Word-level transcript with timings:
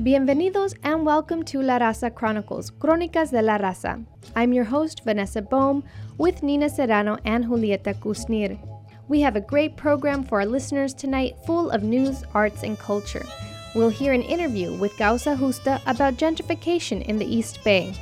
Bienvenidos 0.00 0.76
and 0.84 1.04
welcome 1.04 1.42
to 1.46 1.60
La 1.60 1.80
Raza 1.80 2.14
Chronicles, 2.14 2.70
Crónicas 2.70 3.32
de 3.32 3.42
la 3.42 3.58
Raza. 3.58 4.06
I'm 4.36 4.52
your 4.52 4.62
host, 4.62 5.02
Vanessa 5.02 5.42
Bohm, 5.42 5.82
with 6.18 6.40
Nina 6.40 6.68
Serrano 6.68 7.18
and 7.24 7.44
Julieta 7.44 7.98
Kusnir. 7.98 8.56
We 9.08 9.20
have 9.22 9.34
a 9.34 9.40
great 9.40 9.76
program 9.76 10.22
for 10.22 10.38
our 10.38 10.46
listeners 10.46 10.94
tonight, 10.94 11.34
full 11.44 11.72
of 11.72 11.82
news, 11.82 12.22
arts, 12.32 12.62
and 12.62 12.78
culture. 12.78 13.26
We'll 13.74 13.88
hear 13.88 14.12
an 14.12 14.22
interview 14.22 14.72
with 14.74 14.96
Causa 14.96 15.34
Justa 15.34 15.82
about 15.84 16.14
gentrification 16.14 17.04
in 17.04 17.18
the 17.18 17.26
East 17.26 17.64
Bay. 17.64 17.92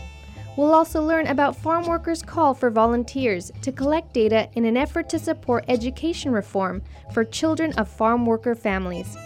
We'll 0.58 0.74
also 0.74 1.02
learn 1.02 1.28
about 1.28 1.56
farm 1.56 1.86
workers' 1.86 2.22
call 2.22 2.52
for 2.52 2.68
volunteers 2.68 3.50
to 3.62 3.72
collect 3.72 4.12
data 4.12 4.50
in 4.52 4.66
an 4.66 4.76
effort 4.76 5.08
to 5.08 5.18
support 5.18 5.64
education 5.68 6.30
reform 6.30 6.82
for 7.14 7.24
children 7.24 7.72
of 7.78 7.88
farm 7.88 8.26
worker 8.26 8.54
families. 8.54 9.16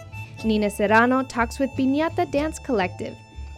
Nina 0.43 0.69
Serrano 0.69 1.23
talks 1.23 1.59
with 1.59 1.69
Piñata 1.71 2.29
Dance 2.31 2.59
Collective, 2.59 3.15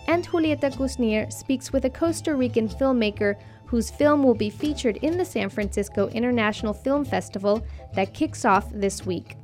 and 0.08 0.28
Julieta 0.28 0.72
Kusnir 0.74 1.32
speaks 1.32 1.72
with 1.72 1.86
a 1.86 1.90
Costa 1.90 2.36
Rican 2.36 2.68
filmmaker 2.68 3.36
whose 3.66 3.90
film 3.90 4.24
will 4.24 4.36
be 4.36 4.50
featured 4.50 4.98
in 4.98 5.18
the 5.18 5.26
San 5.26 5.50
Francisco 5.50 6.08
International 6.10 6.74
Film 6.74 7.04
Festival 7.04 7.66
that 7.96 8.14
kicks 8.14 8.46
off 8.46 8.70
this 8.72 9.06
week. 9.06 9.36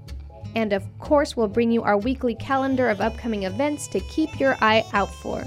And 0.56 0.74
of 0.74 0.86
course, 1.00 1.38
we'll 1.38 1.48
bring 1.48 1.72
you 1.72 1.84
our 1.84 1.98
weekly 1.98 2.36
calendar 2.36 2.90
of 2.90 3.02
upcoming 3.02 3.44
events 3.44 3.88
to 3.90 4.00
keep 4.02 4.40
your 4.40 4.56
eye 4.62 4.84
out 4.94 5.14
for. 5.16 5.44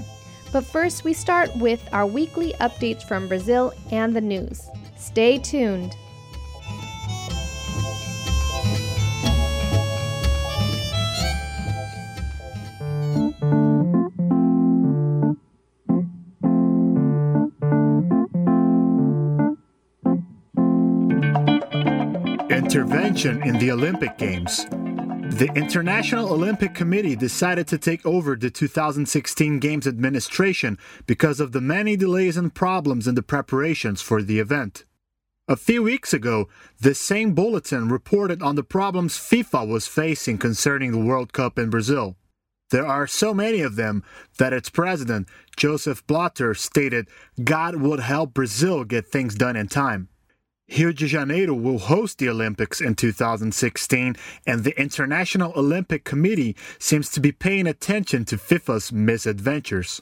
But 0.51 0.65
first, 0.65 1.03
we 1.03 1.13
start 1.13 1.55
with 1.57 1.87
our 1.91 2.05
weekly 2.05 2.53
updates 2.59 3.03
from 3.03 3.27
Brazil 3.27 3.73
and 3.91 4.15
the 4.15 4.21
news. 4.21 4.69
Stay 4.97 5.37
tuned. 5.37 5.95
In 23.13 23.59
the 23.59 23.69
Olympic 23.71 24.17
Games. 24.17 24.65
The 24.65 25.51
International 25.55 26.33
Olympic 26.33 26.73
Committee 26.73 27.15
decided 27.15 27.67
to 27.67 27.77
take 27.77 28.03
over 28.07 28.35
the 28.35 28.49
2016 28.49 29.59
Games 29.59 29.85
administration 29.85 30.79
because 31.05 31.39
of 31.39 31.51
the 31.51 31.61
many 31.61 31.95
delays 31.95 32.37
and 32.37 32.51
problems 32.53 33.07
in 33.07 33.13
the 33.13 33.21
preparations 33.21 34.01
for 34.01 34.23
the 34.23 34.39
event. 34.39 34.85
A 35.47 35.55
few 35.55 35.83
weeks 35.83 36.11
ago, 36.11 36.49
this 36.81 36.99
same 36.99 37.35
bulletin 37.35 37.87
reported 37.87 38.41
on 38.41 38.55
the 38.55 38.63
problems 38.63 39.15
FIFA 39.15 39.67
was 39.67 39.85
facing 39.85 40.39
concerning 40.39 40.91
the 40.91 40.97
World 40.97 41.33
Cup 41.33 41.59
in 41.59 41.69
Brazil. 41.69 42.15
There 42.71 42.87
are 42.87 43.05
so 43.05 43.31
many 43.31 43.61
of 43.61 43.75
them 43.75 44.03
that 44.39 44.53
its 44.53 44.71
president, 44.71 45.29
Joseph 45.55 46.05
Blatter, 46.07 46.55
stated 46.55 47.07
God 47.43 47.75
would 47.75 47.99
help 47.99 48.33
Brazil 48.33 48.83
get 48.83 49.05
things 49.05 49.35
done 49.35 49.55
in 49.55 49.67
time. 49.67 50.09
Rio 50.75 50.91
de 50.91 51.05
Janeiro 51.05 51.53
will 51.53 51.77
host 51.77 52.17
the 52.17 52.29
Olympics 52.29 52.81
in 52.81 52.95
2016, 52.95 54.15
and 54.47 54.63
the 54.63 54.79
International 54.79 55.53
Olympic 55.55 56.03
Committee 56.03 56.55
seems 56.79 57.09
to 57.09 57.19
be 57.19 57.31
paying 57.31 57.67
attention 57.67 58.25
to 58.25 58.37
FIFA's 58.37 58.91
misadventures. 58.91 60.01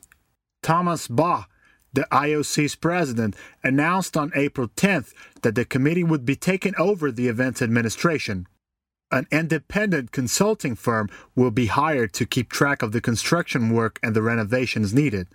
Thomas 0.63 1.07
Bach, 1.07 1.49
the 1.91 2.07
IOC's 2.11 2.75
president, 2.75 3.35
announced 3.63 4.15
on 4.15 4.31
April 4.33 4.69
10th 4.69 5.13
that 5.41 5.55
the 5.55 5.65
committee 5.65 6.05
would 6.05 6.25
be 6.25 6.37
taking 6.37 6.75
over 6.77 7.11
the 7.11 7.27
event's 7.27 7.61
administration. 7.61 8.47
An 9.11 9.27
independent 9.29 10.13
consulting 10.13 10.75
firm 10.75 11.09
will 11.35 11.51
be 11.51 11.65
hired 11.65 12.13
to 12.13 12.25
keep 12.25 12.49
track 12.49 12.81
of 12.81 12.93
the 12.93 13.01
construction 13.01 13.71
work 13.71 13.99
and 14.01 14.15
the 14.15 14.21
renovations 14.21 14.93
needed. 14.93 15.27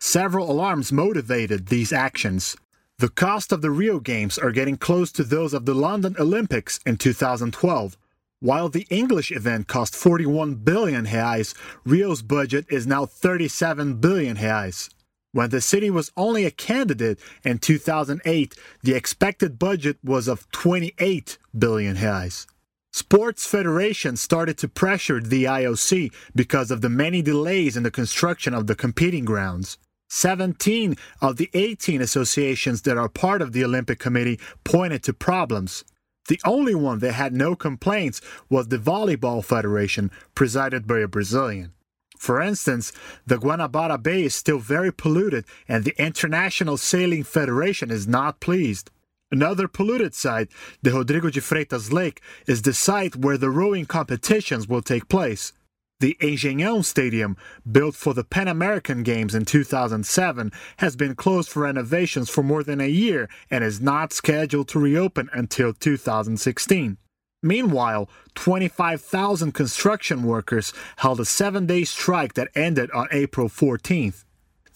Several 0.00 0.50
alarms 0.50 0.90
motivated 0.90 1.66
these 1.66 1.92
actions. 1.92 2.56
The 3.00 3.08
cost 3.08 3.50
of 3.50 3.62
the 3.62 3.70
Rio 3.70 3.98
Games 3.98 4.36
are 4.36 4.52
getting 4.52 4.76
close 4.76 5.10
to 5.12 5.24
those 5.24 5.54
of 5.54 5.64
the 5.64 5.72
London 5.72 6.14
Olympics 6.18 6.80
in 6.84 6.98
2012. 6.98 7.96
While 8.40 8.68
the 8.68 8.86
English 8.90 9.32
event 9.32 9.68
cost 9.68 9.96
41 9.96 10.56
billion 10.56 11.06
reais, 11.06 11.54
Rio's 11.86 12.20
budget 12.20 12.66
is 12.68 12.86
now 12.86 13.06
37 13.06 13.94
billion 14.00 14.36
reais. 14.36 14.90
When 15.32 15.48
the 15.48 15.62
city 15.62 15.88
was 15.88 16.12
only 16.14 16.44
a 16.44 16.50
candidate 16.50 17.18
in 17.42 17.56
2008, 17.56 18.54
the 18.82 18.92
expected 18.92 19.58
budget 19.58 19.96
was 20.04 20.28
of 20.28 20.50
28 20.50 21.38
billion 21.58 21.96
reais. 21.96 22.46
Sports 22.92 23.46
federations 23.46 24.20
started 24.20 24.58
to 24.58 24.68
pressure 24.68 25.22
the 25.22 25.44
IOC 25.44 26.12
because 26.34 26.70
of 26.70 26.82
the 26.82 26.90
many 26.90 27.22
delays 27.22 27.78
in 27.78 27.82
the 27.82 27.90
construction 27.90 28.52
of 28.52 28.66
the 28.66 28.74
competing 28.74 29.24
grounds. 29.24 29.78
17 30.10 30.96
of 31.22 31.36
the 31.36 31.48
18 31.54 32.02
associations 32.02 32.82
that 32.82 32.98
are 32.98 33.08
part 33.08 33.40
of 33.40 33.52
the 33.52 33.64
Olympic 33.64 34.00
Committee 34.00 34.40
pointed 34.64 35.02
to 35.04 35.14
problems. 35.14 35.84
The 36.28 36.40
only 36.44 36.74
one 36.74 36.98
that 36.98 37.12
had 37.12 37.32
no 37.32 37.54
complaints 37.54 38.20
was 38.48 38.68
the 38.68 38.76
Volleyball 38.76 39.44
Federation, 39.44 40.10
presided 40.34 40.86
by 40.86 40.98
a 40.98 41.08
Brazilian. 41.08 41.72
For 42.18 42.42
instance, 42.42 42.92
the 43.26 43.36
Guanabara 43.36 44.02
Bay 44.02 44.24
is 44.24 44.34
still 44.34 44.58
very 44.58 44.92
polluted, 44.92 45.44
and 45.66 45.84
the 45.84 45.94
International 45.96 46.76
Sailing 46.76 47.22
Federation 47.22 47.90
is 47.90 48.06
not 48.06 48.40
pleased. 48.40 48.90
Another 49.30 49.68
polluted 49.68 50.14
site, 50.14 50.48
the 50.82 50.90
Rodrigo 50.90 51.30
de 51.30 51.40
Freitas 51.40 51.92
Lake, 51.92 52.20
is 52.48 52.62
the 52.62 52.74
site 52.74 53.14
where 53.14 53.38
the 53.38 53.48
rowing 53.48 53.86
competitions 53.86 54.68
will 54.68 54.82
take 54.82 55.08
place. 55.08 55.52
The 56.00 56.16
Engenhão 56.20 56.82
Stadium, 56.82 57.36
built 57.70 57.94
for 57.94 58.14
the 58.14 58.24
Pan 58.24 58.48
American 58.48 59.02
Games 59.02 59.34
in 59.34 59.44
2007, 59.44 60.50
has 60.78 60.96
been 60.96 61.14
closed 61.14 61.50
for 61.50 61.64
renovations 61.64 62.30
for 62.30 62.42
more 62.42 62.62
than 62.62 62.80
a 62.80 62.88
year 62.88 63.28
and 63.50 63.62
is 63.62 63.82
not 63.82 64.14
scheduled 64.14 64.68
to 64.68 64.78
reopen 64.78 65.28
until 65.34 65.74
2016. 65.74 66.96
Meanwhile, 67.42 68.08
25,000 68.34 69.52
construction 69.52 70.22
workers 70.22 70.72
held 70.96 71.20
a 71.20 71.26
seven 71.26 71.66
day 71.66 71.84
strike 71.84 72.32
that 72.32 72.48
ended 72.54 72.90
on 72.92 73.06
April 73.12 73.50
14th. 73.50 74.24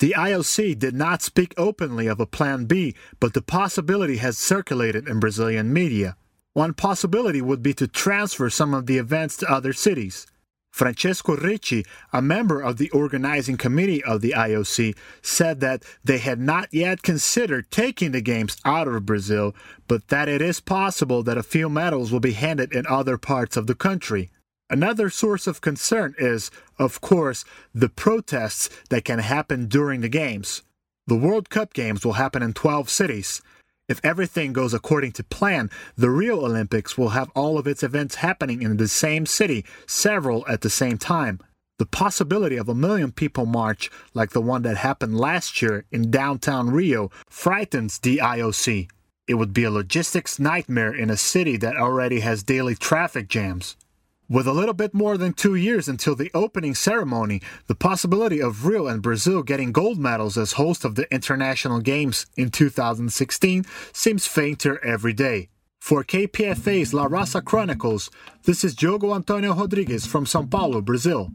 The 0.00 0.14
IOC 0.18 0.78
did 0.78 0.94
not 0.94 1.22
speak 1.22 1.54
openly 1.56 2.06
of 2.06 2.20
a 2.20 2.26
Plan 2.26 2.66
B, 2.66 2.94
but 3.18 3.32
the 3.32 3.40
possibility 3.40 4.18
has 4.18 4.36
circulated 4.36 5.08
in 5.08 5.20
Brazilian 5.20 5.72
media. 5.72 6.16
One 6.52 6.74
possibility 6.74 7.40
would 7.40 7.62
be 7.62 7.72
to 7.74 7.88
transfer 7.88 8.50
some 8.50 8.74
of 8.74 8.84
the 8.84 8.98
events 8.98 9.38
to 9.38 9.50
other 9.50 9.72
cities. 9.72 10.26
Francesco 10.74 11.36
Ricci, 11.36 11.86
a 12.12 12.20
member 12.20 12.60
of 12.60 12.78
the 12.78 12.90
organizing 12.90 13.56
committee 13.56 14.02
of 14.02 14.22
the 14.22 14.32
IOC, 14.36 14.96
said 15.22 15.60
that 15.60 15.84
they 16.02 16.18
had 16.18 16.40
not 16.40 16.66
yet 16.74 17.00
considered 17.00 17.70
taking 17.70 18.10
the 18.10 18.20
Games 18.20 18.56
out 18.64 18.88
of 18.88 19.06
Brazil, 19.06 19.54
but 19.86 20.08
that 20.08 20.28
it 20.28 20.42
is 20.42 20.58
possible 20.58 21.22
that 21.22 21.38
a 21.38 21.44
few 21.44 21.68
medals 21.68 22.10
will 22.10 22.18
be 22.18 22.32
handed 22.32 22.72
in 22.72 22.88
other 22.88 23.16
parts 23.16 23.56
of 23.56 23.68
the 23.68 23.76
country. 23.76 24.30
Another 24.68 25.10
source 25.10 25.46
of 25.46 25.60
concern 25.60 26.16
is, 26.18 26.50
of 26.76 27.00
course, 27.00 27.44
the 27.72 27.88
protests 27.88 28.68
that 28.90 29.04
can 29.04 29.20
happen 29.20 29.68
during 29.68 30.00
the 30.00 30.08
Games. 30.08 30.62
The 31.06 31.14
World 31.14 31.50
Cup 31.50 31.72
Games 31.72 32.04
will 32.04 32.14
happen 32.14 32.42
in 32.42 32.52
12 32.52 32.90
cities. 32.90 33.42
If 33.86 34.00
everything 34.02 34.54
goes 34.54 34.72
according 34.72 35.12
to 35.12 35.24
plan, 35.24 35.70
the 35.94 36.08
Rio 36.08 36.42
Olympics 36.42 36.96
will 36.96 37.10
have 37.10 37.30
all 37.34 37.58
of 37.58 37.66
its 37.66 37.82
events 37.82 38.14
happening 38.16 38.62
in 38.62 38.78
the 38.78 38.88
same 38.88 39.26
city, 39.26 39.62
several 39.86 40.42
at 40.48 40.62
the 40.62 40.70
same 40.70 40.96
time. 40.96 41.38
The 41.78 41.84
possibility 41.84 42.56
of 42.56 42.68
a 42.68 42.74
million 42.74 43.12
people 43.12 43.44
march, 43.44 43.90
like 44.14 44.30
the 44.30 44.40
one 44.40 44.62
that 44.62 44.78
happened 44.78 45.18
last 45.18 45.60
year 45.60 45.84
in 45.92 46.10
downtown 46.10 46.70
Rio, 46.70 47.10
frightens 47.28 47.98
the 47.98 48.18
IOC. 48.18 48.88
It 49.28 49.34
would 49.34 49.52
be 49.52 49.64
a 49.64 49.70
logistics 49.70 50.38
nightmare 50.38 50.94
in 50.94 51.10
a 51.10 51.16
city 51.18 51.58
that 51.58 51.76
already 51.76 52.20
has 52.20 52.42
daily 52.42 52.74
traffic 52.74 53.28
jams. 53.28 53.76
With 54.26 54.46
a 54.46 54.52
little 54.52 54.72
bit 54.72 54.94
more 54.94 55.18
than 55.18 55.34
two 55.34 55.54
years 55.54 55.86
until 55.86 56.14
the 56.14 56.30
opening 56.32 56.74
ceremony, 56.74 57.42
the 57.66 57.74
possibility 57.74 58.40
of 58.40 58.64
Rio 58.64 58.86
and 58.86 59.02
Brazil 59.02 59.42
getting 59.42 59.70
gold 59.70 59.98
medals 59.98 60.38
as 60.38 60.52
host 60.52 60.82
of 60.82 60.94
the 60.94 61.06
International 61.12 61.78
Games 61.78 62.24
in 62.34 62.48
2016 62.48 63.66
seems 63.92 64.26
fainter 64.26 64.82
every 64.82 65.12
day. 65.12 65.50
For 65.78 66.02
KPFA's 66.02 66.94
La 66.94 67.06
Raza 67.06 67.44
Chronicles, 67.44 68.10
this 68.44 68.64
is 68.64 68.74
Diogo 68.74 69.14
Antonio 69.14 69.52
Rodrigues 69.52 70.06
from 70.06 70.24
São 70.24 70.50
Paulo, 70.50 70.80
Brazil. 70.80 71.30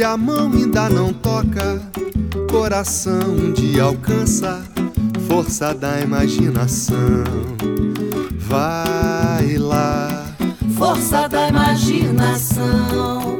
Que 0.00 0.04
a 0.04 0.16
mão 0.16 0.50
ainda 0.50 0.88
não 0.88 1.12
toca, 1.12 1.78
coração 2.50 3.20
um 3.20 3.52
dia 3.52 3.82
alcança. 3.82 4.64
Força 5.28 5.74
da 5.74 6.00
imaginação 6.00 6.96
vai 8.38 9.58
lá. 9.58 10.24
Força 10.74 11.28
da 11.28 11.48
imaginação 11.48 13.39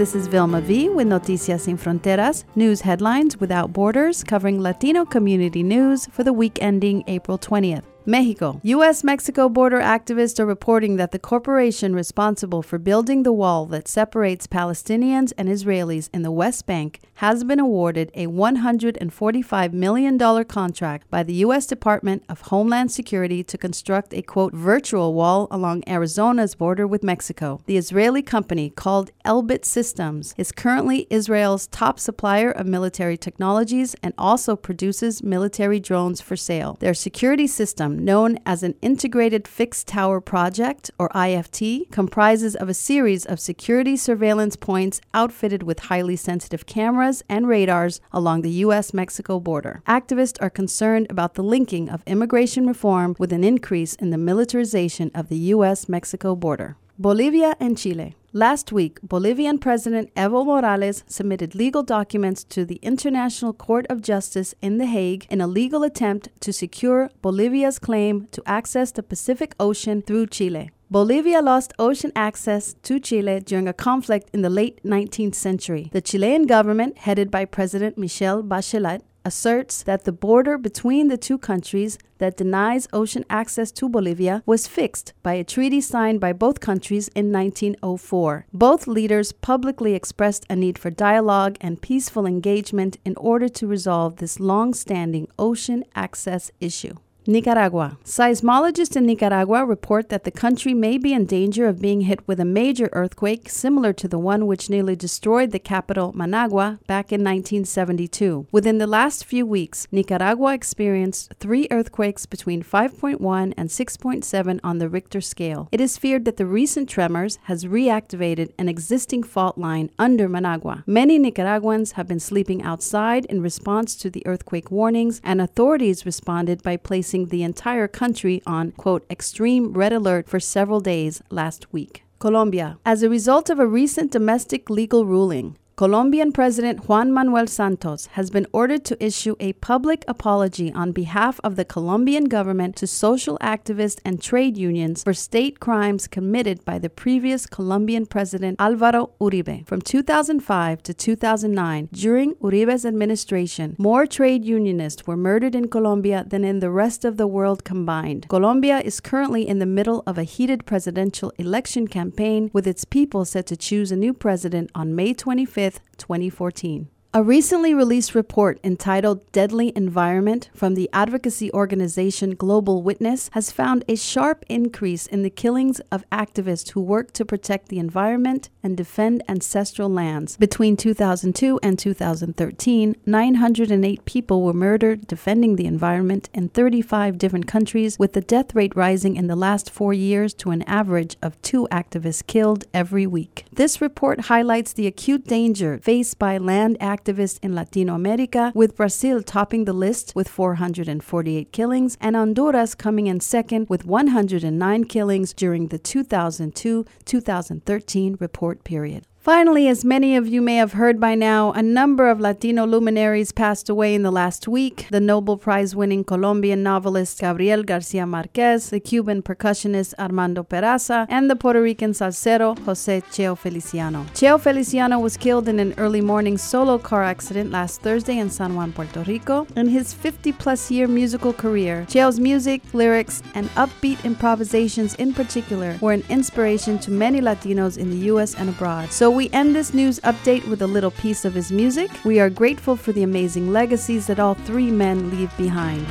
This 0.00 0.14
is 0.14 0.28
Vilma 0.28 0.62
V 0.62 0.88
with 0.88 1.08
Noticias 1.08 1.60
Sin 1.66 1.76
Fronteras, 1.76 2.44
news 2.54 2.80
headlines 2.80 3.38
without 3.38 3.74
borders, 3.74 4.24
covering 4.24 4.58
Latino 4.58 5.04
community 5.04 5.62
news 5.62 6.06
for 6.06 6.24
the 6.24 6.32
week 6.32 6.56
ending 6.62 7.04
April 7.06 7.36
20th. 7.36 7.89
Mexico. 8.06 8.60
U.S. 8.62 9.04
Mexico 9.04 9.48
border 9.48 9.80
activists 9.80 10.40
are 10.40 10.46
reporting 10.46 10.96
that 10.96 11.12
the 11.12 11.18
corporation 11.18 11.94
responsible 11.94 12.62
for 12.62 12.78
building 12.78 13.22
the 13.22 13.32
wall 13.32 13.66
that 13.66 13.88
separates 13.88 14.46
Palestinians 14.46 15.32
and 15.36 15.48
Israelis 15.48 16.08
in 16.12 16.22
the 16.22 16.30
West 16.30 16.66
Bank 16.66 17.00
has 17.14 17.44
been 17.44 17.60
awarded 17.60 18.10
a 18.14 18.26
$145 18.26 19.72
million 19.72 20.44
contract 20.44 21.10
by 21.10 21.22
the 21.22 21.34
U.S. 21.34 21.66
Department 21.66 22.24
of 22.28 22.40
Homeland 22.42 22.90
Security 22.90 23.44
to 23.44 23.58
construct 23.58 24.14
a 24.14 24.22
quote 24.22 24.54
virtual 24.54 25.12
wall 25.12 25.46
along 25.50 25.84
Arizona's 25.86 26.54
border 26.54 26.86
with 26.86 27.02
Mexico. 27.02 27.60
The 27.66 27.76
Israeli 27.76 28.22
company 28.22 28.70
called 28.70 29.10
Elbit 29.24 29.64
Systems 29.64 30.34
is 30.38 30.52
currently 30.52 31.06
Israel's 31.10 31.66
top 31.66 32.00
supplier 32.00 32.50
of 32.50 32.66
military 32.66 33.18
technologies 33.18 33.94
and 34.02 34.14
also 34.16 34.56
produces 34.56 35.22
military 35.22 35.80
drones 35.80 36.20
for 36.20 36.36
sale. 36.36 36.76
Their 36.80 36.94
security 36.94 37.46
system 37.46 37.89
known 37.98 38.38
as 38.46 38.62
an 38.62 38.74
Integrated 38.80 39.48
Fixed 39.48 39.88
Tower 39.88 40.20
Project, 40.20 40.90
or 40.98 41.08
IFT, 41.10 41.90
comprises 41.90 42.54
of 42.54 42.68
a 42.68 42.74
series 42.74 43.26
of 43.26 43.40
security 43.40 43.96
surveillance 43.96 44.56
points 44.56 45.00
outfitted 45.12 45.62
with 45.62 45.80
highly 45.80 46.16
sensitive 46.16 46.66
cameras 46.66 47.22
and 47.28 47.48
radars 47.48 48.00
along 48.12 48.42
the 48.42 48.50
U.S. 48.64 48.94
Mexico 48.94 49.40
border. 49.40 49.82
Activists 49.86 50.40
are 50.40 50.50
concerned 50.50 51.06
about 51.10 51.34
the 51.34 51.42
linking 51.42 51.88
of 51.88 52.02
immigration 52.06 52.66
reform 52.66 53.16
with 53.18 53.32
an 53.32 53.44
increase 53.44 53.94
in 53.94 54.10
the 54.10 54.18
militarization 54.18 55.10
of 55.14 55.28
the 55.28 55.38
U.S. 55.54 55.88
Mexico 55.88 56.36
border. 56.36 56.76
Bolivia 57.00 57.56
and 57.58 57.78
Chile. 57.78 58.14
Last 58.34 58.72
week, 58.72 59.00
Bolivian 59.02 59.56
President 59.56 60.14
Evo 60.16 60.44
Morales 60.44 61.02
submitted 61.06 61.54
legal 61.54 61.82
documents 61.82 62.44
to 62.44 62.66
the 62.66 62.78
International 62.82 63.54
Court 63.54 63.86
of 63.88 64.02
Justice 64.02 64.54
in 64.60 64.76
The 64.76 64.84
Hague 64.84 65.26
in 65.30 65.40
a 65.40 65.46
legal 65.46 65.82
attempt 65.82 66.28
to 66.40 66.52
secure 66.52 67.08
Bolivia's 67.22 67.78
claim 67.78 68.28
to 68.32 68.42
access 68.44 68.92
the 68.92 69.02
Pacific 69.02 69.54
Ocean 69.58 70.02
through 70.02 70.26
Chile. 70.26 70.72
Bolivia 70.90 71.40
lost 71.40 71.72
ocean 71.78 72.12
access 72.14 72.74
to 72.82 73.00
Chile 73.00 73.40
during 73.40 73.66
a 73.66 73.72
conflict 73.72 74.28
in 74.34 74.42
the 74.42 74.50
late 74.50 74.82
19th 74.84 75.36
century. 75.36 75.88
The 75.92 76.02
Chilean 76.02 76.46
government, 76.46 76.98
headed 76.98 77.30
by 77.30 77.46
President 77.46 77.96
Michelle 77.96 78.42
Bachelet, 78.42 79.00
asserts 79.24 79.82
that 79.82 80.04
the 80.04 80.12
border 80.12 80.56
between 80.58 81.08
the 81.08 81.16
two 81.16 81.38
countries 81.38 81.98
that 82.18 82.36
denies 82.36 82.88
ocean 82.92 83.24
access 83.28 83.70
to 83.72 83.88
Bolivia 83.88 84.42
was 84.46 84.66
fixed 84.66 85.12
by 85.22 85.34
a 85.34 85.44
treaty 85.44 85.80
signed 85.80 86.20
by 86.20 86.32
both 86.32 86.60
countries 86.60 87.08
in 87.08 87.32
1904. 87.32 88.46
Both 88.52 88.86
leaders 88.86 89.32
publicly 89.32 89.94
expressed 89.94 90.46
a 90.48 90.56
need 90.56 90.78
for 90.78 90.90
dialogue 90.90 91.56
and 91.60 91.80
peaceful 91.82 92.26
engagement 92.26 92.98
in 93.04 93.16
order 93.16 93.48
to 93.48 93.66
resolve 93.66 94.16
this 94.16 94.40
long 94.40 94.74
standing 94.74 95.28
ocean 95.38 95.84
access 95.94 96.50
issue. 96.60 96.94
Nicaragua. 97.30 97.96
Seismologists 98.04 98.96
in 98.96 99.06
Nicaragua 99.06 99.64
report 99.64 100.08
that 100.08 100.24
the 100.24 100.32
country 100.32 100.74
may 100.74 100.98
be 100.98 101.12
in 101.12 101.26
danger 101.26 101.68
of 101.68 101.80
being 101.80 102.00
hit 102.00 102.26
with 102.26 102.40
a 102.40 102.44
major 102.44 102.88
earthquake 102.92 103.48
similar 103.48 103.92
to 103.92 104.08
the 104.08 104.18
one 104.18 104.48
which 104.48 104.68
nearly 104.68 104.96
destroyed 104.96 105.52
the 105.52 105.60
capital, 105.60 106.12
Managua, 106.12 106.80
back 106.88 107.12
in 107.12 107.20
1972. 107.20 108.48
Within 108.50 108.78
the 108.78 108.88
last 108.88 109.24
few 109.24 109.46
weeks, 109.46 109.86
Nicaragua 109.92 110.54
experienced 110.54 111.32
three 111.38 111.68
earthquakes 111.70 112.26
between 112.26 112.64
5.1 112.64 113.54
and 113.56 113.68
6.7 113.68 114.60
on 114.64 114.78
the 114.78 114.88
Richter 114.88 115.20
scale. 115.20 115.68
It 115.70 115.80
is 115.80 115.96
feared 115.96 116.24
that 116.24 116.36
the 116.36 116.46
recent 116.46 116.88
tremors 116.88 117.38
has 117.44 117.64
reactivated 117.64 118.52
an 118.58 118.68
existing 118.68 119.22
fault 119.22 119.56
line 119.56 119.90
under 120.00 120.28
Managua. 120.28 120.82
Many 120.84 121.16
Nicaraguans 121.16 121.92
have 121.92 122.08
been 122.08 122.18
sleeping 122.18 122.62
outside 122.62 123.24
in 123.26 123.40
response 123.40 123.94
to 123.96 124.10
the 124.10 124.26
earthquake 124.26 124.72
warnings, 124.72 125.20
and 125.22 125.40
authorities 125.40 126.04
responded 126.04 126.62
by 126.64 126.76
placing 126.76 127.19
the 127.26 127.42
entire 127.42 127.88
country 127.88 128.42
on, 128.46 128.72
quote, 128.72 129.04
extreme 129.10 129.72
red 129.72 129.92
alert 129.92 130.28
for 130.28 130.40
several 130.40 130.80
days 130.80 131.22
last 131.30 131.72
week. 131.72 132.02
Colombia. 132.18 132.78
As 132.84 133.02
a 133.02 133.08
result 133.08 133.48
of 133.48 133.58
a 133.58 133.66
recent 133.66 134.12
domestic 134.12 134.68
legal 134.68 135.06
ruling, 135.06 135.56
Colombian 135.80 136.30
President 136.30 136.90
Juan 136.90 137.10
Manuel 137.10 137.46
Santos 137.46 138.04
has 138.12 138.28
been 138.28 138.46
ordered 138.52 138.84
to 138.84 139.02
issue 139.02 139.34
a 139.40 139.54
public 139.54 140.04
apology 140.06 140.70
on 140.74 140.92
behalf 140.92 141.40
of 141.42 141.56
the 141.56 141.64
Colombian 141.64 142.24
government 142.24 142.76
to 142.76 142.86
social 142.86 143.38
activists 143.38 143.98
and 144.04 144.20
trade 144.20 144.58
unions 144.58 145.02
for 145.02 145.14
state 145.14 145.58
crimes 145.58 146.06
committed 146.06 146.62
by 146.66 146.78
the 146.78 146.90
previous 146.90 147.46
Colombian 147.46 148.04
president 148.04 148.60
Alvaro 148.60 149.12
Uribe. 149.22 149.66
From 149.66 149.80
2005 149.80 150.82
to 150.82 150.92
2009, 150.92 151.88
during 151.94 152.34
Uribe's 152.34 152.84
administration, 152.84 153.74
more 153.78 154.04
trade 154.04 154.44
unionists 154.44 155.06
were 155.06 155.16
murdered 155.16 155.54
in 155.54 155.68
Colombia 155.68 156.26
than 156.28 156.44
in 156.44 156.60
the 156.60 156.70
rest 156.70 157.06
of 157.06 157.16
the 157.16 157.26
world 157.26 157.64
combined. 157.64 158.28
Colombia 158.28 158.80
is 158.80 159.00
currently 159.00 159.48
in 159.48 159.60
the 159.60 159.64
middle 159.78 160.02
of 160.06 160.18
a 160.18 160.24
heated 160.24 160.66
presidential 160.66 161.32
election 161.38 161.88
campaign, 161.88 162.50
with 162.52 162.66
its 162.66 162.84
people 162.84 163.24
set 163.24 163.46
to 163.46 163.56
choose 163.56 163.90
a 163.90 163.96
new 163.96 164.12
president 164.12 164.70
on 164.74 164.94
May 164.94 165.14
25th 165.14 165.69
2014. 165.98 166.88
A 167.12 167.24
recently 167.24 167.74
released 167.74 168.14
report 168.14 168.60
entitled 168.62 169.32
Deadly 169.32 169.72
Environment 169.74 170.48
from 170.54 170.74
the 170.74 170.88
advocacy 170.92 171.52
organization 171.52 172.36
Global 172.36 172.84
Witness 172.84 173.30
has 173.32 173.50
found 173.50 173.84
a 173.88 173.96
sharp 173.96 174.44
increase 174.48 175.08
in 175.08 175.24
the 175.24 175.28
killings 175.28 175.80
of 175.90 176.08
activists 176.10 176.70
who 176.70 176.80
work 176.80 177.12
to 177.14 177.24
protect 177.24 177.68
the 177.68 177.80
environment 177.80 178.48
and 178.62 178.76
defend 178.76 179.24
ancestral 179.28 179.88
lands. 179.88 180.36
Between 180.36 180.76
2002 180.76 181.58
and 181.64 181.76
2013, 181.80 182.94
908 183.04 184.04
people 184.04 184.42
were 184.44 184.52
murdered 184.52 185.08
defending 185.08 185.56
the 185.56 185.66
environment 185.66 186.30
in 186.32 186.48
35 186.50 187.18
different 187.18 187.48
countries, 187.48 187.98
with 187.98 188.12
the 188.12 188.20
death 188.20 188.54
rate 188.54 188.76
rising 188.76 189.16
in 189.16 189.26
the 189.26 189.34
last 189.34 189.68
four 189.68 189.92
years 189.92 190.32
to 190.34 190.52
an 190.52 190.62
average 190.62 191.16
of 191.20 191.42
two 191.42 191.66
activists 191.72 192.24
killed 192.24 192.66
every 192.72 193.04
week. 193.04 193.46
This 193.52 193.80
report 193.80 194.26
highlights 194.26 194.72
the 194.72 194.86
acute 194.86 195.26
danger 195.26 195.80
faced 195.82 196.16
by 196.16 196.38
land 196.38 196.78
activists 196.78 196.99
activists 197.00 197.38
in 197.42 197.54
Latino 197.54 197.94
America, 197.94 198.52
with 198.54 198.76
Brazil 198.76 199.22
topping 199.22 199.64
the 199.64 199.72
list 199.72 200.12
with 200.14 200.28
448 200.28 201.52
killings 201.52 201.96
and 202.00 202.16
Honduras 202.16 202.74
coming 202.74 203.06
in 203.06 203.20
second 203.20 203.68
with 203.68 203.84
109 203.84 204.84
killings 204.84 205.32
during 205.32 205.68
the 205.68 205.78
2002 205.78 206.84
2013 207.04 208.16
report 208.20 208.64
period. 208.64 209.06
Finally, 209.22 209.68
as 209.68 209.84
many 209.84 210.16
of 210.16 210.26
you 210.26 210.40
may 210.40 210.56
have 210.56 210.72
heard 210.72 210.98
by 210.98 211.14
now, 211.14 211.52
a 211.52 211.62
number 211.62 212.08
of 212.08 212.20
Latino 212.20 212.64
luminaries 212.64 213.32
passed 213.32 213.68
away 213.68 213.94
in 213.94 214.02
the 214.02 214.10
last 214.10 214.48
week. 214.48 214.86
The 214.90 214.98
Nobel 214.98 215.36
Prize 215.36 215.76
winning 215.76 216.04
Colombian 216.04 216.62
novelist 216.62 217.20
Gabriel 217.20 217.62
Garcia 217.62 218.06
Marquez, 218.06 218.70
the 218.70 218.80
Cuban 218.80 219.20
percussionist 219.22 219.92
Armando 219.98 220.42
Peraza, 220.42 221.04
and 221.10 221.28
the 221.28 221.36
Puerto 221.36 221.60
Rican 221.60 221.92
salsero 221.92 222.58
Jose 222.60 223.02
Cheo 223.10 223.36
Feliciano. 223.36 224.06
Cheo 224.14 224.40
Feliciano 224.40 224.98
was 224.98 225.18
killed 225.18 225.48
in 225.48 225.60
an 225.60 225.74
early 225.76 226.00
morning 226.00 226.38
solo 226.38 226.78
car 226.78 227.04
accident 227.04 227.50
last 227.50 227.82
Thursday 227.82 228.16
in 228.16 228.30
San 228.30 228.54
Juan, 228.54 228.72
Puerto 228.72 229.02
Rico. 229.02 229.46
In 229.54 229.68
his 229.68 229.92
50 229.92 230.32
plus 230.32 230.70
year 230.70 230.88
musical 230.88 231.34
career, 231.34 231.84
Cheo's 231.90 232.18
music, 232.18 232.62
lyrics, 232.72 233.22
and 233.34 233.50
upbeat 233.50 234.02
improvisations 234.02 234.94
in 234.94 235.12
particular 235.12 235.76
were 235.82 235.92
an 235.92 236.04
inspiration 236.08 236.78
to 236.78 236.90
many 236.90 237.20
Latinos 237.20 237.76
in 237.76 237.90
the 237.90 238.06
U.S. 238.06 238.34
and 238.34 238.48
abroad. 238.48 238.90
So 238.90 239.09
we 239.10 239.30
end 239.30 239.56
this 239.56 239.72
news 239.72 239.98
update 240.00 240.46
with 240.46 240.62
a 240.62 240.66
little 240.66 240.90
piece 240.90 241.24
of 241.24 241.34
his 241.34 241.50
music. 241.50 241.90
We 242.04 242.20
are 242.20 242.28
grateful 242.28 242.76
for 242.76 242.92
the 242.92 243.02
amazing 243.02 243.50
legacies 243.50 244.06
that 244.08 244.20
all 244.20 244.34
three 244.34 244.70
men 244.70 245.10
leave 245.10 245.34
behind. 245.36 245.86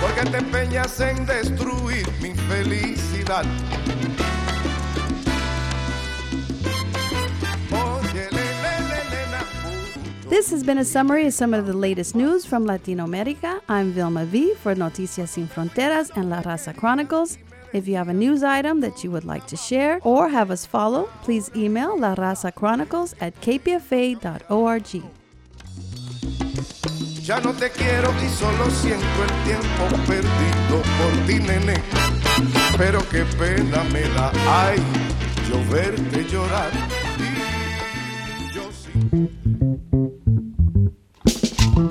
Porque 0.00 0.30
te 0.30 0.38
empeñas 0.38 1.00
en 1.00 1.24
destruir 1.26 2.06
mi 2.20 2.34
felicidad. 2.34 3.44
This 10.32 10.50
has 10.50 10.64
been 10.64 10.78
a 10.78 10.84
summary 10.86 11.26
of 11.26 11.34
some 11.34 11.52
of 11.52 11.66
the 11.66 11.74
latest 11.74 12.14
news 12.16 12.46
from 12.46 12.64
Latino 12.64 13.04
America. 13.04 13.60
I'm 13.68 13.92
Vilma 13.92 14.24
V 14.24 14.54
for 14.54 14.74
Noticias 14.74 15.28
Sin 15.28 15.46
Fronteras 15.46 16.10
and 16.16 16.30
La 16.30 16.40
Raza 16.40 16.74
Chronicles. 16.74 17.36
If 17.74 17.86
you 17.86 17.96
have 17.96 18.08
a 18.08 18.14
news 18.14 18.42
item 18.42 18.80
that 18.80 19.04
you 19.04 19.10
would 19.10 19.26
like 19.26 19.46
to 19.48 19.58
share 19.58 20.00
or 20.02 20.30
have 20.30 20.50
us 20.50 20.64
follow, 20.64 21.10
please 21.22 21.50
email 21.54 21.98
La 21.98 22.14
Raza 22.14 22.50
Chronicles 22.50 23.14
at 23.20 23.38
kpfa.org. 23.42 25.02
Ya 27.20 27.38
no 27.40 27.52
te 27.52 27.68
quiero 27.68 28.10
y 28.24 28.28
solo 28.30 28.70
siento 28.70 29.22
el 29.24 29.44
tiempo 29.44 29.84
perdido 30.06 30.82
por 30.96 31.26
ti, 31.26 31.40
nene. 31.40 31.76
Pero 32.78 33.00
qué 33.10 33.26
pena 33.38 33.84
me 33.92 34.00
da, 34.14 34.32
ay, 34.48 34.78
yo 35.50 35.62
verte 35.70 36.24
llorar. 36.24 36.70
Y 38.40 38.54
yo 38.54 38.62
sí. 38.72 40.21
You're 41.72 41.88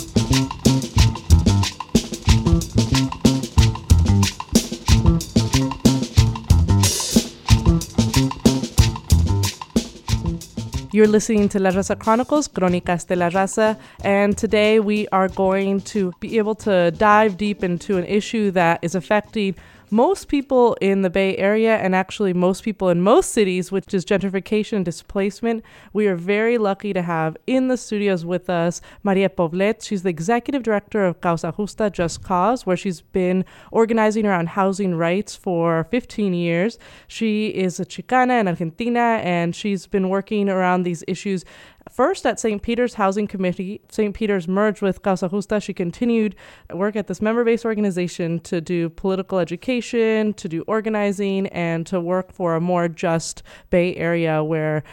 listening 11.07 11.49
to 11.49 11.59
La 11.59 11.71
Raza 11.71 11.97
Chronicles, 11.97 12.47
Crónicas 12.47 13.07
de 13.07 13.15
la 13.15 13.29
Raza, 13.29 13.75
and 14.03 14.37
today 14.37 14.79
we 14.79 15.07
are 15.07 15.29
going 15.29 15.81
to 15.81 16.13
be 16.19 16.37
able 16.37 16.53
to 16.55 16.91
dive 16.91 17.37
deep 17.37 17.63
into 17.63 17.97
an 17.97 18.05
issue 18.05 18.51
that 18.51 18.79
is 18.83 18.93
affecting 18.93 19.55
most 19.91 20.29
people 20.29 20.77
in 20.79 21.01
the 21.01 21.09
Bay 21.09 21.35
Area 21.35 21.75
and 21.75 21.93
actually 21.93 22.33
most 22.33 22.63
people 22.63 22.87
in 22.87 23.01
most 23.01 23.33
cities, 23.33 23.73
which 23.73 23.93
is 23.93 24.05
gentrification 24.05 24.77
and 24.77 24.85
displacement. 24.85 25.63
We 25.91 26.07
are 26.07 26.15
very 26.15 26.57
lucky 26.57 26.93
to 26.93 27.01
have 27.01 27.35
in 27.45 27.67
the 27.67 27.75
studios 27.75 28.23
with 28.23 28.49
us 28.49 28.81
Maria 29.03 29.27
Poblet. 29.27 29.83
She's 29.83 30.03
the 30.03 30.09
executive 30.09 30.63
director 30.63 31.05
of 31.05 31.19
Causa 31.19 31.53
Justa 31.55 31.89
Just 31.89 32.23
Cause, 32.23 32.65
where 32.65 32.77
she's 32.77 33.01
been 33.01 33.43
organizing 33.71 34.25
around 34.25 34.49
housing 34.49 34.95
rights 34.95 35.35
for 35.35 35.85
15 35.91 36.33
years. 36.33 36.79
She 37.07 37.47
is 37.47 37.77
a 37.79 37.85
Chicana 37.85 38.39
in 38.39 38.47
Argentina, 38.47 39.19
and 39.21 39.53
she's 39.53 39.87
been 39.87 40.07
working 40.07 40.47
around 40.47 40.83
these 40.83 41.03
issues 41.05 41.43
First 41.89 42.25
at 42.25 42.39
St. 42.39 42.61
Peter's 42.61 42.93
Housing 42.93 43.27
Committee, 43.27 43.81
St. 43.89 44.13
Peter's 44.13 44.47
merged 44.47 44.81
with 44.81 45.01
Causa 45.01 45.29
Justa. 45.29 45.59
She 45.59 45.73
continued 45.73 46.35
work 46.71 46.95
at 46.95 47.07
this 47.07 47.21
member 47.21 47.43
based 47.43 47.65
organization 47.65 48.39
to 48.41 48.61
do 48.61 48.89
political 48.89 49.39
education, 49.39 50.33
to 50.35 50.47
do 50.47 50.63
organizing, 50.67 51.47
and 51.47 51.85
to 51.87 51.99
work 51.99 52.31
for 52.31 52.55
a 52.55 52.61
more 52.61 52.87
just 52.87 53.43
Bay 53.71 53.95
Area 53.95 54.43
where 54.43 54.83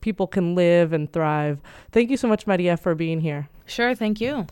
people 0.00 0.26
can 0.26 0.54
live 0.54 0.92
and 0.92 1.12
thrive. 1.12 1.60
Thank 1.90 2.10
you 2.10 2.16
so 2.16 2.28
much, 2.28 2.46
Maria, 2.46 2.76
for 2.76 2.94
being 2.94 3.20
here. 3.20 3.48
Sure, 3.66 3.94
thank 3.94 4.20
you. 4.20 4.46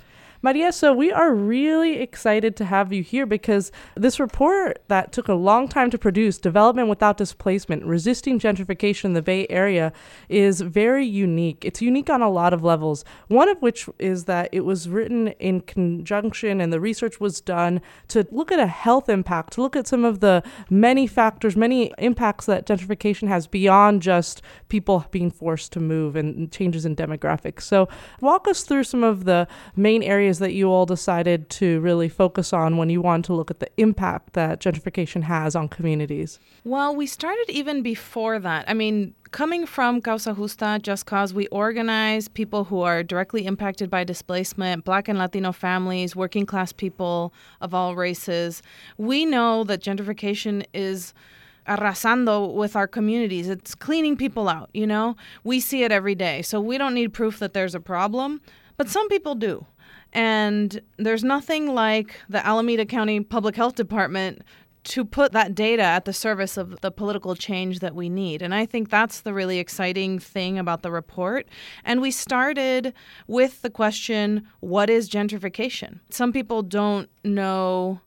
Maria, 0.45 0.71
so 0.73 0.93
we 0.93 1.11
are 1.11 1.33
really 1.33 2.03
excited 2.03 2.55
to 2.55 2.67
have 2.67 2.93
you 2.93 3.03
here 3.03 3.25
because 3.25 3.73
this 3.95 4.21
report 4.21 4.83
that 4.89 5.11
took 5.11 5.27
a 5.27 5.33
long 5.33 5.67
time 5.67 5.89
to 5.89 5.97
produce, 5.97 6.37
Development 6.37 6.87
Without 6.87 7.17
Displacement 7.17 7.83
Resisting 7.83 8.39
Gentrification 8.39 9.07
in 9.07 9.13
the 9.15 9.23
Bay 9.23 9.47
Area, 9.49 9.91
is 10.29 10.61
very 10.61 11.07
unique. 11.07 11.65
It's 11.65 11.81
unique 11.81 12.11
on 12.11 12.21
a 12.21 12.29
lot 12.29 12.53
of 12.53 12.63
levels. 12.63 13.07
One 13.29 13.49
of 13.49 13.63
which 13.63 13.89
is 13.99 14.27
that 14.27 14.51
it 14.53 14.67
was 14.67 14.87
written 14.87 15.29
in 15.29 15.63
conjunction 15.63 16.61
and 16.61 16.71
the 16.71 16.79
research 16.79 17.19
was 17.19 17.41
done 17.41 17.81
to 18.09 18.27
look 18.31 18.53
at 18.53 18.59
a 18.59 18.67
health 18.67 19.09
impact, 19.09 19.55
to 19.55 19.63
look 19.63 19.77
at 19.77 19.87
some 19.87 20.05
of 20.05 20.21
the 20.21 20.43
many 20.69 21.07
factors, 21.07 21.57
many 21.57 21.91
impacts 21.97 22.45
that 22.45 22.67
gentrification 22.67 23.29
has 23.29 23.47
beyond 23.47 24.03
just 24.03 24.43
people 24.69 25.07
being 25.11 25.31
forced 25.31 25.73
to 25.73 25.81
move 25.81 26.17
and 26.17 26.53
changes 26.53 26.85
in 26.85 26.95
demographics. 26.95 27.63
So, 27.63 27.89
walk 28.21 28.47
us 28.47 28.65
through 28.65 28.85
some 28.85 29.03
of 29.03 29.25
the 29.25 29.49
main 29.75 30.03
areas 30.03 30.34
that 30.39 30.53
you 30.53 30.69
all 30.69 30.87
decided 30.87 31.49
to 31.51 31.81
really 31.81 32.09
focus 32.09 32.53
on 32.53 32.77
when 32.77 32.91
you 32.91 33.01
wanted 33.01 33.25
to 33.27 33.35
look 33.35 33.51
at 33.51 33.61
the 33.61 33.69
impact 33.77 34.35
that 34.35 34.61
gentrification 34.61 35.23
has 35.23 35.55
on 35.55 35.69
communities? 35.69 36.39
Well, 36.65 36.95
we 36.95 37.07
started 37.07 37.47
even 37.49 37.83
before 37.83 38.39
that. 38.39 38.65
I 38.69 38.75
mean, 38.75 39.15
coming 39.31 39.67
from 39.67 40.01
Causa 40.01 40.35
Justa, 40.35 40.79
Just 40.83 41.07
Cause, 41.07 41.35
we 41.35 41.47
organize 41.49 42.29
people 42.29 42.65
who 42.65 42.83
are 42.83 43.03
directly 43.03 43.47
impacted 43.47 43.91
by 43.91 44.05
displacement, 44.05 44.85
Black 44.85 45.09
and 45.09 45.19
Latino 45.19 45.53
families, 45.53 46.15
working 46.15 46.47
class 46.47 46.73
people 46.73 47.35
of 47.61 47.75
all 47.75 47.97
races. 47.97 48.63
We 48.97 49.27
know 49.27 49.65
that 49.65 49.81
gentrification 49.83 50.65
is 50.73 51.15
arrasando 51.67 52.53
with 52.55 52.77
our 52.77 52.87
communities. 52.87 53.49
It's 53.49 53.75
cleaning 53.75 54.17
people 54.17 54.49
out, 54.49 54.71
you 54.73 54.87
know? 54.87 55.17
We 55.45 55.61
see 55.61 55.83
it 55.83 55.93
every 55.93 56.15
day. 56.15 56.43
So 56.43 56.61
we 56.61 56.79
don't 56.79 56.95
need 56.95 57.13
proof 57.13 57.39
that 57.39 57.55
there's 57.55 57.75
a 57.75 57.81
problem, 57.81 58.41
but 58.77 58.89
some 58.89 59.09
people 59.09 59.35
do. 59.35 59.67
And 60.15 60.81
there's 60.97 61.25
nothing 61.25 61.75
like 61.75 62.15
the 62.29 62.45
Alameda 62.47 62.87
County 62.87 63.21
Public 63.21 63.57
Health 63.57 63.75
Department 63.75 64.43
to 64.85 65.05
put 65.05 65.33
that 65.33 65.55
data 65.55 65.83
at 65.83 66.05
the 66.05 66.13
service 66.13 66.57
of 66.57 66.81
the 66.83 66.91
political 66.91 67.35
change 67.35 67.81
that 67.81 67.95
we 67.95 68.09
need. 68.09 68.43
And 68.43 68.55
I 68.55 68.67
think 68.67 68.91
that's 68.91 69.23
the 69.23 69.33
really 69.33 69.59
exciting 69.59 70.19
thing 70.19 70.59
about 70.59 70.83
the 70.83 70.91
report. 70.91 71.49
And 71.85 72.01
we 72.01 72.11
started 72.11 72.93
with 73.27 73.63
the 73.63 73.71
question 73.71 74.47
what 74.61 74.91
is 74.91 75.09
gentrification? 75.09 76.01
Some 76.11 76.33
people 76.33 76.63
don't 76.63 77.09
know 77.25 78.01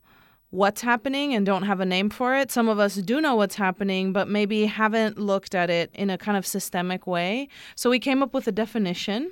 what's 0.51 0.81
happening 0.81 1.33
and 1.33 1.45
don't 1.45 1.63
have 1.63 1.79
a 1.79 1.85
name 1.85 2.09
for 2.09 2.35
it. 2.37 2.51
Some 2.51 2.69
of 2.69 2.79
us 2.79 2.95
do 2.95 3.19
know 3.19 3.35
what's 3.35 3.55
happening, 3.55 4.13
but 4.13 4.29
maybe 4.29 4.65
haven't 4.65 5.17
looked 5.17 5.53
at 5.53 5.69
it 5.69 5.89
in 5.93 6.09
a 6.09 6.17
kind 6.17 6.37
of 6.37 6.45
systemic 6.45 7.05
way. 7.05 7.49
So 7.75 7.89
we 7.89 7.99
came 7.99 8.23
up 8.23 8.33
with 8.33 8.47
a 8.47 8.51
definition 8.51 9.31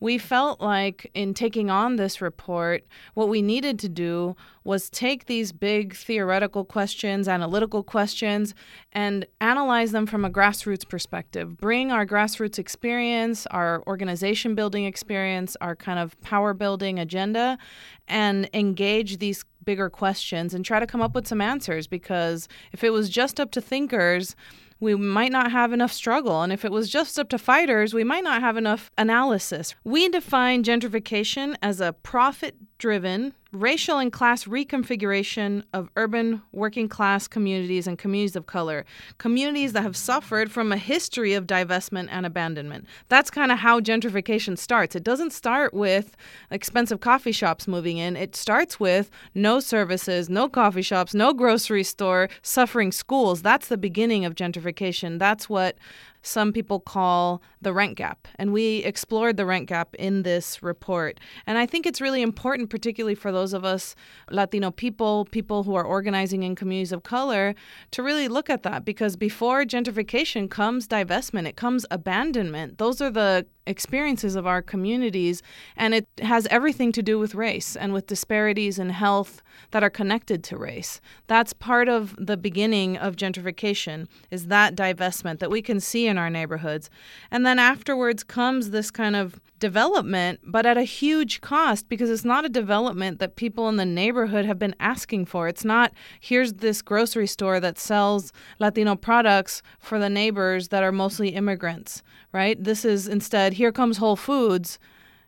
we 0.00 0.18
felt 0.18 0.60
like 0.60 1.10
in 1.14 1.34
taking 1.34 1.70
on 1.70 1.96
this 1.96 2.20
report, 2.20 2.84
what 3.14 3.28
we 3.28 3.42
needed 3.42 3.78
to 3.80 3.88
do 3.88 4.36
was 4.64 4.90
take 4.90 5.26
these 5.26 5.52
big 5.52 5.94
theoretical 5.94 6.64
questions, 6.64 7.26
analytical 7.26 7.82
questions, 7.82 8.54
and 8.92 9.26
analyze 9.40 9.92
them 9.92 10.06
from 10.06 10.24
a 10.24 10.30
grassroots 10.30 10.88
perspective. 10.88 11.56
Bring 11.56 11.90
our 11.90 12.06
grassroots 12.06 12.58
experience, 12.58 13.46
our 13.46 13.82
organization 13.86 14.54
building 14.54 14.84
experience, 14.84 15.56
our 15.60 15.74
kind 15.74 15.98
of 15.98 16.20
power 16.20 16.54
building 16.54 16.98
agenda, 16.98 17.58
and 18.06 18.48
engage 18.52 19.18
these 19.18 19.44
bigger 19.64 19.90
questions 19.90 20.54
and 20.54 20.64
try 20.64 20.80
to 20.80 20.86
come 20.86 21.02
up 21.02 21.14
with 21.14 21.26
some 21.26 21.40
answers 21.40 21.86
because 21.86 22.48
if 22.72 22.82
it 22.82 22.90
was 22.90 23.10
just 23.10 23.38
up 23.38 23.50
to 23.50 23.60
thinkers, 23.60 24.34
we 24.80 24.94
might 24.94 25.32
not 25.32 25.50
have 25.50 25.72
enough 25.72 25.92
struggle. 25.92 26.42
And 26.42 26.52
if 26.52 26.64
it 26.64 26.72
was 26.72 26.88
just 26.88 27.18
up 27.18 27.28
to 27.30 27.38
fighters, 27.38 27.94
we 27.94 28.04
might 28.04 28.24
not 28.24 28.40
have 28.40 28.56
enough 28.56 28.90
analysis. 28.96 29.74
We 29.84 30.08
define 30.08 30.62
gentrification 30.62 31.56
as 31.62 31.80
a 31.80 31.92
profit 31.92 32.56
driven 32.78 33.34
racial 33.50 33.98
and 33.98 34.12
class 34.12 34.44
reconfiguration 34.44 35.62
of 35.72 35.88
urban 35.96 36.42
working 36.52 36.88
class 36.88 37.26
communities 37.26 37.86
and 37.86 37.98
communities 37.98 38.36
of 38.36 38.46
color, 38.46 38.84
communities 39.16 39.72
that 39.72 39.82
have 39.82 39.96
suffered 39.96 40.52
from 40.52 40.70
a 40.70 40.76
history 40.76 41.32
of 41.32 41.46
divestment 41.46 42.08
and 42.10 42.26
abandonment. 42.26 42.86
That's 43.08 43.30
kind 43.30 43.50
of 43.50 43.58
how 43.58 43.80
gentrification 43.80 44.58
starts. 44.58 44.94
It 44.94 45.02
doesn't 45.02 45.32
start 45.32 45.72
with 45.72 46.16
expensive 46.50 47.00
coffee 47.00 47.32
shops 47.32 47.66
moving 47.66 47.96
in, 47.96 48.16
it 48.16 48.36
starts 48.36 48.78
with 48.78 49.10
no 49.34 49.60
services, 49.60 50.28
no 50.28 50.48
coffee 50.48 50.82
shops, 50.82 51.14
no 51.14 51.32
grocery 51.32 51.84
store, 51.84 52.28
suffering 52.42 52.92
schools. 52.92 53.42
That's 53.42 53.68
the 53.68 53.78
beginning 53.78 54.24
of 54.24 54.34
gentrification. 54.34 55.18
That's 55.18 55.48
what 55.48 55.76
some 56.22 56.52
people 56.52 56.80
call 56.80 57.42
the 57.60 57.72
rent 57.72 57.96
gap. 57.96 58.28
And 58.36 58.52
we 58.52 58.78
explored 58.78 59.36
the 59.36 59.46
rent 59.46 59.68
gap 59.68 59.94
in 59.96 60.22
this 60.22 60.62
report. 60.62 61.20
And 61.46 61.58
I 61.58 61.66
think 61.66 61.86
it's 61.86 62.00
really 62.00 62.22
important, 62.22 62.70
particularly 62.70 63.14
for 63.14 63.32
those 63.32 63.52
of 63.52 63.64
us 63.64 63.94
Latino 64.30 64.70
people, 64.70 65.26
people 65.26 65.64
who 65.64 65.74
are 65.74 65.84
organizing 65.84 66.42
in 66.42 66.54
communities 66.54 66.92
of 66.92 67.02
color, 67.02 67.54
to 67.92 68.02
really 68.02 68.28
look 68.28 68.50
at 68.50 68.62
that 68.62 68.84
because 68.84 69.16
before 69.16 69.64
gentrification 69.64 70.50
comes 70.50 70.86
divestment, 70.88 71.46
it 71.46 71.56
comes 71.56 71.86
abandonment. 71.90 72.78
Those 72.78 73.00
are 73.00 73.10
the 73.10 73.46
experiences 73.68 74.34
of 74.34 74.46
our 74.46 74.62
communities, 74.62 75.42
and 75.76 75.94
it 75.94 76.06
has 76.20 76.46
everything 76.50 76.92
to 76.92 77.02
do 77.02 77.18
with 77.18 77.34
race 77.34 77.76
and 77.76 77.92
with 77.92 78.06
disparities 78.06 78.78
in 78.78 78.90
health 78.90 79.42
that 79.70 79.82
are 79.82 79.90
connected 79.90 80.42
to 80.44 80.56
race. 80.56 81.00
That's 81.26 81.52
part 81.52 81.88
of 81.88 82.14
the 82.18 82.36
beginning 82.36 82.96
of 82.96 83.16
gentrification 83.16 84.08
is 84.30 84.46
that 84.46 84.74
divestment 84.74 85.38
that 85.40 85.50
we 85.50 85.62
can 85.62 85.80
see 85.80 86.06
in 86.06 86.18
our 86.18 86.30
neighborhoods. 86.30 86.90
And 87.30 87.44
then 87.44 87.58
afterwards 87.58 88.24
comes 88.24 88.70
this 88.70 88.90
kind 88.90 89.16
of 89.16 89.40
development, 89.58 90.40
but 90.44 90.66
at 90.66 90.78
a 90.78 90.82
huge 90.82 91.40
cost 91.40 91.88
because 91.88 92.10
it's 92.10 92.24
not 92.24 92.44
a 92.44 92.48
development 92.48 93.18
that 93.18 93.36
people 93.36 93.68
in 93.68 93.76
the 93.76 93.84
neighborhood 93.84 94.44
have 94.44 94.58
been 94.58 94.74
asking 94.80 95.26
for. 95.26 95.48
It's 95.48 95.64
not 95.64 95.92
here's 96.20 96.54
this 96.54 96.82
grocery 96.82 97.26
store 97.26 97.60
that 97.60 97.78
sells 97.78 98.32
Latino 98.58 98.94
products 98.94 99.62
for 99.78 99.98
the 99.98 100.10
neighbors 100.10 100.68
that 100.68 100.82
are 100.82 100.92
mostly 100.92 101.30
immigrants, 101.30 102.02
right? 102.32 102.62
This 102.62 102.84
is 102.84 103.08
instead 103.08 103.54
here 103.54 103.72
comes 103.72 103.98
Whole 103.98 104.16
Foods. 104.16 104.78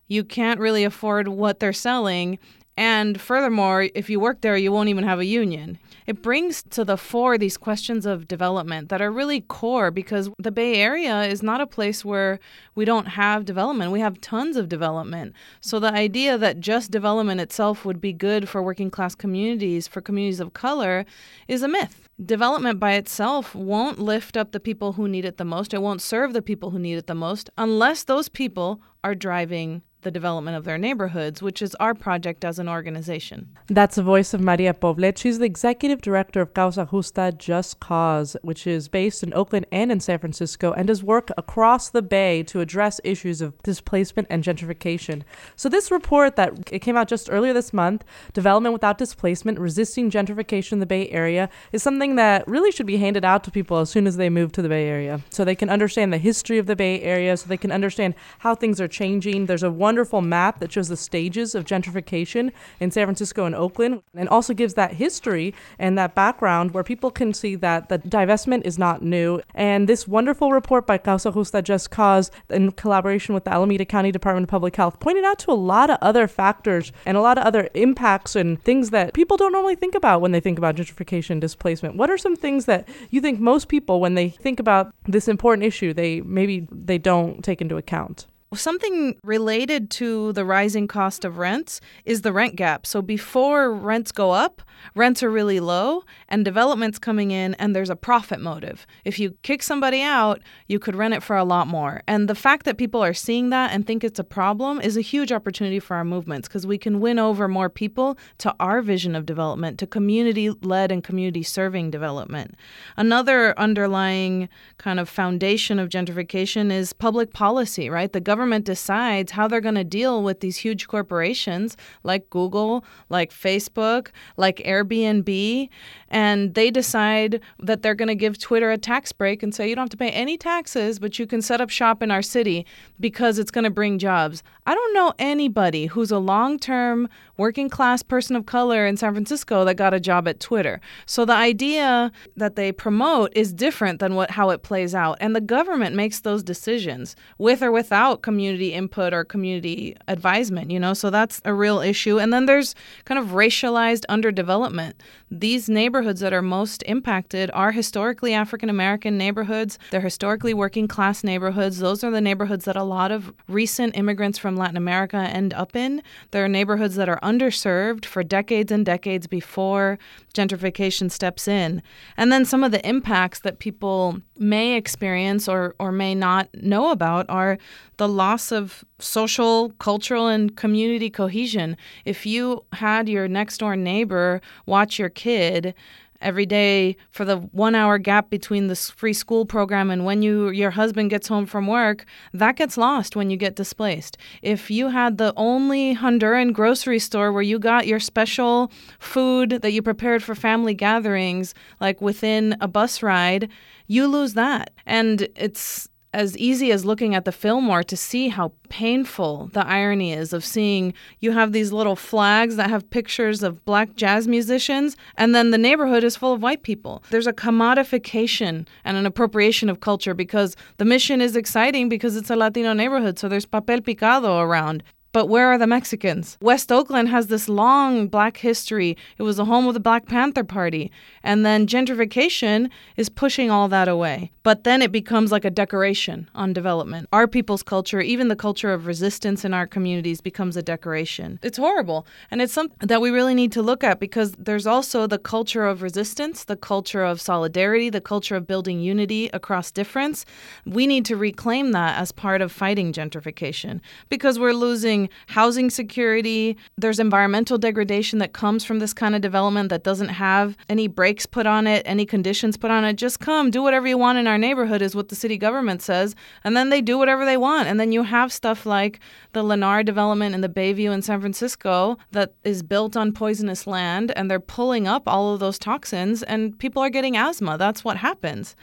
You 0.09 0.25
can't 0.25 0.61
really 0.61 0.85
afford 0.85 1.29
what 1.29 1.61
they're 1.61 1.73
selling. 1.73 2.39
And 2.77 3.21
furthermore, 3.21 3.89
if 3.95 4.09
you 4.11 4.19
work 4.21 4.41
there, 4.41 4.57
you 4.57 4.73
won't 4.73 4.89
even 4.89 5.05
have 5.05 5.19
a 5.19 5.25
union. 5.25 5.79
It 6.07 6.23
brings 6.23 6.63
to 6.71 6.85
the 6.85 6.97
fore 6.97 7.39
these 7.39 7.57
questions 7.57 8.07
of 8.07 8.29
development 8.29 8.89
that 8.89 9.03
are 9.03 9.11
really 9.11 9.41
core 9.41 9.91
because 9.91 10.31
the 10.39 10.51
Bay 10.51 10.77
Area 10.77 11.23
is 11.25 11.43
not 11.43 11.61
a 11.61 11.67
place 11.67 12.05
where 12.05 12.39
we 12.75 12.85
don't 12.85 13.09
have 13.09 13.45
development. 13.45 13.93
We 13.93 14.01
have 14.01 14.21
tons 14.21 14.57
of 14.57 14.69
development. 14.69 15.35
So 15.61 15.79
the 15.79 15.93
idea 15.93 16.39
that 16.39 16.61
just 16.61 16.91
development 16.91 17.41
itself 17.41 17.85
would 17.85 18.01
be 18.01 18.13
good 18.13 18.49
for 18.49 18.63
working 18.63 18.91
class 18.91 19.15
communities, 19.15 19.87
for 19.87 20.01
communities 20.01 20.41
of 20.41 20.53
color, 20.53 21.05
is 21.49 21.63
a 21.63 21.69
myth 21.69 22.09
development 22.25 22.79
by 22.79 22.93
itself 22.93 23.55
won't 23.55 23.99
lift 23.99 24.37
up 24.37 24.53
the 24.53 24.61
people 24.61 24.93
who 24.93 25.09
need 25.09 25.25
it 25.25 25.39
the 25.39 25.45
most. 25.45 25.73
It 25.73 25.83
won't 25.83 26.03
serve 26.03 26.33
the 26.33 26.43
people 26.43 26.71
who 26.71 26.79
need 26.79 26.97
it 26.97 27.07
the 27.07 27.15
most 27.15 27.49
unless 27.57 28.05
those 28.05 28.29
people 28.29 28.81
are 29.03 29.15
driving 29.15 29.83
the 30.03 30.11
development 30.11 30.57
of 30.57 30.65
their 30.65 30.79
neighborhoods, 30.79 31.43
which 31.43 31.61
is 31.63 31.75
our 31.77 31.95
project 31.95 32.45
as 32.45 32.59
an 32.59 32.69
organization. 32.69 33.49
That's 33.69 33.97
the 33.97 34.03
voice 34.03 34.33
of 34.35 34.41
Maria 34.41 34.75
Poblet. 34.75 35.19
She's 35.19 35.39
the 35.39 35.45
executive 35.45 36.01
director 36.01 36.41
of 36.41 36.55
Causa 36.55 36.89
Justa 36.91 37.33
Just 37.37 37.81
Cause, 37.81 38.37
which 38.43 38.67
is 38.67 38.89
based 38.89 39.23
in 39.23 39.35
Oakland 39.35 39.67
and 39.71 39.93
in 39.93 40.01
San 40.01 40.19
Francisco 40.19 40.73
and 40.73 40.89
does 40.89 41.03
work 41.03 41.31
across 41.37 41.91
the 41.91 42.03
Bay 42.03 42.43
to 42.45 42.61
address 42.61 43.01
issues 43.05 43.41
of 43.41 43.61
displacement 43.63 44.27
and 44.31 44.43
gentrification. 44.43 45.23
So, 45.57 45.69
this 45.69 45.91
report 45.91 46.37
that 46.37 46.73
it 46.73 46.81
came 46.81 46.97
out 46.97 47.09
just 47.09 47.31
earlier 47.31 47.53
this 47.53 47.73
month, 47.73 48.05
Development 48.33 48.73
Without 48.73 48.99
Displacement 48.99 49.59
Resisting 49.59 50.11
Gentrification 50.11 50.73
in 50.73 50.79
the 50.81 50.87
Bay 50.87 51.09
Area, 51.11 51.49
is 51.73 51.83
something 51.83 52.17
that 52.17 52.47
really 52.49 52.71
should 52.71 52.87
be 52.87 52.97
handed 52.97 53.25
out 53.25 53.45
to 53.45 53.51
people 53.51 53.79
as 53.79 53.91
soon 53.91 54.07
as 54.07 54.17
they 54.17 54.31
move 54.31 54.53
to 54.53 54.63
the 54.63 54.69
Bay 54.69 54.89
Area 54.89 55.21
so 55.31 55.45
they 55.45 55.55
can 55.55 55.69
understand 55.71 56.13
the 56.13 56.19
history 56.19 56.59
of 56.59 56.67
the 56.67 56.77
Bay 56.77 57.01
Area, 57.03 57.37
so 57.37 57.49
they 57.49 57.57
can 57.57 57.73
understand 57.73 58.15
how 58.39 58.55
things 58.55 58.81
are 58.81 58.89
changing. 58.89 59.47
There's 59.47 59.63
a 59.63 59.71
wonderful 59.91 60.23
map 60.23 60.61
that 60.61 60.71
shows 60.71 60.87
the 60.87 60.97
stages 60.97 61.53
of 61.53 61.65
gentrification 61.65 62.53
in 62.79 62.93
San 62.93 63.07
Francisco 63.07 63.45
and 63.45 63.57
Oakland 63.57 64.01
and 64.15 64.29
also 64.29 64.55
gives 64.55 64.75
that 64.75 64.93
history 64.93 65.53
and 65.81 65.99
that 65.99 66.15
background 66.15 66.71
where 66.71 66.85
people 66.85 67.11
can 67.11 67.35
see 67.35 67.57
that 67.57 67.89
the 67.89 67.99
divestment 67.99 68.65
is 68.65 68.79
not 68.79 69.03
new. 69.03 69.41
And 69.53 69.89
this 69.89 70.07
wonderful 70.07 70.53
report 70.53 70.87
by 70.87 70.97
Causa 70.97 71.33
Justa 71.33 71.61
Just 71.61 71.91
Cause 71.91 72.31
in 72.49 72.71
collaboration 72.71 73.35
with 73.35 73.43
the 73.43 73.53
Alameda 73.53 73.85
County 73.85 74.13
Department 74.13 74.45
of 74.45 74.49
Public 74.49 74.77
Health 74.77 75.01
pointed 75.01 75.25
out 75.25 75.41
to 75.41 75.51
a 75.51 75.59
lot 75.73 75.91
of 75.91 75.99
other 76.01 76.29
factors 76.29 76.93
and 77.05 77.17
a 77.17 77.21
lot 77.21 77.37
of 77.37 77.43
other 77.43 77.69
impacts 77.75 78.37
and 78.37 78.63
things 78.63 78.91
that 78.91 79.13
people 79.13 79.37
don't 79.37 79.51
normally 79.51 79.75
think 79.75 79.97
about 79.97 80.21
when 80.21 80.31
they 80.31 80.39
think 80.39 80.57
about 80.57 80.77
gentrification 80.77 81.41
displacement. 81.41 81.97
What 81.97 82.11
are 82.11 82.19
some 82.19 82.37
things 82.37 82.67
that 82.67 82.87
you 83.11 83.21
think 83.21 83.41
most 83.41 83.67
people 83.67 83.99
when 83.99 84.15
they 84.15 84.29
think 84.29 84.61
about 84.61 84.95
this 85.09 85.27
important 85.27 85.65
issue 85.65 85.93
they 85.93 86.21
maybe 86.21 86.69
they 86.71 86.99
don't 86.99 87.43
take 87.43 87.61
into 87.61 87.77
account? 87.77 88.27
Something 88.53 89.15
related 89.23 89.91
to 89.93 90.33
the 90.33 90.45
rising 90.45 90.89
cost 90.89 91.25
of 91.25 91.39
rents 91.39 91.81
is 92.05 92.23
the 92.23 92.33
rent 92.33 92.57
gap. 92.57 92.85
So 92.85 93.01
before 93.01 93.73
rents 93.73 94.11
go 94.11 94.33
up, 94.33 94.61
rents 94.97 95.23
are 95.23 95.31
really 95.31 95.61
low 95.61 96.03
and 96.29 96.45
development's 96.45 96.99
coming 96.99 97.31
in 97.31 97.55
and 97.55 97.77
there's 97.77 97.91
a 97.91 97.95
profit 97.95 98.41
motive. 98.41 98.89
If 99.05 99.21
you 99.21 99.37
kick 99.43 99.63
somebody 99.63 100.03
out, 100.03 100.41
you 100.67 100.81
could 100.81 100.97
rent 100.97 101.15
it 101.15 101.23
for 101.23 101.37
a 101.37 101.45
lot 101.45 101.69
more. 101.69 102.03
And 102.09 102.29
the 102.29 102.35
fact 102.35 102.65
that 102.65 102.77
people 102.77 103.05
are 103.05 103.15
seeing 103.15 103.51
that 103.51 103.71
and 103.71 103.87
think 103.87 104.03
it's 104.03 104.19
a 104.19 104.25
problem 104.25 104.81
is 104.81 104.97
a 104.97 105.01
huge 105.01 105.31
opportunity 105.31 105.79
for 105.79 105.95
our 105.97 106.05
movements 106.05 106.49
because 106.49 106.67
we 106.67 106.77
can 106.77 106.99
win 106.99 107.21
over 107.21 107.47
more 107.47 107.69
people 107.69 108.19
to 108.39 108.53
our 108.59 108.83
vision 108.83 109.15
of 109.15 109.27
development, 109.27 109.79
to 109.79 109.87
community 109.87 110.51
led 110.63 110.91
and 110.91 111.05
community 111.05 111.45
serving 111.45 111.93
development. 111.93 112.57
Another 112.97 113.57
underlying 113.57 114.49
kind 114.79 114.99
of 114.99 115.09
foundation 115.09 115.79
of 115.79 115.89
gentrification 115.89 116.73
is 116.73 116.93
public 116.93 117.33
policy, 117.33 117.89
right? 117.89 118.13
The 118.13 118.21
government 118.21 118.40
government 118.41 118.65
decides 118.65 119.33
how 119.33 119.47
they're 119.47 119.61
going 119.61 119.75
to 119.75 119.85
deal 119.85 120.23
with 120.23 120.41
these 120.41 120.57
huge 120.57 120.89
corporations 120.89 121.77
like 122.05 122.31
Google, 122.31 122.83
like 123.11 123.31
Facebook, 123.31 124.09
like 124.39 124.63
Airbnb, 124.65 125.69
and 126.09 126.55
they 126.55 126.71
decide 126.71 127.43
that 127.59 127.83
they're 127.83 127.95
going 127.95 128.09
to 128.09 128.15
give 128.15 128.39
Twitter 128.39 128.71
a 128.71 128.79
tax 128.79 129.13
break 129.13 129.43
and 129.43 129.55
say 129.55 129.69
you 129.69 129.75
don't 129.75 129.83
have 129.83 129.91
to 129.91 129.99
pay 129.99 130.09
any 130.09 130.39
taxes, 130.39 130.99
but 130.99 131.19
you 131.19 131.27
can 131.27 131.43
set 131.43 131.61
up 131.61 131.69
shop 131.69 132.03
in 132.03 132.11
our 132.11 132.23
city 132.23 132.65
because 132.99 133.39
it's 133.39 133.51
going 133.51 133.65
to 133.65 133.71
bring 133.71 133.99
jobs. 133.99 134.43
I 134.67 134.75
don't 134.75 134.95
know 134.95 135.13
anybody 135.19 135.85
who's 135.87 136.11
a 136.11 136.19
long 136.19 136.59
term 136.59 137.11
working 137.37 137.69
class 137.69 138.03
person 138.03 138.37
of 138.37 138.47
color 138.47 138.87
in 138.87 138.97
San 138.97 139.13
Francisco 139.15 139.65
that 139.65 139.75
got 139.75 139.95
a 139.95 139.99
job 139.99 140.29
at 140.29 140.41
Twitter. 140.41 140.81
So 141.07 141.25
the 141.25 141.35
idea 141.35 142.13
that 142.37 142.55
they 142.55 142.71
promote 142.71 143.33
is 143.35 143.53
different 143.53 143.99
than 143.99 144.15
what 144.15 144.31
how 144.31 144.51
it 144.51 144.63
plays 144.63 144.95
out. 144.95 145.19
And 145.21 145.35
the 145.35 145.41
government 145.41 145.97
makes 145.97 146.21
those 146.21 146.43
decisions 146.43 147.17
with 147.39 147.63
or 147.63 147.73
without 147.73 148.23
community 148.31 148.73
input 148.73 149.13
or 149.13 149.25
community 149.25 149.97
advisement, 150.07 150.71
you 150.71 150.79
know? 150.79 150.95
So 150.95 151.11
that's 151.11 151.41
a 151.45 151.53
real 151.53 151.81
issue. 151.81 152.21
And 152.21 152.33
then 152.33 152.47
there's 152.47 152.77
kind 153.05 153.19
of 153.19 153.31
racialized 153.31 154.05
underdevelopment. 154.09 154.93
These 155.33 155.69
neighborhoods 155.69 156.21
that 156.21 156.33
are 156.33 156.43
most 156.43 156.85
impacted 156.87 157.51
are 157.55 157.73
historically 157.73 158.33
African 158.33 158.71
American 158.71 159.19
neighborhoods. 159.19 159.81
They're 159.91 160.01
historically 160.01 160.55
working 160.55 160.87
class 160.87 161.25
neighborhoods. 161.25 161.81
Those 161.81 162.05
are 162.05 162.13
the 162.13 162.21
neighborhoods 162.21 162.67
that 162.67 162.77
a 162.77 162.85
lot 162.85 163.11
of 163.11 163.33
recent 163.49 163.97
immigrants 163.97 164.39
from 164.39 164.57
Latin 164.57 164.77
America 164.77 165.17
end 165.17 165.53
up 165.55 165.75
in. 165.75 166.01
There 166.31 166.45
are 166.45 166.49
neighborhoods 166.49 166.95
that 166.95 167.09
are 167.09 167.19
underserved 167.25 168.05
for 168.05 168.23
decades 168.23 168.71
and 168.71 168.87
decades 168.87 169.27
before 169.27 169.99
gentrification 170.35 171.11
steps 171.11 171.49
in. 171.49 171.83
And 172.17 172.31
then 172.31 172.45
some 172.45 172.63
of 172.63 172.71
the 172.71 172.87
impacts 172.89 173.41
that 173.41 173.59
people 173.59 174.21
may 174.39 174.75
experience 174.77 175.49
or, 175.49 175.75
or 175.79 175.93
may 175.93 176.15
not 176.15 176.49
know 176.55 176.91
about 176.91 177.27
are 177.29 177.59
the 177.99 178.09
loss 178.21 178.53
of 178.53 178.85
social, 178.99 179.71
cultural, 179.79 180.27
and 180.29 180.55
community 180.55 181.09
cohesion. 181.09 181.75
If 182.05 182.27
you 182.27 182.65
had 182.75 183.09
your 183.09 183.29
next 183.29 183.57
door 183.59 183.77
neighbor 183.77 184.43
watch 184.67 184.99
your 184.99 185.09
kid 185.09 185.75
every 186.21 186.45
day 186.45 186.97
for 187.11 187.25
the 187.25 187.39
one 187.67 187.75
hour 187.75 187.97
gap 187.97 188.29
between 188.29 188.67
the 188.67 188.77
free 188.77 189.15
school 189.15 189.47
program 189.47 189.91
and 189.91 190.05
when 190.05 190.21
you 190.21 190.51
your 190.51 190.73
husband 190.73 191.09
gets 191.09 191.29
home 191.29 191.47
from 191.47 191.67
work 191.67 192.05
that 192.35 192.57
gets 192.57 192.77
lost 192.77 193.17
when 193.17 193.31
you 193.31 193.39
get 193.39 193.57
displaced 193.57 194.19
if 194.43 194.71
you 194.71 194.89
had 194.89 195.17
the 195.17 195.33
only 195.37 195.97
honduran 195.97 196.53
grocery 196.53 196.99
store 196.99 197.33
where 197.33 197.49
you 197.51 197.59
got 197.59 197.87
your 197.87 198.01
special 198.01 198.71
food 198.99 199.61
that 199.63 199.73
you 199.73 199.81
prepared 199.81 200.23
for 200.23 200.35
family 200.35 200.75
gatherings 200.75 201.55
like 201.81 202.03
within 202.03 202.55
a 202.61 202.69
bus 202.69 203.03
ride 203.03 203.49
you 203.87 204.07
lose 204.07 204.35
that 204.35 204.71
and 204.85 205.27
it's 205.37 205.89
as 206.13 206.37
easy 206.37 206.73
as 206.73 206.85
looking 206.85 207.15
at 207.15 207.25
the 207.25 207.33
Fillmore 207.33 207.83
to 207.85 207.97
see 207.97 208.29
how 208.29 208.53
painful 208.69 209.51
the 209.53 209.67
irony 209.67 210.13
is 210.13 210.33
of 210.33 210.45
seeing 210.45 210.93
you 211.21 211.33
have 211.33 211.53
these 211.53 211.73
little 211.73 211.97
flags 211.97 212.57
that 212.57 212.71
have 212.71 212.89
pictures 212.91 213.43
of 213.43 213.65
black 213.65 213.95
jazz 213.95 214.27
musicians, 214.27 214.97
and 215.17 215.35
then 215.35 215.51
the 215.51 215.59
neighborhood 215.59 216.05
is 216.05 216.17
full 216.17 216.33
of 216.33 216.43
white 216.43 216.63
people. 216.63 217.03
There's 217.11 217.27
a 217.27 217.33
commodification 217.33 218.67
and 218.85 218.97
an 218.97 219.07
appropriation 219.07 219.69
of 219.69 219.81
culture 219.81 220.15
because 220.15 220.57
the 220.79 220.85
mission 220.85 221.21
is 221.21 221.37
exciting 221.37 221.89
because 221.89 222.17
it's 222.17 222.31
a 222.31 222.37
Latino 222.37 222.73
neighborhood, 222.73 223.19
so 223.19 223.29
there's 223.29 223.47
papel 223.47 223.81
picado 223.81 224.41
around. 224.41 224.83
But 225.13 225.27
where 225.27 225.49
are 225.49 225.59
the 225.59 225.67
Mexicans? 225.67 226.39
West 226.41 226.71
Oakland 226.71 227.09
has 227.09 227.27
this 227.27 227.49
long 227.49 228.07
black 228.07 228.37
history. 228.37 228.97
It 229.19 229.25
was 229.25 229.39
the 229.39 229.45
home 229.45 229.67
of 229.67 229.75
the 229.75 229.81
Black 229.81 230.07
Panther 230.07 230.45
Party. 230.45 230.93
And 231.25 231.45
then 231.45 231.67
gentrification 231.67 232.71
is 232.97 233.09
pushing 233.09 233.51
all 233.51 233.67
that 233.69 233.89
away. 233.89 234.31
But 234.45 234.63
then 234.63 234.83
it 234.83 234.93
becomes 234.93 235.33
like 235.33 235.45
a 235.45 235.51
decoration 235.51 236.31
on 236.33 236.53
development. 236.53 237.09
Our 237.13 237.27
people's 237.27 237.65
culture, 237.65 238.01
even 238.01 238.29
the 238.29 238.37
culture 238.37 238.73
of 238.73 238.87
resistance 238.87 239.45
in 239.45 239.53
our 239.53 239.67
communities, 239.67 240.21
becomes 240.21 240.57
a 240.57 240.63
decoration. 240.63 241.41
It's 241.43 241.59
horrible. 241.59 242.07
And 242.31 242.41
it's 242.41 242.53
something 242.53 242.77
that 242.87 243.01
we 243.01 243.11
really 243.11 243.35
need 243.35 243.51
to 243.53 243.63
look 243.63 243.83
at 243.83 243.99
because 243.99 244.33
there's 244.39 244.67
also 244.67 245.09
the 245.09 245.19
culture 245.19 245.67
of 245.67 245.83
resistance, 245.83 246.45
the 246.45 246.57
culture 246.57 247.03
of 247.03 247.21
solidarity, 247.21 247.91
the 247.91 248.01
culture 248.01 248.37
of 248.37 248.47
building 248.47 248.79
unity 248.79 249.29
across 249.33 249.73
difference. 249.73 250.25
We 250.65 250.87
need 250.87 251.05
to 251.07 251.17
reclaim 251.17 251.73
that 251.73 251.99
as 251.99 252.13
part 252.13 252.43
of 252.43 252.53
fighting 252.53 252.93
gentrification 252.93 253.81
because 254.09 254.39
we're 254.39 254.53
losing 254.53 255.00
housing 255.29 255.71
security. 255.71 256.57
There's 256.77 256.99
environmental 256.99 257.59
degradation 257.59 258.19
that 258.19 258.33
comes 258.33 258.65
from 258.65 258.79
this 258.81 258.93
kind 258.93 259.15
of 259.15 259.21
development 259.21 259.69
that 259.71 259.85
doesn't 259.85 260.09
have 260.09 260.57
any 260.69 260.89
brakes 260.89 261.27
put 261.27 261.47
on 261.47 261.67
it, 261.67 261.83
any 261.87 262.05
conditions 262.05 262.57
put 262.57 262.71
on 262.71 262.85
it. 262.85 262.95
Just 262.95 263.21
come, 263.21 263.51
do 263.51 263.63
whatever 263.63 263.87
you 263.87 263.97
want 263.97 264.19
in 264.19 264.27
our 264.27 264.39
neighborhood, 264.39 264.83
is 264.83 264.95
what 264.95 265.09
the 265.09 265.15
city 265.15 265.39
government 265.39 265.83
says. 265.83 266.15
And 266.45 266.57
then 266.57 266.71
they 266.71 266.81
do 266.81 266.99
whatever 266.99 267.25
they 267.25 267.37
want. 267.37 267.69
And 267.69 267.79
then 267.79 267.93
you 267.93 268.03
have 268.03 268.33
stuff 268.33 268.67
like 268.67 269.01
the 269.33 269.43
Lennar 269.43 269.85
development 269.85 270.35
in 270.35 270.41
the 270.41 270.49
Bayview 270.49 270.93
in 270.93 271.03
San 271.03 271.21
Francisco 271.21 271.97
that 272.11 272.35
is 272.45 272.63
built 272.63 272.97
on 272.97 273.13
poisonous 273.13 273.67
land, 273.67 274.13
and 274.17 274.31
they're 274.31 274.41
pulling 274.41 274.87
up 274.87 275.05
all 275.07 275.33
of 275.33 275.41
those 275.41 275.59
toxins, 275.59 276.23
and 276.23 276.59
people 276.59 276.83
are 276.83 276.91
getting 276.91 277.17
asthma. 277.17 277.57
That's 277.59 277.85
what 277.85 277.97
happens. 277.97 278.57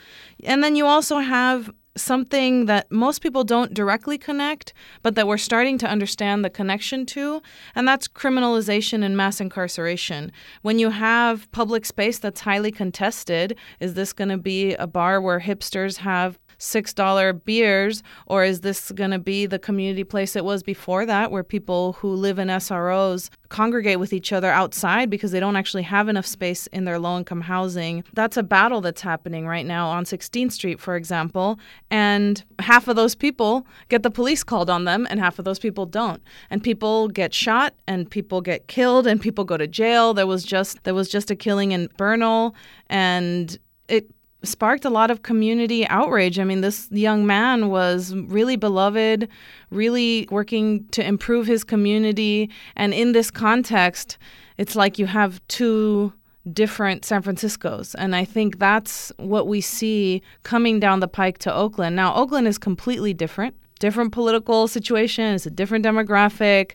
And 0.43 0.63
then 0.63 0.76
you 0.76 0.86
also 0.86 1.19
have 1.19 1.71
something 1.97 2.65
that 2.65 2.91
most 2.91 3.21
people 3.21 3.43
don't 3.43 3.73
directly 3.73 4.17
connect, 4.17 4.73
but 5.01 5.15
that 5.15 5.27
we're 5.27 5.38
starting 5.38 5.77
to 5.79 5.88
understand 5.88 6.45
the 6.45 6.49
connection 6.49 7.05
to, 7.07 7.41
and 7.75 7.88
that's 7.88 8.07
criminalization 8.07 9.03
and 9.03 9.17
mass 9.17 9.41
incarceration. 9.41 10.31
When 10.62 10.79
you 10.79 10.89
have 10.91 11.51
public 11.51 11.86
space 11.86 12.19
that's 12.19 12.41
highly 12.41 12.71
contested, 12.71 13.57
is 13.79 13.93
this 13.95 14.13
going 14.13 14.29
to 14.29 14.38
be 14.38 14.73
a 14.75 14.88
bar 14.88 15.19
where 15.21 15.39
hipsters 15.39 15.97
have 15.97 16.39
$6 16.60 17.46
beers, 17.46 18.04
or 18.26 18.43
is 18.43 18.62
this 18.62 18.91
going 18.91 19.12
to 19.12 19.20
be 19.20 19.46
the 19.46 19.60
community 19.60 20.04
place 20.04 20.36
it 20.36 20.46
was 20.46 20.63
before 20.63 21.06
that, 21.06 21.32
where 21.32 21.43
people 21.43 21.93
who 21.93 22.10
live 22.10 22.39
in 22.39 22.48
SROs 22.48 23.30
congregate 23.50 24.00
with 24.00 24.12
each 24.12 24.34
other 24.34 24.52
outside 24.52 25.10
because 25.10 25.32
they 25.32 25.39
don't 25.39 25.56
actually 25.56 25.84
have 25.84 26.10
enough 26.10 26.26
space 26.26 26.67
in 26.67 26.86
their 26.86 27.00
low 27.00 27.17
income 27.17 27.41
housing? 27.41 28.04
That's 28.13 28.38
a 28.38 28.43
battle 28.43 28.82
that's 28.82 29.02
happening 29.02 29.48
right 29.48 29.65
now 29.65 29.88
on 29.89 30.04
16th 30.04 30.52
Street, 30.52 30.80
for 30.80 30.96
example. 30.96 31.60
And 31.89 32.43
half 32.60 32.88
of 32.88 32.96
those 32.96 33.15
people 33.15 33.65
get 33.89 34.04
the 34.04 34.12
police 34.12 34.43
called 34.43 34.70
on 34.70 34.86
them, 34.86 35.08
and 35.10 35.20
half 35.20 35.39
of 35.39 35.46
those 35.46 35.60
people 35.60 35.86
don't. 35.86 36.22
And 36.50 36.63
people 36.63 37.08
get 37.08 37.34
shot, 37.34 37.74
and 37.88 38.10
people 38.10 38.41
get 38.41 38.67
killed, 38.67 39.08
and 39.08 39.22
people 39.22 39.43
go 39.43 39.58
to 39.58 39.67
jail. 39.67 40.13
There 40.13 40.28
was 40.28 40.43
just 40.43 40.84
there 40.84 40.93
was 40.93 41.10
just 41.10 41.32
a 41.32 41.36
killing 41.36 41.72
in 41.72 41.89
Bernal, 41.98 42.56
and 42.89 43.58
it 43.88 44.10
sparked 44.43 44.86
a 44.86 44.89
lot 44.89 45.12
of 45.12 45.23
community 45.23 45.88
outrage. 45.88 46.39
I 46.39 46.43
mean, 46.43 46.62
this 46.62 46.88
young 46.91 47.26
man 47.26 47.69
was 47.69 48.13
really 48.15 48.56
beloved, 48.56 49.28
really 49.71 50.28
working 50.30 50.86
to 50.89 51.06
improve 51.06 51.47
his 51.47 51.63
community. 51.63 52.50
And 52.76 52.93
in 52.93 53.12
this 53.13 53.32
context, 53.32 54.17
it's 54.58 54.76
like 54.76 55.00
you 55.00 55.08
have 55.08 55.45
two 55.47 56.13
different 56.54 57.04
San 57.04 57.23
Franciscos. 57.23 57.95
And 57.97 58.15
I 58.15 58.26
think 58.26 58.60
that's 58.60 59.12
what 59.17 59.47
we 59.47 59.62
see 59.62 60.21
coming 60.43 60.80
down 60.80 61.00
the 61.00 61.08
pike 61.08 61.39
to 61.39 61.54
Oakland. 61.54 61.95
Now, 61.95 62.13
Oakland 62.15 62.47
is 62.47 62.58
completely 62.58 63.13
different, 63.13 63.56
different 63.80 64.12
political 64.12 64.67
situation, 64.67 65.36
it's 65.36 65.45
a 65.45 65.52
different 65.52 65.84
demographic, 65.84 66.73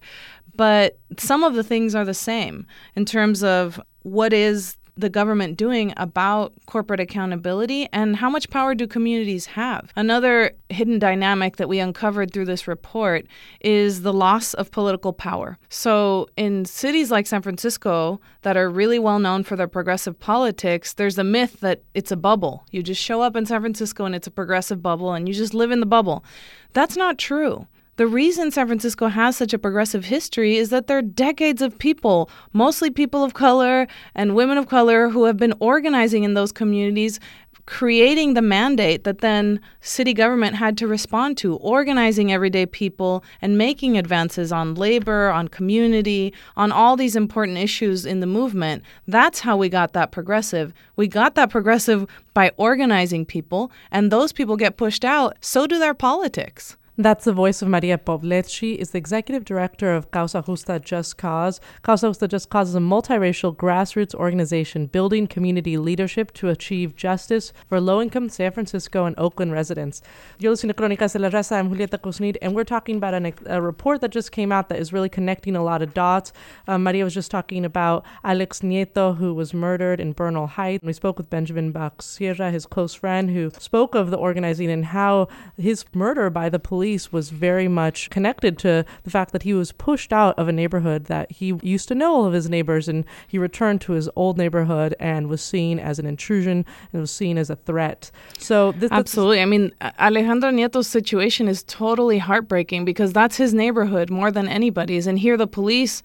but 0.55 0.99
some 1.19 1.43
of 1.43 1.55
the 1.55 1.63
things 1.63 1.95
are 1.95 2.05
the 2.05 2.15
same 2.15 2.67
in 2.95 3.05
terms 3.05 3.43
of 3.43 3.81
what 4.03 4.33
is 4.33 4.77
the 4.97 5.09
government 5.09 5.57
doing 5.57 5.93
about 5.97 6.53
corporate 6.67 7.01
accountability 7.01 7.89
and 7.93 8.17
how 8.17 8.29
much 8.29 8.51
power 8.51 8.75
do 8.75 8.87
communities 8.87 9.47
have? 9.47 9.93
Another 9.97 10.53
hidden 10.69 10.99
dynamic 10.99 11.57
that 11.57 11.69
we 11.69 11.79
uncovered 11.79 12.33
through 12.33 12.45
this 12.45 12.69
report 12.69 13.27
is 13.61 14.03
the 14.03 14.13
loss 14.13 14.55
of 14.55 14.71
political 14.71 15.13
power. 15.13 15.59
So, 15.69 16.29
in 16.37 16.65
cities 16.65 17.11
like 17.11 17.27
San 17.27 17.43
Francisco 17.43 18.21
that 18.43 18.57
are 18.57 18.69
really 18.69 18.99
well 18.99 19.19
known 19.19 19.45
for 19.45 19.57
their 19.57 19.69
progressive 19.69 20.19
politics, 20.19 20.95
there's 20.95 21.19
a 21.19 21.25
myth 21.25 21.61
that 21.61 21.83
it's 21.95 22.13
a 22.13 22.17
bubble. 22.17 22.65
You 22.71 22.83
just 22.83 23.03
show 23.03 23.23
up 23.23 23.37
in 23.37 23.47
San 23.47 23.61
Francisco 23.61 24.05
and 24.05 24.15
it's 24.15 24.27
a 24.27 24.31
progressive 24.31 24.83
bubble 24.83 25.13
and 25.13 25.29
you 25.29 25.35
just 25.35 25.55
live 25.55 25.71
in 25.71 25.81
the 25.81 25.87
bubble. 25.87 26.25
That's 26.73 26.97
not 26.97 27.19
true. 27.19 27.67
The 27.97 28.07
reason 28.07 28.51
San 28.51 28.69
Francisco 28.69 29.09
has 29.09 29.37
such 29.37 29.53
a 29.53 29.59
progressive 29.59 30.07
history 30.07 30.57
is 30.57 30.71
that 30.71 30.87
there 30.87 30.97
are 30.97 31.03
decades 31.03 31.61
of 31.61 31.77
people, 31.77 32.31
mostly 32.55 32.91
people 32.91 33.23
of 33.23 33.35
color 33.35 33.87
and 34.15 34.35
women 34.35 34.57
of 34.57 34.67
color, 34.67 35.11
who 35.11 35.25
have 35.25 35.37
been 35.37 35.53
organizing 35.61 36.25
in 36.25 36.33
those 36.33 36.53
communities, 36.53 37.21
creating 37.67 38.33
the 38.33 38.41
mandate 38.41 39.05
that 39.05 39.19
then 39.19 39.61
city 39.83 40.15
government 40.15 40.57
had 40.57 40.79
to 40.79 40.87
respond 40.87 41.37
to, 41.37 41.57
organizing 41.57 42.33
everyday 42.33 42.65
people 42.65 43.23
and 43.43 43.59
making 43.59 43.99
advances 43.99 44.53
on 44.53 44.75
labor, 44.75 45.29
on 45.29 45.47
community, 45.49 46.33
on 46.57 46.73
all 46.73 46.97
these 46.97 47.15
important 47.15 47.59
issues 47.59 48.07
in 48.07 48.21
the 48.21 48.27
movement. 48.27 48.83
That's 49.07 49.41
how 49.41 49.59
we 49.59 49.69
got 49.69 49.93
that 49.93 50.13
progressive. 50.13 50.73
We 50.97 51.09
got 51.09 51.35
that 51.35 51.51
progressive 51.51 52.07
by 52.33 52.53
organizing 52.57 53.27
people, 53.27 53.71
and 53.91 54.11
those 54.11 54.33
people 54.33 54.57
get 54.57 54.79
pushed 54.79 55.05
out, 55.05 55.37
so 55.43 55.67
do 55.67 55.79
their 55.79 55.95
politics. 55.95 56.79
That's 56.99 57.25
the 57.25 57.33
voice 57.33 57.63
of 57.63 57.69
Maria 57.69 57.97
Poblet. 57.97 58.51
She 58.51 58.75
is 58.75 58.91
the 58.91 58.99
executive 58.99 59.47
director 59.47 59.95
of 59.95 60.11
Causa 60.11 60.43
Justa 60.47 60.79
Just 60.79 61.17
Cause. 61.17 61.59
Causa 61.81 62.09
Justa 62.09 62.29
Just 62.29 62.51
Cause 62.51 62.69
is 62.69 62.75
a 62.75 62.81
multiracial 62.81 63.57
grassroots 63.57 64.15
organization 64.15 64.89
building 64.89 65.27
community 65.27 65.79
leadership 65.79 66.35
to 66.35 66.51
achieve 66.51 66.95
justice 66.95 67.55
for 67.67 67.81
low 67.81 68.03
income 68.03 68.29
San 68.29 68.53
Francisco 68.53 69.07
and 69.07 69.19
Oakland 69.19 69.53
residents. 69.53 70.03
You're 70.39 70.51
listening 70.51 70.75
to 70.75 70.83
Crónicas 70.83 71.15
de 71.15 71.19
la 71.19 71.31
Raza. 71.31 71.57
I'm 71.57 71.71
Julieta 71.71 71.97
Kusnir, 71.97 72.37
and 72.43 72.55
we're 72.55 72.63
talking 72.63 72.97
about 72.97 73.15
an, 73.15 73.33
a 73.47 73.63
report 73.63 74.03
that 74.03 74.11
just 74.11 74.31
came 74.31 74.53
out 74.53 74.69
that 74.69 74.79
is 74.79 74.93
really 74.93 75.09
connecting 75.09 75.57
a 75.57 75.65
lot 75.65 75.81
of 75.81 75.95
dots. 75.95 76.35
Um, 76.69 76.83
Maria 76.83 77.05
was 77.05 77.15
just 77.15 77.31
talking 77.31 77.65
about 77.65 78.05
Alex 78.23 78.61
Nieto, 78.61 79.17
who 79.17 79.33
was 79.33 79.55
murdered 79.55 79.99
in 79.99 80.13
Bernal 80.13 80.47
Heights. 80.47 80.85
We 80.85 80.93
spoke 80.93 81.17
with 81.17 81.31
Benjamin 81.31 81.75
Sierra, 82.01 82.51
his 82.51 82.67
close 82.67 82.93
friend, 82.93 83.31
who 83.31 83.51
spoke 83.59 83.95
of 83.95 84.11
the 84.11 84.19
organizing 84.19 84.71
and 84.71 84.85
how 84.85 85.29
his 85.57 85.87
murder 85.95 86.29
by 86.29 86.51
the 86.51 86.59
police 86.59 86.82
was 87.13 87.31
very 87.31 87.69
much 87.69 88.11
connected 88.11 88.59
to 88.59 88.85
the 89.05 89.11
fact 89.11 89.33
that 89.33 89.43
he 89.45 89.55
was 89.55 89.73
pushed 89.73 90.13
out 90.13 90.39
of 90.39 90.49
a 90.49 90.53
neighborhood 90.53 91.05
that 91.05 91.31
he 91.31 91.59
used 91.63 91.89
to 91.89 91.95
know 91.95 92.13
all 92.15 92.27
of 92.27 92.33
his 92.33 92.49
neighbors 92.49 92.89
and 92.89 93.05
he 93.29 93.39
returned 93.39 93.81
to 93.83 93.93
his 93.93 94.09
old 94.17 94.37
neighborhood 94.37 94.95
and 94.99 95.29
was 95.29 95.41
seen 95.43 95.79
as 95.79 95.99
an 95.99 96.07
intrusion 96.07 96.65
and 96.93 97.01
was 97.01 97.11
seen 97.11 97.39
as 97.39 97.51
a 97.51 97.57
threat. 97.57 98.11
So 98.39 98.73
this, 98.73 98.91
Absolutely. 98.91 99.41
I 99.41 99.45
mean, 99.47 99.73
Alejandro 99.99 100.51
Nieto's 100.51 100.89
situation 100.89 101.49
is 101.49 101.63
totally 101.63 102.19
heartbreaking 102.19 102.85
because 102.85 103.13
that's 103.13 103.37
his 103.37 103.55
neighborhood 103.55 104.11
more 104.11 104.31
than 104.31 104.49
anybody's 104.49 105.07
and 105.07 105.19
here 105.19 105.37
the 105.37 105.47
police 105.47 106.03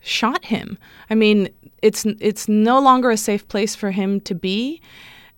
shot 0.00 0.44
him. 0.46 0.78
I 1.10 1.14
mean, 1.14 1.48
it's 1.82 2.04
it's 2.20 2.48
no 2.48 2.78
longer 2.80 3.10
a 3.10 3.16
safe 3.16 3.46
place 3.48 3.74
for 3.74 3.90
him 3.90 4.20
to 4.20 4.34
be 4.34 4.80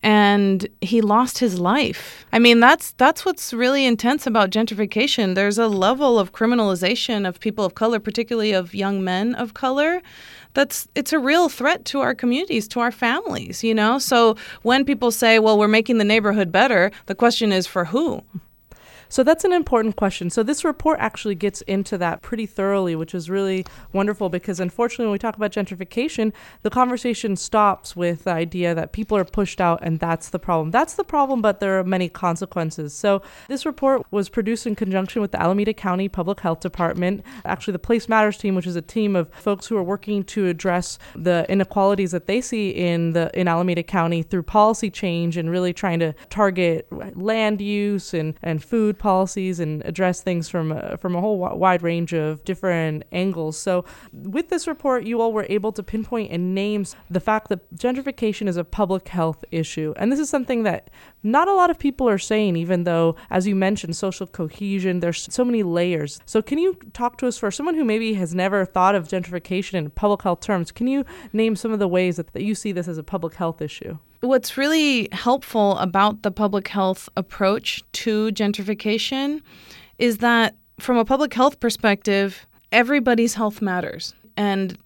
and 0.02 0.66
he 0.80 1.00
lost 1.00 1.38
his 1.38 1.58
life. 1.60 2.26
I 2.32 2.38
mean, 2.38 2.60
that's 2.60 2.92
that's 2.92 3.24
what's 3.24 3.52
really 3.52 3.86
intense 3.86 4.26
about 4.26 4.50
gentrification. 4.50 5.34
There's 5.34 5.58
a 5.58 5.68
level 5.68 6.18
of 6.18 6.32
criminalization 6.32 7.26
of 7.26 7.38
people 7.38 7.64
of 7.64 7.74
color, 7.74 8.00
particularly 8.00 8.52
of 8.52 8.74
young 8.74 9.04
men 9.04 9.34
of 9.34 9.54
color. 9.54 10.02
That's 10.54 10.88
it's 10.94 11.12
a 11.12 11.18
real 11.18 11.48
threat 11.48 11.84
to 11.86 12.00
our 12.00 12.14
communities, 12.14 12.66
to 12.68 12.80
our 12.80 12.92
families, 12.92 13.62
you 13.62 13.74
know? 13.74 13.98
So 13.98 14.36
when 14.62 14.84
people 14.84 15.10
say, 15.10 15.38
"Well, 15.38 15.58
we're 15.58 15.68
making 15.68 15.98
the 15.98 16.04
neighborhood 16.04 16.50
better," 16.50 16.90
the 17.06 17.14
question 17.14 17.52
is 17.52 17.66
for 17.66 17.86
who? 17.86 18.22
So 19.12 19.22
that's 19.22 19.44
an 19.44 19.52
important 19.52 19.96
question. 19.96 20.30
So 20.30 20.42
this 20.42 20.64
report 20.64 20.98
actually 20.98 21.34
gets 21.34 21.60
into 21.62 21.98
that 21.98 22.22
pretty 22.22 22.46
thoroughly, 22.46 22.96
which 22.96 23.14
is 23.14 23.28
really 23.28 23.66
wonderful 23.92 24.30
because 24.30 24.58
unfortunately, 24.58 25.04
when 25.04 25.12
we 25.12 25.18
talk 25.18 25.36
about 25.36 25.52
gentrification, 25.52 26.32
the 26.62 26.70
conversation 26.70 27.36
stops 27.36 27.94
with 27.94 28.24
the 28.24 28.32
idea 28.32 28.74
that 28.74 28.92
people 28.92 29.18
are 29.18 29.24
pushed 29.26 29.60
out 29.60 29.80
and 29.82 30.00
that's 30.00 30.30
the 30.30 30.38
problem. 30.38 30.70
That's 30.70 30.94
the 30.94 31.04
problem, 31.04 31.42
but 31.42 31.60
there 31.60 31.78
are 31.78 31.84
many 31.84 32.08
consequences. 32.08 32.94
So 32.94 33.20
this 33.48 33.66
report 33.66 34.06
was 34.10 34.30
produced 34.30 34.66
in 34.66 34.74
conjunction 34.76 35.20
with 35.20 35.32
the 35.32 35.42
Alameda 35.42 35.74
County 35.74 36.08
Public 36.08 36.40
Health 36.40 36.60
Department, 36.60 37.22
actually 37.44 37.72
the 37.72 37.80
Place 37.80 38.08
Matters 38.08 38.38
team, 38.38 38.54
which 38.54 38.66
is 38.66 38.76
a 38.76 38.80
team 38.80 39.14
of 39.14 39.28
folks 39.34 39.66
who 39.66 39.76
are 39.76 39.82
working 39.82 40.24
to 40.24 40.46
address 40.46 40.98
the 41.14 41.44
inequalities 41.50 42.12
that 42.12 42.26
they 42.26 42.40
see 42.40 42.70
in 42.70 43.12
the 43.12 43.30
in 43.38 43.46
Alameda 43.46 43.82
County 43.82 44.22
through 44.22 44.44
policy 44.44 44.88
change 44.88 45.36
and 45.36 45.50
really 45.50 45.74
trying 45.74 45.98
to 45.98 46.14
target 46.30 46.88
land 47.14 47.60
use 47.60 48.14
and, 48.14 48.38
and 48.42 48.64
food 48.64 48.98
policies 49.02 49.58
and 49.58 49.82
address 49.84 50.22
things 50.22 50.48
from 50.48 50.70
a, 50.70 50.96
from 50.96 51.16
a 51.16 51.20
whole 51.20 51.36
wide 51.36 51.82
range 51.82 52.14
of 52.14 52.42
different 52.44 53.02
angles. 53.10 53.58
So, 53.58 53.84
with 54.12 54.48
this 54.48 54.68
report, 54.68 55.04
you 55.04 55.20
all 55.20 55.32
were 55.32 55.46
able 55.48 55.72
to 55.72 55.82
pinpoint 55.82 56.30
and 56.30 56.54
name 56.54 56.86
the 57.10 57.18
fact 57.18 57.48
that 57.48 57.74
gentrification 57.74 58.46
is 58.46 58.56
a 58.56 58.62
public 58.64 59.08
health 59.08 59.44
issue, 59.50 59.92
and 59.96 60.12
this 60.12 60.20
is 60.20 60.30
something 60.30 60.62
that 60.62 60.88
not 61.24 61.48
a 61.48 61.52
lot 61.52 61.68
of 61.68 61.78
people 61.80 62.08
are 62.08 62.18
saying. 62.18 62.54
Even 62.56 62.84
though, 62.84 63.16
as 63.28 63.46
you 63.46 63.56
mentioned, 63.56 63.96
social 63.96 64.26
cohesion, 64.26 65.00
there's 65.00 65.26
so 65.34 65.44
many 65.44 65.64
layers. 65.64 66.20
So, 66.24 66.40
can 66.40 66.58
you 66.58 66.78
talk 66.92 67.18
to 67.18 67.26
us 67.26 67.36
for 67.36 67.50
someone 67.50 67.74
who 67.74 67.84
maybe 67.84 68.14
has 68.14 68.36
never 68.36 68.64
thought 68.64 68.94
of 68.94 69.08
gentrification 69.08 69.74
in 69.74 69.90
public 69.90 70.22
health 70.22 70.40
terms? 70.40 70.70
Can 70.70 70.86
you 70.86 71.04
name 71.32 71.56
some 71.56 71.72
of 71.72 71.80
the 71.80 71.88
ways 71.88 72.16
that, 72.16 72.32
that 72.34 72.44
you 72.44 72.54
see 72.54 72.70
this 72.70 72.86
as 72.86 72.98
a 72.98 73.02
public 73.02 73.34
health 73.34 73.60
issue? 73.60 73.98
What's 74.22 74.56
really 74.56 75.08
helpful 75.12 75.76
about 75.78 76.22
the 76.22 76.30
public 76.30 76.68
health 76.68 77.08
approach 77.16 77.82
to 77.92 78.30
gentrification 78.30 79.42
is 79.98 80.18
that 80.18 80.54
from 80.78 80.96
a 80.96 81.04
public 81.04 81.34
health 81.34 81.60
perspective, 81.60 82.46
everybody's 82.70 83.34
health 83.34 83.60
matters. 83.60 84.14
And 84.36 84.78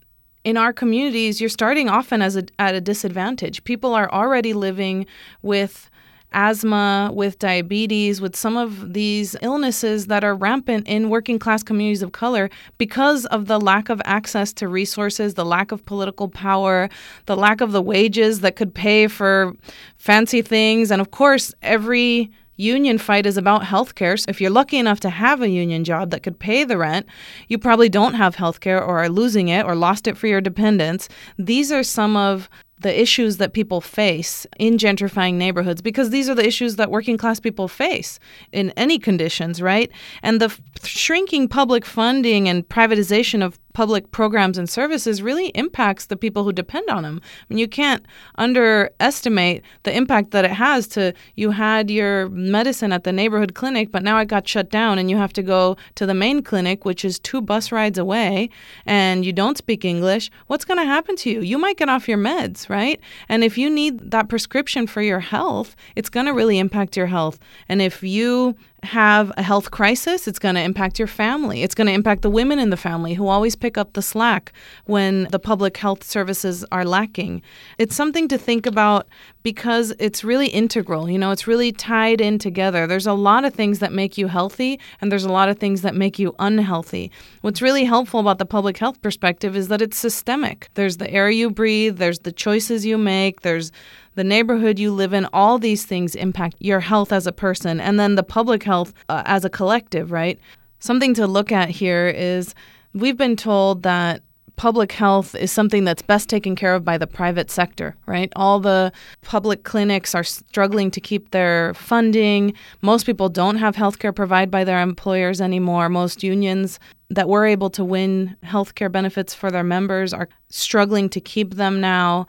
in 0.42 0.56
our 0.56 0.72
communities, 0.72 1.40
you're 1.40 1.50
starting 1.50 1.88
often 1.88 2.22
as 2.22 2.36
a, 2.36 2.44
at 2.58 2.74
a 2.74 2.80
disadvantage. 2.80 3.62
People 3.64 3.94
are 3.94 4.10
already 4.10 4.52
living 4.52 5.06
with 5.42 5.90
asthma, 6.32 7.10
with 7.14 7.38
diabetes, 7.38 8.20
with 8.20 8.36
some 8.36 8.56
of 8.56 8.92
these 8.92 9.36
illnesses 9.42 10.06
that 10.06 10.24
are 10.24 10.34
rampant 10.34 10.86
in 10.86 11.08
working 11.08 11.38
class 11.38 11.62
communities 11.62 12.02
of 12.02 12.12
color 12.12 12.50
because 12.78 13.26
of 13.26 13.46
the 13.46 13.60
lack 13.60 13.88
of 13.88 14.02
access 14.04 14.52
to 14.54 14.68
resources, 14.68 15.34
the 15.34 15.44
lack 15.44 15.72
of 15.72 15.84
political 15.86 16.28
power, 16.28 16.88
the 17.26 17.36
lack 17.36 17.60
of 17.60 17.72
the 17.72 17.82
wages 17.82 18.40
that 18.40 18.56
could 18.56 18.74
pay 18.74 19.06
for 19.06 19.54
fancy 19.96 20.42
things. 20.42 20.90
And 20.90 21.00
of 21.00 21.10
course, 21.10 21.54
every 21.62 22.30
union 22.56 22.98
fight 22.98 23.26
is 23.26 23.36
about 23.36 23.62
healthcare. 23.62 24.18
So 24.18 24.24
if 24.28 24.40
you're 24.40 24.50
lucky 24.50 24.78
enough 24.78 25.00
to 25.00 25.10
have 25.10 25.42
a 25.42 25.48
union 25.48 25.84
job 25.84 26.10
that 26.10 26.22
could 26.22 26.38
pay 26.38 26.64
the 26.64 26.78
rent, 26.78 27.06
you 27.48 27.58
probably 27.58 27.88
don't 27.88 28.14
have 28.14 28.36
healthcare 28.36 28.80
or 28.80 28.98
are 28.98 29.08
losing 29.08 29.48
it 29.48 29.64
or 29.64 29.74
lost 29.74 30.06
it 30.06 30.16
for 30.16 30.26
your 30.26 30.40
dependents. 30.40 31.08
These 31.38 31.70
are 31.70 31.82
some 31.82 32.16
of 32.16 32.48
the 32.80 33.00
issues 33.00 33.38
that 33.38 33.52
people 33.52 33.80
face 33.80 34.46
in 34.58 34.76
gentrifying 34.76 35.34
neighborhoods 35.34 35.80
because 35.80 36.10
these 36.10 36.28
are 36.28 36.34
the 36.34 36.46
issues 36.46 36.76
that 36.76 36.90
working 36.90 37.16
class 37.16 37.40
people 37.40 37.68
face 37.68 38.18
in 38.52 38.70
any 38.76 38.98
conditions, 38.98 39.62
right? 39.62 39.90
And 40.22 40.40
the 40.40 40.46
f- 40.46 40.60
shrinking 40.82 41.48
public 41.48 41.86
funding 41.86 42.48
and 42.48 42.68
privatization 42.68 43.42
of 43.42 43.58
public 43.76 44.10
programs 44.10 44.56
and 44.56 44.70
services 44.70 45.20
really 45.20 45.48
impacts 45.48 46.06
the 46.06 46.16
people 46.16 46.44
who 46.44 46.50
depend 46.50 46.88
on 46.88 47.02
them. 47.02 47.20
I 47.22 47.44
mean, 47.50 47.58
you 47.58 47.68
can't 47.68 48.06
underestimate 48.36 49.62
the 49.82 49.94
impact 49.94 50.30
that 50.30 50.46
it 50.46 50.52
has 50.52 50.88
to 50.96 51.12
you 51.34 51.50
had 51.50 51.90
your 51.90 52.30
medicine 52.30 52.90
at 52.90 53.04
the 53.04 53.12
neighborhood 53.12 53.54
clinic, 53.54 53.92
but 53.92 54.02
now 54.02 54.16
it 54.16 54.28
got 54.28 54.48
shut 54.48 54.70
down 54.70 54.98
and 54.98 55.10
you 55.10 55.18
have 55.18 55.34
to 55.34 55.42
go 55.42 55.76
to 55.96 56.06
the 56.06 56.14
main 56.14 56.42
clinic, 56.42 56.86
which 56.86 57.04
is 57.04 57.18
two 57.18 57.42
bus 57.42 57.70
rides 57.70 57.98
away, 57.98 58.48
and 58.86 59.26
you 59.26 59.32
don't 59.34 59.58
speak 59.58 59.84
English. 59.84 60.30
What's 60.46 60.64
going 60.64 60.80
to 60.80 60.86
happen 60.86 61.14
to 61.16 61.30
you? 61.30 61.42
You 61.42 61.58
might 61.58 61.76
get 61.76 61.90
off 61.90 62.08
your 62.08 62.16
meds, 62.16 62.70
right? 62.70 62.98
And 63.28 63.44
if 63.44 63.58
you 63.58 63.68
need 63.68 64.10
that 64.10 64.30
prescription 64.30 64.86
for 64.86 65.02
your 65.02 65.20
health, 65.20 65.76
it's 65.96 66.08
going 66.08 66.24
to 66.24 66.32
really 66.32 66.58
impact 66.58 66.96
your 66.96 67.08
health. 67.08 67.38
And 67.68 67.82
if 67.82 68.02
you 68.02 68.56
have 68.86 69.32
a 69.36 69.42
health 69.42 69.70
crisis, 69.70 70.26
it's 70.26 70.38
going 70.38 70.54
to 70.54 70.60
impact 70.60 70.98
your 70.98 71.08
family. 71.08 71.62
It's 71.62 71.74
going 71.74 71.86
to 71.86 71.92
impact 71.92 72.22
the 72.22 72.30
women 72.30 72.58
in 72.58 72.70
the 72.70 72.76
family 72.76 73.14
who 73.14 73.28
always 73.28 73.54
pick 73.54 73.76
up 73.76 73.92
the 73.92 74.02
slack 74.02 74.52
when 74.86 75.24
the 75.30 75.38
public 75.38 75.76
health 75.76 76.02
services 76.02 76.64
are 76.72 76.84
lacking. 76.84 77.42
It's 77.78 77.94
something 77.94 78.28
to 78.28 78.38
think 78.38 78.64
about 78.64 79.06
because 79.42 79.92
it's 79.98 80.24
really 80.24 80.48
integral. 80.48 81.10
You 81.10 81.18
know, 81.18 81.30
it's 81.30 81.46
really 81.46 81.70
tied 81.70 82.20
in 82.20 82.38
together. 82.38 82.86
There's 82.86 83.06
a 83.06 83.12
lot 83.12 83.44
of 83.44 83.54
things 83.54 83.80
that 83.80 83.92
make 83.92 84.16
you 84.16 84.26
healthy, 84.28 84.80
and 85.00 85.12
there's 85.12 85.24
a 85.24 85.32
lot 85.32 85.48
of 85.48 85.58
things 85.58 85.82
that 85.82 85.94
make 85.94 86.18
you 86.18 86.34
unhealthy. 86.38 87.10
What's 87.42 87.62
really 87.62 87.84
helpful 87.84 88.20
about 88.20 88.38
the 88.38 88.46
public 88.46 88.78
health 88.78 89.00
perspective 89.02 89.54
is 89.54 89.68
that 89.68 89.82
it's 89.82 89.98
systemic. 89.98 90.68
There's 90.74 90.96
the 90.96 91.10
air 91.10 91.30
you 91.30 91.50
breathe, 91.50 91.98
there's 91.98 92.20
the 92.20 92.32
choices 92.32 92.86
you 92.86 92.98
make, 92.98 93.42
there's 93.42 93.70
the 94.16 94.24
neighborhood 94.24 94.78
you 94.78 94.92
live 94.92 95.12
in, 95.12 95.26
all 95.32 95.58
these 95.58 95.84
things 95.84 96.14
impact 96.14 96.56
your 96.58 96.80
health 96.80 97.12
as 97.12 97.26
a 97.26 97.32
person, 97.32 97.80
and 97.80 98.00
then 98.00 98.16
the 98.16 98.22
public 98.22 98.62
health 98.62 98.92
uh, 99.08 99.22
as 99.26 99.44
a 99.44 99.50
collective, 99.50 100.10
right? 100.10 100.40
Something 100.80 101.14
to 101.14 101.26
look 101.26 101.52
at 101.52 101.68
here 101.68 102.08
is 102.08 102.54
we've 102.92 103.16
been 103.16 103.36
told 103.36 103.82
that 103.82 104.22
public 104.56 104.92
health 104.92 105.34
is 105.34 105.52
something 105.52 105.84
that's 105.84 106.00
best 106.00 106.30
taken 106.30 106.56
care 106.56 106.74
of 106.74 106.82
by 106.82 106.96
the 106.96 107.06
private 107.06 107.50
sector, 107.50 107.94
right? 108.06 108.32
All 108.36 108.58
the 108.58 108.90
public 109.20 109.64
clinics 109.64 110.14
are 110.14 110.24
struggling 110.24 110.90
to 110.92 111.00
keep 111.00 111.30
their 111.30 111.74
funding. 111.74 112.54
Most 112.80 113.04
people 113.04 113.28
don't 113.28 113.56
have 113.56 113.76
health 113.76 113.98
care 113.98 114.12
provided 114.12 114.50
by 114.50 114.64
their 114.64 114.80
employers 114.80 115.42
anymore. 115.42 115.90
Most 115.90 116.22
unions 116.22 116.80
that 117.10 117.28
were 117.28 117.44
able 117.44 117.68
to 117.70 117.84
win 117.84 118.34
health 118.42 118.74
care 118.74 118.88
benefits 118.88 119.34
for 119.34 119.50
their 119.50 119.62
members 119.62 120.14
are 120.14 120.28
struggling 120.48 121.10
to 121.10 121.20
keep 121.20 121.54
them 121.54 121.80
now 121.80 122.26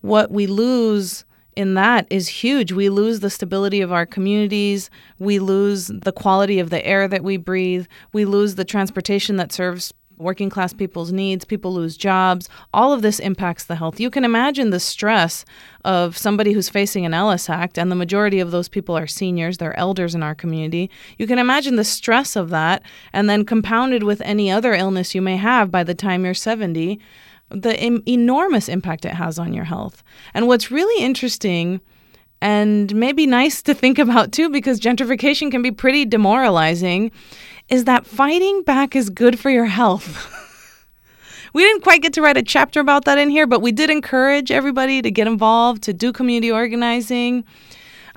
what 0.00 0.30
we 0.30 0.46
lose 0.46 1.24
in 1.56 1.74
that 1.74 2.06
is 2.10 2.28
huge. 2.28 2.70
We 2.70 2.90
lose 2.90 3.20
the 3.20 3.30
stability 3.30 3.80
of 3.80 3.90
our 3.90 4.06
communities. 4.06 4.90
We 5.18 5.38
lose 5.38 5.86
the 5.88 6.12
quality 6.12 6.58
of 6.58 6.70
the 6.70 6.86
air 6.86 7.08
that 7.08 7.24
we 7.24 7.38
breathe. 7.38 7.86
We 8.12 8.26
lose 8.26 8.54
the 8.54 8.64
transportation 8.64 9.36
that 9.36 9.52
serves 9.52 9.92
working 10.18 10.48
class 10.48 10.72
people's 10.72 11.12
needs. 11.12 11.44
People 11.44 11.72
lose 11.72 11.96
jobs. 11.96 12.48
All 12.72 12.92
of 12.92 13.02
this 13.02 13.18
impacts 13.18 13.64
the 13.64 13.74
health. 13.74 14.00
You 14.00 14.10
can 14.10 14.24
imagine 14.24 14.70
the 14.70 14.80
stress 14.80 15.44
of 15.84 16.16
somebody 16.16 16.52
who's 16.52 16.68
facing 16.68 17.04
an 17.04 17.14
Ellis 17.14 17.50
Act, 17.50 17.78
and 17.78 17.90
the 17.90 17.96
majority 17.96 18.40
of 18.40 18.50
those 18.50 18.68
people 18.68 18.96
are 18.96 19.06
seniors, 19.06 19.58
they're 19.58 19.78
elders 19.78 20.14
in 20.14 20.22
our 20.22 20.34
community. 20.34 20.90
You 21.18 21.26
can 21.26 21.38
imagine 21.38 21.76
the 21.76 21.84
stress 21.84 22.34
of 22.34 22.50
that, 22.50 22.82
and 23.12 23.28
then 23.28 23.44
compounded 23.44 24.02
with 24.02 24.20
any 24.22 24.50
other 24.50 24.74
illness 24.74 25.14
you 25.14 25.22
may 25.22 25.36
have 25.36 25.70
by 25.70 25.84
the 25.84 25.94
time 25.94 26.24
you're 26.24 26.34
70 26.34 26.98
the 27.50 27.80
Im- 27.80 28.02
enormous 28.06 28.68
impact 28.68 29.04
it 29.04 29.12
has 29.12 29.38
on 29.38 29.52
your 29.52 29.64
health. 29.64 30.02
And 30.34 30.46
what's 30.48 30.70
really 30.70 31.04
interesting 31.04 31.80
and 32.40 32.94
maybe 32.94 33.26
nice 33.26 33.62
to 33.62 33.74
think 33.74 33.98
about 34.06 34.32
too, 34.32 34.48
because 34.48 34.80
gentrification 34.80 35.50
can 35.50 35.62
be 35.62 35.70
pretty 35.70 36.04
demoralizing, 36.04 37.10
is 37.68 37.84
that 37.84 38.06
fighting 38.06 38.62
back 38.62 38.94
is 38.94 39.10
good 39.10 39.38
for 39.38 39.50
your 39.50 39.66
health. 39.66 40.32
we 41.52 41.62
didn't 41.62 41.82
quite 41.82 42.02
get 42.02 42.12
to 42.14 42.22
write 42.22 42.36
a 42.36 42.42
chapter 42.42 42.80
about 42.80 43.04
that 43.04 43.18
in 43.18 43.30
here, 43.30 43.46
but 43.46 43.62
we 43.62 43.72
did 43.72 43.90
encourage 43.90 44.50
everybody 44.50 45.02
to 45.02 45.10
get 45.10 45.26
involved, 45.26 45.82
to 45.84 45.92
do 45.92 46.12
community 46.12 46.50
organizing. 46.50 47.44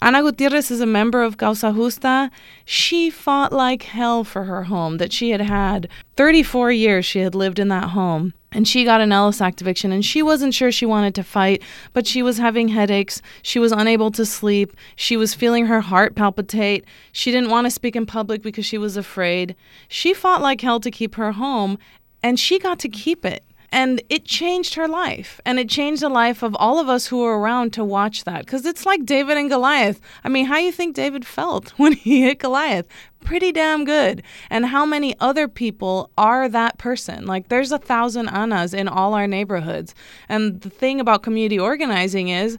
Ana 0.02 0.22
Gutierrez 0.22 0.72
is 0.72 0.80
a 0.80 0.86
member 0.86 1.22
of 1.24 1.38
Causa 1.38 1.74
Justa. 1.74 2.32
She 2.64 3.10
fought 3.10 3.52
like 3.52 3.84
hell 3.84 4.24
for 4.24 4.46
her 4.46 4.64
home 4.64 4.98
that 4.98 5.12
she 5.12 5.32
had 5.32 5.42
had 5.42 5.90
34 6.16 6.72
years 6.72 7.06
she 7.06 7.20
had 7.20 7.36
lived 7.36 7.60
in 7.60 7.68
that 7.68 7.90
home. 7.90 8.34
And 8.52 8.68
she 8.68 8.84
got 8.84 9.02
an 9.02 9.12
Ellis 9.12 9.42
eviction, 9.42 9.92
and 9.92 10.04
she 10.04 10.24
wasn't 10.24 10.56
sure 10.56 10.72
she 10.72 10.86
wanted 10.86 11.14
to 11.16 11.24
fight, 11.24 11.62
but 11.94 12.08
she 12.08 12.24
was 12.24 12.40
having 12.40 12.70
headaches. 12.70 13.22
She 13.44 13.60
was 13.60 13.72
unable 13.72 14.10
to 14.12 14.26
sleep. 14.26 14.76
She 14.96 15.16
was 15.18 15.36
feeling 15.36 15.68
her 15.68 15.82
heart 15.82 16.16
palpitate. 16.16 16.84
She 17.12 17.32
didn't 17.32 17.52
want 17.52 17.66
to 17.66 17.72
speak 17.72 17.96
in 17.96 18.08
public 18.08 18.42
because 18.42 18.66
she 18.66 18.80
was 18.80 18.98
afraid. 18.98 19.56
She 19.88 20.14
fought 20.16 20.42
like 20.42 20.62
hell 20.62 20.80
to 20.80 20.90
keep 20.90 21.16
her 21.16 21.34
home, 21.34 21.78
and 22.24 22.40
she 22.40 22.58
got 22.58 22.80
to 22.80 22.90
keep 22.90 23.24
it. 23.24 23.44
And 23.72 24.02
it 24.10 24.26
changed 24.26 24.76
her 24.76 24.88
life. 24.88 25.40
And 25.46 25.60
it 25.60 25.70
changed 25.70 26.02
the 26.02 26.10
life 26.10 26.44
of 26.44 26.56
all 26.56 26.80
of 26.80 26.90
us 26.90 27.08
who 27.08 27.20
were 27.20 27.40
around 27.40 27.74
to 27.74 27.84
watch 27.84 28.24
that. 28.24 28.46
Because 28.46 28.66
it's 28.66 28.86
like 28.86 29.06
David 29.06 29.38
and 29.38 29.50
Goliath. 29.50 30.00
I 30.24 30.30
mean, 30.30 30.46
how 30.46 30.58
you 30.58 30.72
think 30.72 30.96
David 30.96 31.26
felt 31.26 31.70
when 31.78 31.94
he 31.94 32.24
hit 32.24 32.40
Goliath? 32.40 32.88
Pretty 33.24 33.52
damn 33.52 33.86
good. 33.86 34.24
And 34.50 34.68
how 34.68 34.86
many 34.86 35.16
other 35.20 35.48
people 35.48 36.10
are 36.18 36.48
that 36.50 36.78
person? 36.78 37.26
Like, 37.26 37.50
there's 37.50 37.72
a 37.72 37.78
thousand 37.78 38.30
Annas 38.30 38.74
in 38.74 38.88
all 38.88 39.14
our 39.14 39.28
neighborhoods. 39.28 39.94
And 40.30 40.62
the 40.62 40.70
thing 40.70 41.00
about 41.00 41.24
community 41.24 41.60
organizing 41.60 42.30
is, 42.30 42.58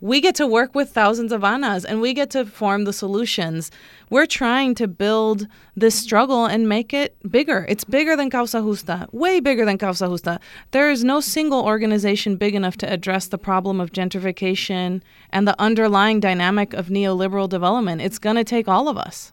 we 0.00 0.20
get 0.20 0.34
to 0.34 0.46
work 0.46 0.74
with 0.74 0.90
thousands 0.90 1.32
of 1.32 1.44
Anas 1.44 1.84
and 1.84 2.00
we 2.00 2.12
get 2.12 2.30
to 2.30 2.44
form 2.44 2.84
the 2.84 2.92
solutions. 2.92 3.70
We're 4.10 4.26
trying 4.26 4.74
to 4.76 4.86
build 4.86 5.46
this 5.76 5.94
struggle 5.94 6.44
and 6.46 6.68
make 6.68 6.92
it 6.92 7.16
bigger. 7.30 7.64
It's 7.68 7.84
bigger 7.84 8.16
than 8.16 8.28
Causa 8.28 8.60
Justa, 8.60 9.08
way 9.12 9.40
bigger 9.40 9.64
than 9.64 9.78
Causa 9.78 10.06
Justa. 10.06 10.40
There 10.72 10.90
is 10.90 11.04
no 11.04 11.20
single 11.20 11.64
organization 11.64 12.36
big 12.36 12.54
enough 12.54 12.76
to 12.78 12.92
address 12.92 13.28
the 13.28 13.38
problem 13.38 13.80
of 13.80 13.92
gentrification 13.92 15.00
and 15.30 15.48
the 15.48 15.58
underlying 15.60 16.20
dynamic 16.20 16.74
of 16.74 16.88
neoliberal 16.88 17.48
development. 17.48 18.02
It's 18.02 18.18
going 18.18 18.36
to 18.36 18.44
take 18.44 18.68
all 18.68 18.88
of 18.88 18.98
us. 18.98 19.32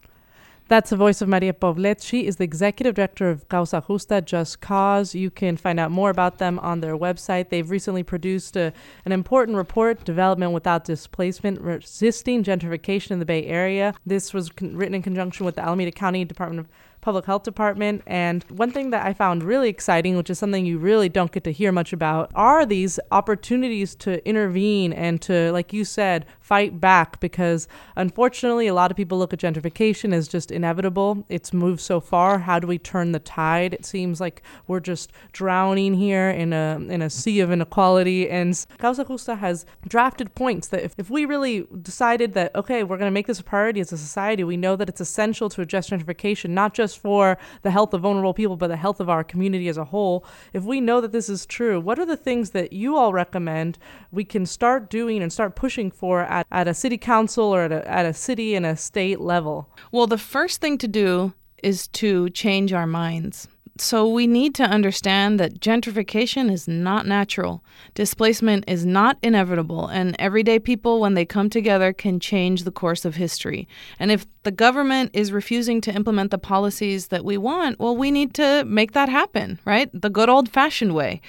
That's 0.71 0.91
the 0.91 0.95
voice 0.95 1.21
of 1.21 1.27
Maria 1.27 1.51
Poblet. 1.51 2.01
She 2.01 2.25
is 2.25 2.38
the 2.38 2.45
executive 2.45 2.95
director 2.95 3.29
of 3.29 3.49
Causa 3.49 3.84
Justa, 3.86 4.21
Just 4.21 4.62
Cause. 4.62 5.13
You 5.13 5.29
can 5.29 5.57
find 5.57 5.77
out 5.81 5.91
more 5.91 6.10
about 6.10 6.38
them 6.38 6.60
on 6.60 6.79
their 6.79 6.97
website. 6.97 7.49
They've 7.49 7.69
recently 7.69 8.03
produced 8.03 8.55
a, 8.55 8.71
an 9.03 9.12
important 9.12 9.57
report, 9.57 10.05
Development 10.05 10.53
Without 10.53 10.86
Displacement, 10.86 11.60
Resisting 11.60 12.41
Gentrification 12.41 13.12
in 13.12 13.19
the 13.19 13.25
Bay 13.25 13.45
Area. 13.47 13.93
This 14.05 14.34
was 14.34 14.49
con- 14.49 14.77
written 14.77 14.95
in 14.95 15.01
conjunction 15.01 15.45
with 15.45 15.55
the 15.55 15.62
Alameda 15.62 15.91
County 15.91 16.23
Department 16.23 16.62
of 16.62 16.71
public 17.01 17.25
health 17.25 17.43
department. 17.43 18.03
And 18.07 18.43
one 18.43 18.71
thing 18.71 18.91
that 18.91 19.05
I 19.05 19.13
found 19.13 19.43
really 19.43 19.69
exciting, 19.69 20.15
which 20.15 20.29
is 20.29 20.39
something 20.39 20.65
you 20.65 20.77
really 20.77 21.10
don't 21.10 21.31
get 21.31 21.43
to 21.43 21.51
hear 21.51 21.71
much 21.71 21.91
about, 21.91 22.31
are 22.34 22.65
these 22.65 22.99
opportunities 23.12 23.95
to 23.95 24.25
intervene 24.25 24.93
and 24.93 25.21
to, 25.23 25.51
like 25.51 25.73
you 25.73 25.84
said, 25.84 26.25
fight 26.52 26.82
back 26.82 27.18
because 27.22 27.66
unfortunately, 27.96 28.68
a 28.68 28.74
lot 28.74 28.92
of 28.92 28.98
people 28.98 29.18
look 29.18 29.32
at 29.32 29.40
gentrification 29.40 30.14
as 30.14 30.28
just 30.28 30.52
inevitable. 30.52 31.26
It's 31.30 31.54
moved 31.54 31.80
so 31.80 32.02
far. 32.02 32.40
How 32.40 32.60
do 32.60 32.68
we 32.68 32.78
turn 32.78 33.14
the 33.14 33.20
tide? 33.20 33.74
It 33.74 33.86
seems 33.86 34.20
like 34.20 34.44
we're 34.68 34.82
just 34.82 35.14
drowning 35.32 35.94
here 35.94 36.30
in 36.30 36.52
a 36.52 36.78
in 36.90 37.02
a 37.02 37.10
sea 37.10 37.40
of 37.40 37.54
inequality. 37.54 38.30
And 38.30 38.52
Causa 38.80 39.06
Justa 39.06 39.36
has 39.36 39.66
drafted 39.88 40.36
points 40.36 40.68
that 40.68 40.84
if, 40.84 40.94
if 40.98 41.10
we 41.10 41.24
really 41.24 41.68
decided 41.82 42.34
that 42.34 42.54
okay, 42.54 42.84
we're 42.84 42.98
going 42.98 43.08
to 43.08 43.20
make 43.20 43.28
this 43.28 43.40
a 43.40 43.46
priority 43.46 43.80
as 43.80 43.94
a 43.94 43.98
society, 43.98 44.44
we 44.44 44.58
know 44.58 44.76
that 44.76 44.90
it's 44.90 45.00
essential 45.00 45.48
to 45.52 45.62
address 45.62 45.90
gentrification, 45.90 46.50
not 46.50 46.74
just 46.74 47.00
for 47.00 47.38
the 47.62 47.72
health 47.72 47.94
of 47.94 48.02
vulnerable 48.02 48.34
people, 48.34 48.58
but 48.58 48.68
the 48.68 48.76
health 48.76 49.00
of 49.00 49.10
our 49.10 49.24
community 49.24 49.70
as 49.70 49.78
a 49.78 49.86
whole. 49.86 50.26
If 50.52 50.66
we 50.66 50.82
know 50.82 51.00
that 51.00 51.14
this 51.14 51.30
is 51.30 51.46
true, 51.46 51.80
what 51.80 51.98
are 51.98 52.06
the 52.06 52.18
things 52.18 52.50
that 52.50 52.74
you 52.74 52.98
all 52.98 53.14
recommend 53.14 53.78
we 54.12 54.26
can 54.26 54.46
start 54.46 54.90
doing 54.90 55.24
and 55.24 55.32
start 55.32 55.56
pushing 55.56 55.90
for 55.90 56.24
at, 56.41 56.47
at 56.51 56.67
a 56.67 56.73
city 56.73 56.97
council 56.97 57.45
or 57.45 57.62
at 57.63 57.71
a, 57.71 57.88
at 57.89 58.06
a 58.06 58.13
city 58.13 58.56
and 58.56 58.65
a 58.65 58.75
state 58.75 59.19
level? 59.19 59.69
Well, 59.91 60.08
the 60.08 60.17
first 60.17 60.62
thing 60.62 60.77
to 60.80 60.88
do 60.88 61.34
is 61.63 61.88
to 61.88 62.30
change 62.32 62.73
our 62.73 62.88
minds. 62.88 63.47
So 63.82 64.08
we 64.08 64.28
need 64.28 64.54
to 64.56 64.63
understand 64.63 65.39
that 65.39 65.60
gentrification 65.60 66.52
is 66.52 66.67
not 66.67 67.08
natural. 67.08 67.63
Displacement 67.96 68.63
is 68.67 68.86
not 68.86 69.17
inevitable, 69.24 69.88
and 69.88 70.15
everyday 70.20 70.60
people, 70.60 71.02
when 71.02 71.15
they 71.15 71.26
come 71.26 71.50
together, 71.50 71.91
can 71.91 72.20
change 72.20 72.63
the 72.63 72.72
course 72.72 73.06
of 73.06 73.15
history. 73.15 73.67
And 73.98 74.12
if 74.12 74.28
the 74.44 74.52
government 74.52 75.10
is 75.13 75.32
refusing 75.32 75.82
to 75.82 75.96
implement 75.96 76.30
the 76.30 76.38
policies 76.38 77.08
that 77.08 77.26
we 77.26 77.39
want, 77.39 77.80
well, 77.80 77.98
we 77.98 78.12
need 78.12 78.36
to 78.36 78.63
make 78.65 78.91
that 78.91 79.10
happen, 79.10 79.60
right? 79.65 79.89
The 80.00 80.12
good 80.12 80.30
old 80.30 80.48
fashioned 80.48 80.94
way. 80.94 81.20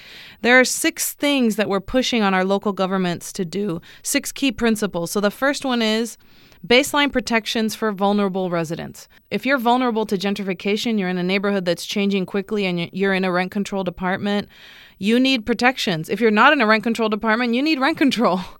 There 0.41 0.59
are 0.59 0.65
six 0.65 1.13
things 1.13 1.55
that 1.55 1.67
we're 1.67 1.79
pushing 1.79 2.21
on 2.21 2.35
our 2.35 2.45
local 2.45 2.71
governments 2.71 3.33
to 3.33 3.45
do, 3.45 3.81
six 4.03 4.31
key 4.31 4.51
principles. 4.51 5.09
So 5.09 5.19
the 5.19 5.31
first 5.31 5.65
one 5.65 5.81
is 5.81 6.17
baseline 6.65 7.11
protections 7.11 7.75
for 7.75 7.91
vulnerable 7.91 8.49
residents. 8.49 9.07
If 9.29 9.45
you're 9.45 9.57
vulnerable 9.57 10.05
to 10.05 10.17
gentrification, 10.17 10.97
you're 10.97 11.09
in 11.09 11.17
a 11.17 11.23
neighborhood 11.23 11.65
that's 11.65 11.85
changing 11.85 12.25
quickly 12.25 12.65
and 12.65 12.89
you're 12.93 13.13
in 13.13 13.25
a 13.25 13.31
rent 13.31 13.51
controlled 13.51 13.87
apartment, 13.87 14.47
you 14.97 15.19
need 15.19 15.45
protections. 15.45 16.09
If 16.09 16.21
you're 16.21 16.31
not 16.31 16.53
in 16.53 16.61
a 16.61 16.67
rent 16.67 16.83
controlled 16.83 17.13
apartment, 17.13 17.53
you 17.53 17.61
need 17.61 17.79
rent 17.79 17.97
control. 17.97 18.41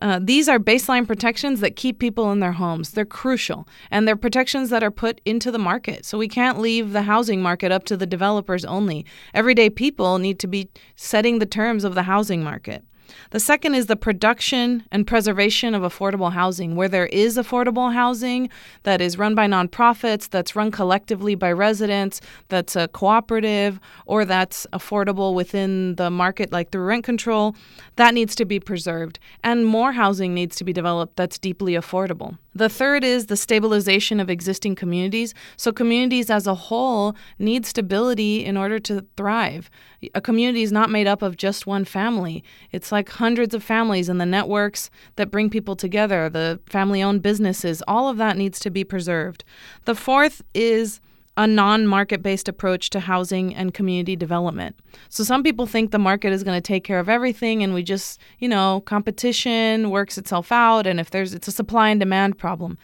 Uh, 0.00 0.20
these 0.22 0.48
are 0.48 0.60
baseline 0.60 1.04
protections 1.04 1.58
that 1.58 1.74
keep 1.74 1.98
people 1.98 2.30
in 2.30 2.38
their 2.38 2.52
homes. 2.52 2.92
They're 2.92 3.04
crucial. 3.04 3.66
And 3.90 4.06
they're 4.06 4.14
protections 4.14 4.70
that 4.70 4.84
are 4.84 4.92
put 4.92 5.20
into 5.24 5.50
the 5.50 5.58
market. 5.58 6.04
So 6.04 6.16
we 6.16 6.28
can't 6.28 6.60
leave 6.60 6.92
the 6.92 7.02
housing 7.02 7.42
market 7.42 7.72
up 7.72 7.84
to 7.86 7.96
the 7.96 8.06
developers 8.06 8.64
only. 8.64 9.04
Everyday 9.34 9.70
people 9.70 10.18
need 10.18 10.38
to 10.38 10.46
be 10.46 10.70
setting 10.94 11.40
the 11.40 11.46
terms 11.46 11.82
of 11.82 11.96
the 11.96 12.04
housing 12.04 12.44
market. 12.44 12.84
The 13.30 13.40
second 13.40 13.74
is 13.74 13.86
the 13.86 13.96
production 13.96 14.84
and 14.90 15.06
preservation 15.06 15.74
of 15.74 15.82
affordable 15.82 16.32
housing, 16.32 16.76
where 16.76 16.88
there 16.88 17.06
is 17.06 17.36
affordable 17.36 17.92
housing 17.92 18.48
that 18.82 19.00
is 19.00 19.18
run 19.18 19.34
by 19.34 19.46
nonprofits, 19.46 20.28
that's 20.28 20.56
run 20.56 20.70
collectively 20.70 21.34
by 21.34 21.52
residents, 21.52 22.20
that's 22.48 22.76
a 22.76 22.88
cooperative, 22.88 23.80
or 24.06 24.24
that's 24.24 24.66
affordable 24.72 25.34
within 25.34 25.94
the 25.96 26.10
market, 26.10 26.52
like 26.52 26.70
through 26.70 26.84
rent 26.84 27.04
control, 27.04 27.54
that 27.96 28.14
needs 28.14 28.34
to 28.34 28.44
be 28.44 28.60
preserved. 28.60 29.18
And 29.42 29.66
more 29.66 29.92
housing 29.92 30.34
needs 30.34 30.56
to 30.56 30.64
be 30.64 30.72
developed 30.72 31.16
that's 31.16 31.38
deeply 31.38 31.72
affordable. 31.74 32.38
The 32.58 32.68
third 32.68 33.04
is 33.04 33.26
the 33.26 33.36
stabilization 33.36 34.18
of 34.18 34.28
existing 34.28 34.74
communities. 34.74 35.32
So 35.56 35.70
communities 35.72 36.28
as 36.28 36.48
a 36.48 36.56
whole 36.56 37.14
need 37.38 37.64
stability 37.64 38.44
in 38.44 38.56
order 38.56 38.80
to 38.80 39.06
thrive. 39.16 39.70
A 40.14 40.20
community 40.20 40.64
is 40.64 40.72
not 40.72 40.90
made 40.90 41.06
up 41.06 41.22
of 41.22 41.36
just 41.36 41.68
one 41.68 41.84
family. 41.84 42.42
It's 42.72 42.90
like 42.90 43.08
hundreds 43.10 43.54
of 43.54 43.62
families 43.62 44.08
and 44.08 44.20
the 44.20 44.26
networks 44.26 44.90
that 45.14 45.30
bring 45.30 45.50
people 45.50 45.76
together, 45.76 46.28
the 46.28 46.58
family-owned 46.66 47.22
businesses, 47.22 47.80
all 47.86 48.08
of 48.08 48.16
that 48.16 48.36
needs 48.36 48.58
to 48.60 48.70
be 48.70 48.82
preserved. 48.82 49.44
The 49.84 49.94
fourth 49.94 50.42
is 50.52 51.00
a 51.38 51.46
non 51.46 51.86
market 51.86 52.20
based 52.20 52.48
approach 52.48 52.90
to 52.90 52.98
housing 52.98 53.54
and 53.54 53.72
community 53.72 54.16
development. 54.16 54.76
So 55.08 55.22
some 55.22 55.44
people 55.44 55.66
think 55.66 55.92
the 55.92 55.98
market 55.98 56.32
is 56.32 56.42
going 56.42 56.56
to 56.56 56.66
take 56.66 56.82
care 56.82 56.98
of 56.98 57.08
everything 57.08 57.62
and 57.62 57.72
we 57.72 57.84
just, 57.84 58.20
you 58.40 58.48
know, 58.48 58.82
competition 58.86 59.90
works 59.90 60.18
itself 60.18 60.50
out 60.50 60.84
and 60.84 60.98
if 60.98 61.10
there's 61.10 61.32
it's 61.32 61.46
a 61.46 61.52
supply 61.52 61.90
and 61.90 62.00
demand 62.00 62.36
problem. 62.38 62.76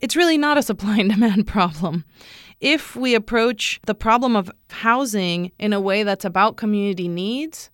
It's 0.00 0.14
really 0.14 0.36
not 0.36 0.58
a 0.58 0.62
supply 0.62 0.98
and 0.98 1.10
demand 1.14 1.46
problem. 1.46 2.04
If 2.60 2.96
we 2.96 3.14
approach 3.14 3.80
the 3.86 3.94
problem 3.94 4.36
of 4.36 4.50
housing 4.68 5.50
in 5.58 5.72
a 5.72 5.80
way 5.80 6.02
that's 6.02 6.24
about 6.26 6.58
community 6.58 7.08
needs, 7.08 7.70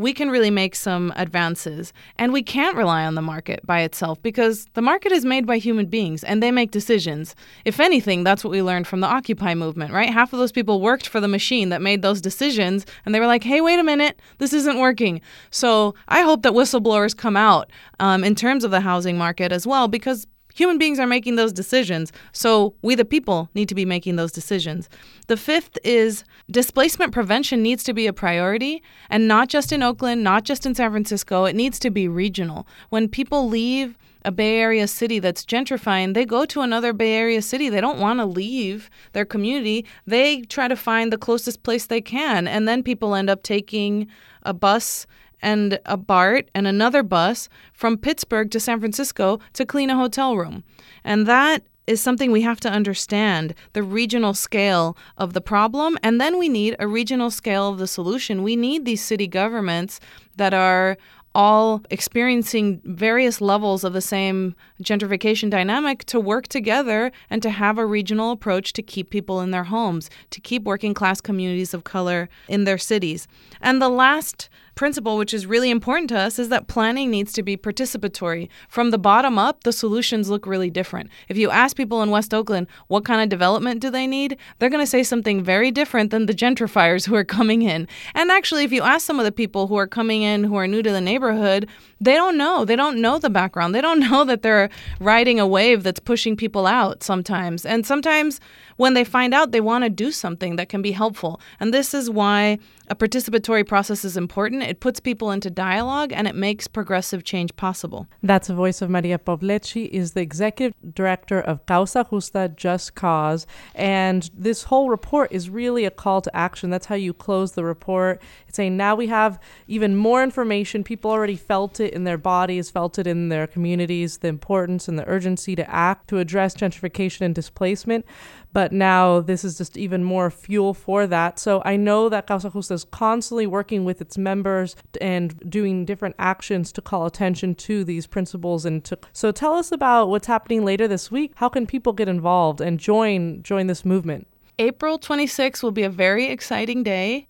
we 0.00 0.14
can 0.14 0.30
really 0.30 0.50
make 0.50 0.74
some 0.74 1.12
advances. 1.14 1.92
And 2.16 2.32
we 2.32 2.42
can't 2.42 2.74
rely 2.74 3.04
on 3.04 3.16
the 3.16 3.22
market 3.22 3.60
by 3.66 3.80
itself 3.80 4.20
because 4.22 4.66
the 4.72 4.80
market 4.80 5.12
is 5.12 5.26
made 5.26 5.46
by 5.46 5.58
human 5.58 5.86
beings 5.86 6.24
and 6.24 6.42
they 6.42 6.50
make 6.50 6.70
decisions. 6.70 7.34
If 7.66 7.78
anything, 7.78 8.24
that's 8.24 8.42
what 8.42 8.50
we 8.50 8.62
learned 8.62 8.86
from 8.86 9.00
the 9.00 9.06
Occupy 9.06 9.54
movement, 9.54 9.92
right? 9.92 10.08
Half 10.08 10.32
of 10.32 10.38
those 10.38 10.52
people 10.52 10.80
worked 10.80 11.06
for 11.06 11.20
the 11.20 11.28
machine 11.28 11.68
that 11.68 11.82
made 11.82 12.00
those 12.00 12.22
decisions 12.22 12.86
and 13.04 13.14
they 13.14 13.20
were 13.20 13.26
like, 13.26 13.44
hey, 13.44 13.60
wait 13.60 13.78
a 13.78 13.84
minute, 13.84 14.18
this 14.38 14.54
isn't 14.54 14.78
working. 14.78 15.20
So 15.50 15.94
I 16.08 16.22
hope 16.22 16.42
that 16.42 16.52
whistleblowers 16.52 17.14
come 17.14 17.36
out 17.36 17.70
um, 17.98 18.24
in 18.24 18.34
terms 18.34 18.64
of 18.64 18.70
the 18.70 18.80
housing 18.80 19.18
market 19.18 19.52
as 19.52 19.66
well 19.66 19.86
because 19.86 20.26
Human 20.54 20.78
beings 20.78 20.98
are 20.98 21.06
making 21.06 21.36
those 21.36 21.52
decisions, 21.52 22.12
so 22.32 22.74
we, 22.82 22.94
the 22.94 23.04
people, 23.04 23.48
need 23.54 23.68
to 23.68 23.74
be 23.74 23.84
making 23.84 24.16
those 24.16 24.32
decisions. 24.32 24.88
The 25.26 25.36
fifth 25.36 25.78
is 25.84 26.24
displacement 26.50 27.12
prevention 27.12 27.62
needs 27.62 27.84
to 27.84 27.94
be 27.94 28.06
a 28.06 28.12
priority, 28.12 28.82
and 29.08 29.28
not 29.28 29.48
just 29.48 29.72
in 29.72 29.82
Oakland, 29.82 30.22
not 30.24 30.44
just 30.44 30.66
in 30.66 30.74
San 30.74 30.90
Francisco, 30.90 31.44
it 31.44 31.56
needs 31.56 31.78
to 31.80 31.90
be 31.90 32.08
regional. 32.08 32.66
When 32.88 33.08
people 33.08 33.48
leave 33.48 33.96
a 34.24 34.32
Bay 34.32 34.58
Area 34.58 34.86
city 34.86 35.18
that's 35.18 35.44
gentrifying, 35.44 36.14
they 36.14 36.26
go 36.26 36.44
to 36.44 36.60
another 36.60 36.92
Bay 36.92 37.14
Area 37.14 37.40
city. 37.40 37.68
They 37.68 37.80
don't 37.80 37.98
want 37.98 38.18
to 38.18 38.26
leave 38.26 38.90
their 39.12 39.24
community. 39.24 39.86
They 40.06 40.42
try 40.42 40.68
to 40.68 40.76
find 40.76 41.12
the 41.12 41.18
closest 41.18 41.62
place 41.62 41.86
they 41.86 42.00
can. 42.00 42.46
And 42.46 42.68
then 42.68 42.82
people 42.82 43.14
end 43.14 43.30
up 43.30 43.42
taking 43.42 44.08
a 44.42 44.52
bus 44.52 45.06
and 45.42 45.78
a 45.86 45.96
BART 45.96 46.50
and 46.54 46.66
another 46.66 47.02
bus 47.02 47.48
from 47.72 47.96
Pittsburg 47.96 48.50
to 48.50 48.60
San 48.60 48.80
Francisco 48.80 49.40
to 49.54 49.66
clean 49.66 49.90
a 49.90 49.96
hotel 49.96 50.36
room. 50.36 50.64
And 51.04 51.26
that 51.26 51.62
is 51.86 52.00
something 52.00 52.30
we 52.30 52.42
have 52.42 52.60
to 52.60 52.70
understand 52.70 53.54
the 53.72 53.82
regional 53.82 54.32
scale 54.32 54.96
of 55.18 55.32
the 55.32 55.40
problem. 55.40 55.98
And 56.02 56.20
then 56.20 56.38
we 56.38 56.48
need 56.48 56.76
a 56.78 56.86
regional 56.86 57.30
scale 57.30 57.68
of 57.68 57.78
the 57.78 57.88
solution. 57.88 58.42
We 58.42 58.54
need 58.54 58.84
these 58.84 59.02
city 59.02 59.26
governments 59.26 59.98
that 60.36 60.54
are 60.54 60.96
all 61.34 61.82
experiencing 61.90 62.80
various 62.84 63.40
levels 63.40 63.84
of 63.84 63.92
the 63.92 64.00
same 64.00 64.54
gentrification 64.82 65.48
dynamic 65.48 66.04
to 66.04 66.18
work 66.18 66.48
together 66.48 67.12
and 67.28 67.40
to 67.42 67.50
have 67.50 67.78
a 67.78 67.86
regional 67.86 68.32
approach 68.32 68.72
to 68.72 68.82
keep 68.82 69.10
people 69.10 69.40
in 69.40 69.52
their 69.52 69.64
homes, 69.64 70.10
to 70.30 70.40
keep 70.40 70.64
working 70.64 70.92
class 70.92 71.20
communities 71.20 71.72
of 71.72 71.84
color 71.84 72.28
in 72.48 72.64
their 72.64 72.78
cities. 72.78 73.28
And 73.60 73.80
the 73.80 73.88
last 73.88 74.48
principle, 74.80 75.18
which 75.18 75.34
is 75.34 75.44
really 75.44 75.68
important 75.68 76.08
to 76.08 76.18
us, 76.18 76.38
is 76.38 76.48
that 76.48 76.66
planning 76.66 77.10
needs 77.10 77.34
to 77.34 77.42
be 77.42 77.54
participatory. 77.54 78.48
From 78.70 78.90
the 78.90 78.96
bottom 78.96 79.38
up, 79.38 79.62
the 79.62 79.74
solutions 79.74 80.30
look 80.30 80.46
really 80.46 80.70
different. 80.70 81.10
If 81.28 81.36
you 81.36 81.50
ask 81.50 81.76
people 81.76 82.02
in 82.02 82.10
West 82.10 82.32
Oakland 82.32 82.66
what 82.86 83.04
kind 83.04 83.20
of 83.20 83.28
development 83.28 83.82
do 83.82 83.90
they 83.90 84.06
need, 84.06 84.38
they're 84.58 84.70
going 84.70 84.82
to 84.82 84.90
say 84.90 85.02
something 85.02 85.44
very 85.44 85.70
different 85.70 86.10
than 86.10 86.24
the 86.24 86.32
gentrifiers 86.32 87.06
who 87.06 87.14
are 87.14 87.24
coming 87.24 87.60
in. 87.60 87.88
And 88.14 88.30
actually, 88.30 88.64
if 88.64 88.72
you 88.72 88.80
ask 88.80 89.04
some 89.04 89.18
of 89.18 89.26
the 89.26 89.32
people 89.32 89.66
who 89.66 89.76
are 89.76 89.86
coming 89.86 90.22
in 90.22 90.44
who 90.44 90.56
are 90.56 90.66
new 90.66 90.82
to 90.82 90.90
the 90.90 91.02
neighborhood, 91.02 91.68
they 92.00 92.14
don't 92.14 92.38
know. 92.38 92.64
They 92.64 92.76
don't 92.76 93.00
know 93.00 93.18
the 93.18 93.30
background. 93.30 93.74
They 93.74 93.80
don't 93.80 94.00
know 94.10 94.24
that 94.24 94.42
they're 94.42 94.70
riding 95.00 95.38
a 95.38 95.46
wave 95.46 95.82
that's 95.82 96.00
pushing 96.00 96.36
people 96.36 96.66
out 96.66 97.02
sometimes. 97.02 97.66
And 97.66 97.86
sometimes 97.86 98.40
when 98.76 98.94
they 98.94 99.04
find 99.04 99.34
out, 99.34 99.52
they 99.52 99.60
want 99.60 99.84
to 99.84 99.90
do 99.90 100.10
something 100.10 100.56
that 100.56 100.70
can 100.70 100.80
be 100.80 100.92
helpful. 100.92 101.40
And 101.60 101.74
this 101.74 101.92
is 101.92 102.08
why 102.08 102.58
a 102.88 102.96
participatory 102.96 103.66
process 103.66 104.04
is 104.04 104.16
important. 104.16 104.62
It 104.62 104.80
puts 104.80 105.00
people 105.00 105.30
into 105.30 105.50
dialogue 105.50 106.12
and 106.12 106.26
it 106.26 106.34
makes 106.34 106.66
progressive 106.66 107.22
change 107.22 107.54
possible. 107.56 108.08
That's 108.22 108.48
the 108.48 108.54
voice 108.54 108.80
of 108.80 108.88
Maria. 108.88 109.20
She 109.62 109.84
is 109.84 110.12
the 110.12 110.22
executive 110.22 110.74
director 110.94 111.40
of 111.40 111.64
Causa 111.66 112.06
Justa 112.10 112.50
Just 112.56 112.94
Cause. 112.94 113.46
And 113.74 114.30
this 114.34 114.64
whole 114.64 114.88
report 114.88 115.30
is 115.30 115.50
really 115.50 115.84
a 115.84 115.90
call 115.90 116.22
to 116.22 116.34
action. 116.34 116.70
That's 116.70 116.86
how 116.86 116.94
you 116.94 117.12
close 117.12 117.52
the 117.52 117.64
report. 117.64 118.22
It's 118.50 118.56
saying 118.56 118.76
now 118.76 118.96
we 118.96 119.06
have 119.06 119.38
even 119.68 119.94
more 119.94 120.24
information. 120.24 120.82
People 120.82 121.10
already 121.10 121.36
felt 121.36 121.78
it 121.78 121.94
in 121.94 122.02
their 122.02 122.18
bodies, 122.18 122.68
felt 122.68 122.98
it 122.98 123.06
in 123.06 123.28
their 123.28 123.46
communities, 123.46 124.18
the 124.18 124.28
importance 124.28 124.88
and 124.88 124.98
the 124.98 125.06
urgency 125.08 125.54
to 125.54 125.70
act 125.70 126.08
to 126.08 126.18
address 126.18 126.54
gentrification 126.54 127.20
and 127.22 127.32
displacement 127.34 128.04
but 128.52 128.72
now 128.72 129.20
this 129.20 129.44
is 129.44 129.58
just 129.58 129.76
even 129.76 130.02
more 130.02 130.30
fuel 130.30 130.74
for 130.74 131.06
that. 131.06 131.38
So 131.38 131.62
I 131.64 131.76
know 131.76 132.08
that 132.08 132.26
Causa 132.26 132.50
Justa 132.50 132.74
is 132.74 132.84
constantly 132.84 133.46
working 133.46 133.84
with 133.84 134.00
its 134.00 134.18
members 134.18 134.76
and 135.00 135.38
doing 135.48 135.84
different 135.84 136.16
actions 136.18 136.72
to 136.72 136.82
call 136.82 137.06
attention 137.06 137.54
to 137.56 137.84
these 137.84 138.06
principles 138.06 138.64
and 138.64 138.84
to 138.84 138.98
so 139.12 139.32
tell 139.32 139.54
us 139.54 139.72
about 139.72 140.08
what's 140.08 140.26
happening 140.26 140.64
later 140.64 140.88
this 140.88 141.10
week. 141.10 141.32
How 141.36 141.48
can 141.48 141.66
people 141.66 141.92
get 141.92 142.08
involved 142.08 142.60
and 142.60 142.78
join 142.78 143.42
join 143.42 143.66
this 143.66 143.84
movement? 143.84 144.26
April 144.58 144.98
26 144.98 145.62
will 145.62 145.70
be 145.70 145.84
a 145.84 145.90
very 145.90 146.26
exciting 146.26 146.82
day. 146.82 147.28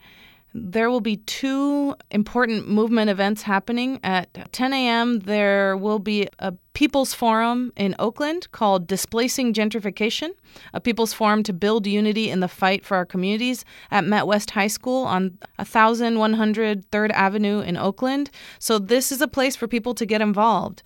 There 0.52 0.90
will 0.90 1.00
be 1.00 1.18
two 1.18 1.94
important 2.10 2.68
movement 2.68 3.10
events 3.10 3.42
happening. 3.42 4.00
At 4.02 4.52
10 4.52 4.72
a.m., 4.72 5.20
there 5.20 5.76
will 5.76 5.98
be 5.98 6.28
a 6.38 6.54
People's 6.72 7.12
Forum 7.12 7.72
in 7.76 7.94
Oakland 7.98 8.50
called 8.52 8.86
Displacing 8.86 9.52
Gentrification, 9.52 10.30
a 10.72 10.80
People's 10.80 11.12
Forum 11.12 11.42
to 11.42 11.52
build 11.52 11.86
unity 11.86 12.30
in 12.30 12.40
the 12.40 12.48
fight 12.48 12.84
for 12.84 12.96
our 12.96 13.04
communities 13.04 13.64
at 13.90 14.04
Met 14.04 14.26
West 14.26 14.52
High 14.52 14.68
School 14.68 15.04
on 15.04 15.38
1100 15.56 16.90
3rd 16.90 17.10
Avenue 17.10 17.60
in 17.60 17.76
Oakland. 17.76 18.30
So, 18.58 18.78
this 18.78 19.12
is 19.12 19.20
a 19.20 19.28
place 19.28 19.56
for 19.56 19.68
people 19.68 19.94
to 19.94 20.06
get 20.06 20.20
involved. 20.20 20.82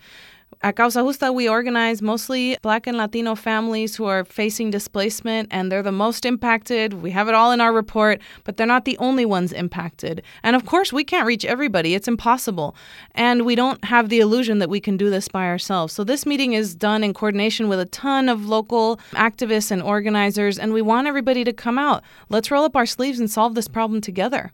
At 0.64 0.76
Causa 0.76 1.02
Justa, 1.02 1.30
we 1.30 1.46
organize 1.46 2.00
mostly 2.00 2.56
Black 2.62 2.86
and 2.86 2.96
Latino 2.96 3.34
families 3.34 3.96
who 3.96 4.06
are 4.06 4.24
facing 4.24 4.70
displacement, 4.70 5.48
and 5.50 5.70
they're 5.70 5.82
the 5.82 5.92
most 5.92 6.24
impacted. 6.24 6.94
We 6.94 7.10
have 7.10 7.28
it 7.28 7.34
all 7.34 7.52
in 7.52 7.60
our 7.60 7.70
report, 7.70 8.22
but 8.44 8.56
they're 8.56 8.66
not 8.66 8.86
the 8.86 8.96
only 8.96 9.26
ones 9.26 9.52
impacted. 9.52 10.22
And 10.42 10.56
of 10.56 10.64
course, 10.64 10.90
we 10.90 11.04
can't 11.04 11.26
reach 11.26 11.44
everybody, 11.44 11.94
it's 11.94 12.08
impossible. 12.08 12.74
And 13.14 13.44
we 13.44 13.54
don't 13.54 13.84
have 13.84 14.08
the 14.08 14.20
illusion 14.20 14.58
that 14.60 14.70
we 14.70 14.80
can 14.80 14.96
do 14.96 15.10
this 15.10 15.28
by 15.28 15.48
ourselves. 15.48 15.92
So, 15.92 16.02
this 16.02 16.24
meeting 16.24 16.54
is 16.54 16.74
done 16.74 17.04
in 17.04 17.12
coordination 17.12 17.68
with 17.68 17.78
a 17.78 17.84
ton 17.84 18.30
of 18.30 18.46
local 18.46 18.98
activists 19.10 19.70
and 19.70 19.82
organizers, 19.82 20.58
and 20.58 20.72
we 20.72 20.80
want 20.80 21.06
everybody 21.06 21.44
to 21.44 21.52
come 21.52 21.76
out. 21.76 22.02
Let's 22.30 22.50
roll 22.50 22.64
up 22.64 22.74
our 22.74 22.86
sleeves 22.86 23.20
and 23.20 23.30
solve 23.30 23.54
this 23.54 23.68
problem 23.68 24.00
together. 24.00 24.50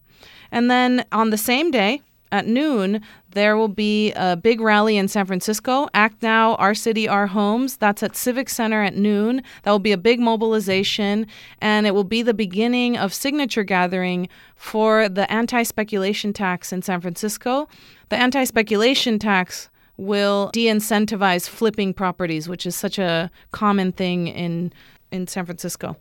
And 0.50 0.68
then 0.68 1.04
on 1.12 1.30
the 1.30 1.38
same 1.38 1.70
day, 1.70 2.02
at 2.32 2.46
noon, 2.46 3.00
there 3.32 3.56
will 3.56 3.68
be 3.68 4.12
a 4.12 4.36
big 4.36 4.60
rally 4.60 4.96
in 4.96 5.08
San 5.08 5.26
Francisco. 5.26 5.88
Act 5.94 6.22
Now, 6.22 6.56
Our 6.56 6.74
City, 6.74 7.08
Our 7.08 7.28
Homes. 7.28 7.76
That's 7.76 8.02
at 8.02 8.16
Civic 8.16 8.48
Center 8.48 8.82
at 8.82 8.96
noon. 8.96 9.42
That 9.62 9.70
will 9.70 9.78
be 9.78 9.92
a 9.92 9.98
big 9.98 10.20
mobilization, 10.20 11.26
and 11.60 11.86
it 11.86 11.94
will 11.94 12.04
be 12.04 12.22
the 12.22 12.34
beginning 12.34 12.96
of 12.96 13.14
signature 13.14 13.64
gathering 13.64 14.28
for 14.56 15.08
the 15.08 15.30
anti 15.30 15.62
speculation 15.62 16.32
tax 16.32 16.72
in 16.72 16.82
San 16.82 17.00
Francisco. 17.00 17.68
The 18.08 18.16
anti 18.16 18.44
speculation 18.44 19.18
tax 19.18 19.70
will 19.96 20.50
de 20.52 20.66
incentivize 20.66 21.48
flipping 21.48 21.94
properties, 21.94 22.48
which 22.48 22.66
is 22.66 22.74
such 22.74 22.98
a 22.98 23.30
common 23.52 23.92
thing 23.92 24.26
in, 24.26 24.72
in 25.12 25.26
San 25.26 25.44
Francisco. 25.44 25.96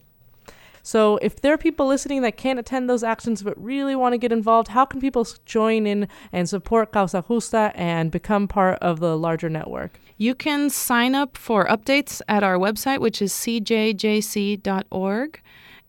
So, 0.89 1.19
if 1.21 1.39
there 1.39 1.53
are 1.53 1.57
people 1.59 1.85
listening 1.85 2.23
that 2.23 2.35
can't 2.35 2.57
attend 2.57 2.89
those 2.89 3.03
actions 3.03 3.43
but 3.43 3.53
really 3.63 3.95
want 3.95 4.13
to 4.13 4.17
get 4.17 4.31
involved, 4.31 4.69
how 4.69 4.85
can 4.85 4.99
people 4.99 5.27
join 5.45 5.85
in 5.85 6.07
and 6.31 6.49
support 6.49 6.91
Causa 6.91 7.23
Justa 7.27 7.71
and 7.75 8.09
become 8.09 8.47
part 8.47 8.79
of 8.81 8.99
the 8.99 9.15
larger 9.15 9.49
network? 9.49 9.99
You 10.17 10.33
can 10.33 10.71
sign 10.71 11.13
up 11.13 11.37
for 11.37 11.67
updates 11.67 12.23
at 12.27 12.41
our 12.41 12.57
website, 12.57 13.01
which 13.01 13.21
is 13.21 13.31
cjjc.org. 13.33 13.71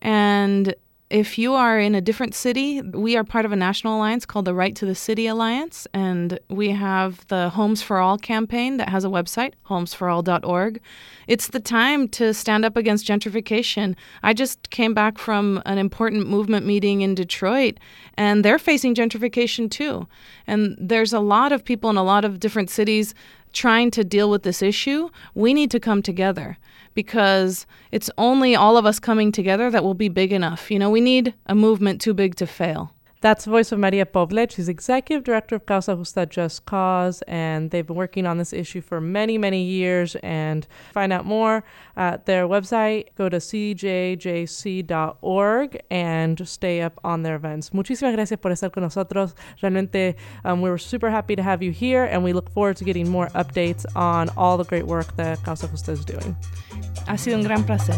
And 0.03 0.75
if 1.11 1.37
you 1.37 1.53
are 1.53 1.77
in 1.77 1.93
a 1.93 1.99
different 1.99 2.33
city, 2.33 2.81
we 2.81 3.17
are 3.17 3.23
part 3.23 3.43
of 3.43 3.51
a 3.51 3.55
national 3.55 3.97
alliance 3.97 4.25
called 4.25 4.45
the 4.45 4.53
Right 4.53 4.73
to 4.77 4.85
the 4.85 4.95
City 4.95 5.27
Alliance, 5.27 5.85
and 5.93 6.39
we 6.49 6.69
have 6.69 7.27
the 7.27 7.49
Homes 7.49 7.81
for 7.81 7.97
All 7.97 8.17
campaign 8.17 8.77
that 8.77 8.87
has 8.87 9.03
a 9.03 9.09
website, 9.09 9.53
homesforall.org. 9.67 10.79
It's 11.27 11.47
the 11.47 11.59
time 11.59 12.07
to 12.09 12.33
stand 12.33 12.63
up 12.63 12.77
against 12.77 13.05
gentrification. 13.05 13.95
I 14.23 14.33
just 14.33 14.69
came 14.69 14.93
back 14.93 15.17
from 15.17 15.61
an 15.65 15.77
important 15.77 16.27
movement 16.27 16.65
meeting 16.65 17.01
in 17.01 17.13
Detroit, 17.13 17.77
and 18.15 18.45
they're 18.45 18.57
facing 18.57 18.95
gentrification 18.95 19.69
too. 19.69 20.07
And 20.47 20.77
there's 20.79 21.11
a 21.11 21.19
lot 21.19 21.51
of 21.51 21.65
people 21.65 21.89
in 21.89 21.97
a 21.97 22.03
lot 22.03 22.23
of 22.23 22.39
different 22.39 22.69
cities 22.69 23.13
trying 23.53 23.91
to 23.91 24.03
deal 24.03 24.29
with 24.29 24.43
this 24.43 24.61
issue. 24.61 25.09
We 25.33 25.53
need 25.53 25.71
to 25.71 25.79
come 25.79 26.01
together 26.01 26.57
because 26.93 27.65
it's 27.91 28.09
only 28.17 28.55
all 28.55 28.77
of 28.77 28.85
us 28.85 28.99
coming 28.99 29.31
together 29.31 29.69
that 29.71 29.83
will 29.83 29.93
be 29.93 30.09
big 30.09 30.33
enough. 30.33 30.71
You 30.71 30.79
know, 30.79 30.89
we 30.89 31.01
need 31.01 31.33
a 31.45 31.55
movement 31.55 32.01
too 32.01 32.13
big 32.13 32.35
to 32.35 32.47
fail. 32.47 32.93
That's 33.21 33.45
the 33.45 33.51
voice 33.51 33.71
of 33.71 33.77
Maria 33.77 34.05
Poblet. 34.07 34.51
She's 34.51 34.67
executive 34.67 35.23
director 35.23 35.55
of 35.55 35.67
Causa 35.67 35.95
Justa 35.95 36.25
Just 36.25 36.65
Cause, 36.65 37.21
and 37.27 37.69
they've 37.69 37.85
been 37.85 37.95
working 37.95 38.25
on 38.25 38.39
this 38.39 38.51
issue 38.51 38.81
for 38.81 38.99
many, 38.99 39.37
many 39.37 39.61
years. 39.63 40.15
And 40.23 40.65
find 40.91 41.13
out 41.13 41.23
more 41.23 41.63
at 41.95 42.25
their 42.25 42.47
website, 42.47 43.09
go 43.15 43.29
to 43.29 43.37
cjjc.org 43.37 43.77
and 45.91 46.47
stay 46.47 46.81
up 46.81 46.99
on 47.03 47.21
their 47.21 47.35
events. 47.35 47.69
Muchísimas 47.69 48.15
gracias 48.15 48.39
por 48.41 48.49
estar 48.49 48.71
con 48.71 48.81
nosotros. 48.81 49.35
Realmente, 49.61 50.15
um, 50.43 50.61
we 50.61 50.71
were 50.71 50.79
super 50.79 51.11
happy 51.11 51.35
to 51.35 51.43
have 51.43 51.61
you 51.61 51.71
here, 51.71 52.05
and 52.05 52.23
we 52.23 52.33
look 52.33 52.49
forward 52.49 52.75
to 52.77 52.83
getting 52.83 53.07
more 53.07 53.27
updates 53.35 53.85
on 53.95 54.29
all 54.35 54.57
the 54.57 54.65
great 54.65 54.87
work 54.87 55.15
that 55.17 55.43
Causa 55.43 55.67
Justa 55.67 55.91
is 55.91 56.03
doing. 56.03 56.35
Ha 57.05 57.17
sido 57.17 57.35
un 57.35 57.43
gran 57.43 57.63
placer. 57.63 57.93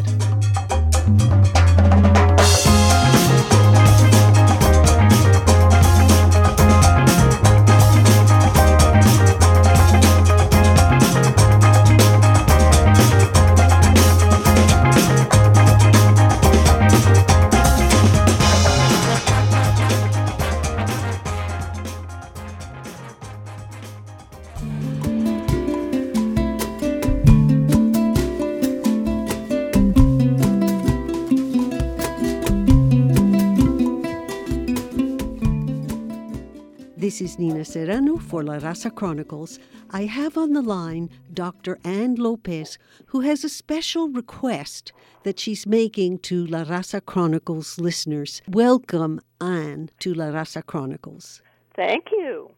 This 37.14 37.34
is 37.34 37.38
Nina 37.38 37.64
Serrano 37.64 38.18
for 38.18 38.42
La 38.42 38.58
Raza 38.58 38.90
Chronicles. 38.90 39.60
I 39.92 40.06
have 40.06 40.36
on 40.36 40.54
the 40.54 40.64
line 40.64 41.12
Dr. 41.32 41.78
Ann 41.84 42.16
Lopez, 42.16 42.80
who 43.06 43.20
has 43.20 43.44
a 43.44 43.50
special 43.50 44.10
request 44.10 44.92
that 45.22 45.40
she's 45.40 45.68
making 45.68 46.18
to 46.30 46.48
La 46.48 46.64
Raza 46.64 47.06
Chronicles 47.06 47.78
listeners. 47.78 48.42
Welcome, 48.48 49.22
Ann, 49.40 49.92
to 50.00 50.16
La 50.16 50.32
Raza 50.32 50.66
Chronicles. 50.66 51.44
Thank 51.76 52.10
you. 52.12 52.50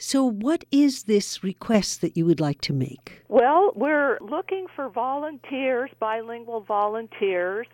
So, 0.00 0.22
what 0.22 0.64
is 0.70 1.02
this 1.04 1.42
request 1.42 2.02
that 2.02 2.16
you 2.16 2.24
would 2.24 2.38
like 2.38 2.60
to 2.62 2.72
make? 2.72 3.24
Well, 3.26 3.72
we're 3.74 4.18
looking 4.20 4.66
for 4.76 4.88
volunteers, 4.88 5.90
bilingual 5.98 6.60
volunteers, 6.60 7.66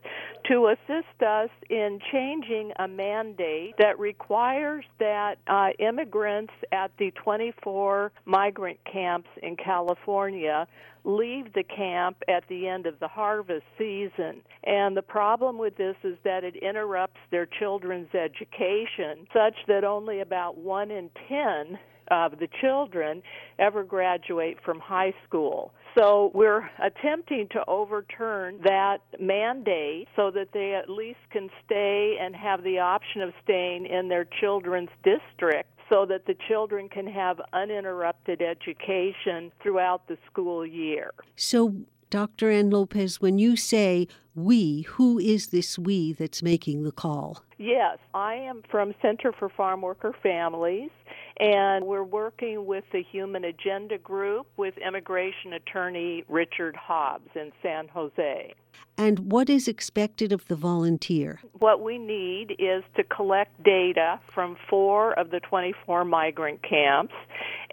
to 0.47 0.69
assist 0.69 1.23
us 1.23 1.51
in 1.69 2.01
changing 2.11 2.73
a 2.79 2.89
mandate 2.89 3.75
that 3.79 3.99
requires 3.99 4.87
that 4.99 5.35
uh, 5.49 5.69
immigrants 5.79 6.55
at 6.73 6.93
the 6.99 7.11
24 7.11 8.11
migrant 8.25 8.79
camps 8.91 9.29
in 9.43 9.57
California 9.57 10.67
leave 11.05 11.53
the 11.53 11.63
camp 11.63 12.17
at 12.29 12.49
the 12.49 12.67
end 12.67 12.87
of 12.87 12.99
the 13.01 13.09
harvest 13.09 13.67
season. 13.77 14.41
And 14.65 14.97
the 14.97 15.03
problem 15.03 15.59
with 15.59 15.77
this 15.77 15.97
is 16.03 16.17
that 16.25 16.43
it 16.43 16.57
interrupts 16.57 17.21
their 17.31 17.45
children's 17.45 18.15
education 18.15 19.27
such 19.35 19.57
that 19.69 19.85
only 19.85 20.21
about 20.21 20.57
1 20.57 20.91
in 20.91 21.11
10 21.29 21.79
of 22.09 22.39
the 22.39 22.49
children 22.61 23.23
ever 23.59 23.85
graduate 23.85 24.59
from 24.65 24.81
high 24.81 25.15
school. 25.27 25.73
So 25.97 26.33
we're 26.35 26.69
attempting 26.83 27.49
to 27.53 27.65
overturn 27.69 28.59
that 28.65 28.99
mandate 29.21 30.09
so 30.17 30.31
that 30.33 30.49
they 30.53 30.75
at 30.75 30.91
least 30.91 31.21
can 31.31 31.51
stay 31.65 32.17
and 32.21 32.35
have 32.35 32.65
the 32.65 32.81
option 32.81 33.23
of 33.23 33.33
staying 33.45 33.87
in 33.87 34.09
their 34.09 34.27
children's 34.41 34.91
district 35.05 35.69
so 35.89 36.07
that 36.07 36.27
the 36.27 36.35
children 36.49 36.89
can 36.89 37.07
have 37.07 37.41
uninterrupted 37.53 38.43
education 38.43 39.53
throughout 39.63 40.09
the 40.09 40.17
school 40.31 40.67
year. 40.67 41.13
So, 41.37 41.77
Dr. 42.11 42.51
Ann 42.51 42.71
Lopez, 42.71 43.21
when 43.21 43.39
you 43.39 43.57
say 43.57 44.09
we, 44.35 44.83
who 44.83 45.19
is 45.19 45.49
this 45.49 45.79
we 45.79 46.13
that's 46.13 46.43
making 46.43 46.85
the 46.85 46.93
call? 46.93 47.45
Yes, 47.59 47.99
I 48.15 48.35
am 48.35 48.63
from 48.71 48.95
Center 49.03 49.33
for 49.33 49.49
Farm 49.49 49.83
Worker 49.83 50.15
Families, 50.23 50.91
and 51.39 51.85
we're 51.85 52.05
working 52.05 52.67
with 52.67 52.85
the 52.93 53.03
Human 53.03 53.45
Agenda 53.45 53.99
Group 53.99 54.47
with 54.57 54.75
immigration 54.79 55.53
attorney 55.55 56.25
Richard 56.29 56.77
Hobbs 56.77 57.31
in 57.35 57.51
San 57.63 57.89
Jose. 57.89 58.55
And 58.97 59.31
what 59.33 59.51
is 59.51 59.67
expected 59.67 60.33
of 60.33 60.47
the 60.47 60.55
volunteer? 60.55 61.41
What 61.59 61.83
we 61.83 61.99
need 61.99 62.55
is 62.61 62.85
to 62.97 63.03
collect 63.03 63.61
data 63.65 64.21
from 64.33 64.57
four 64.71 65.19
of 65.19 65.31
the 65.31 65.41
24 65.41 66.05
migrant 66.05 66.63
camps. 66.63 67.15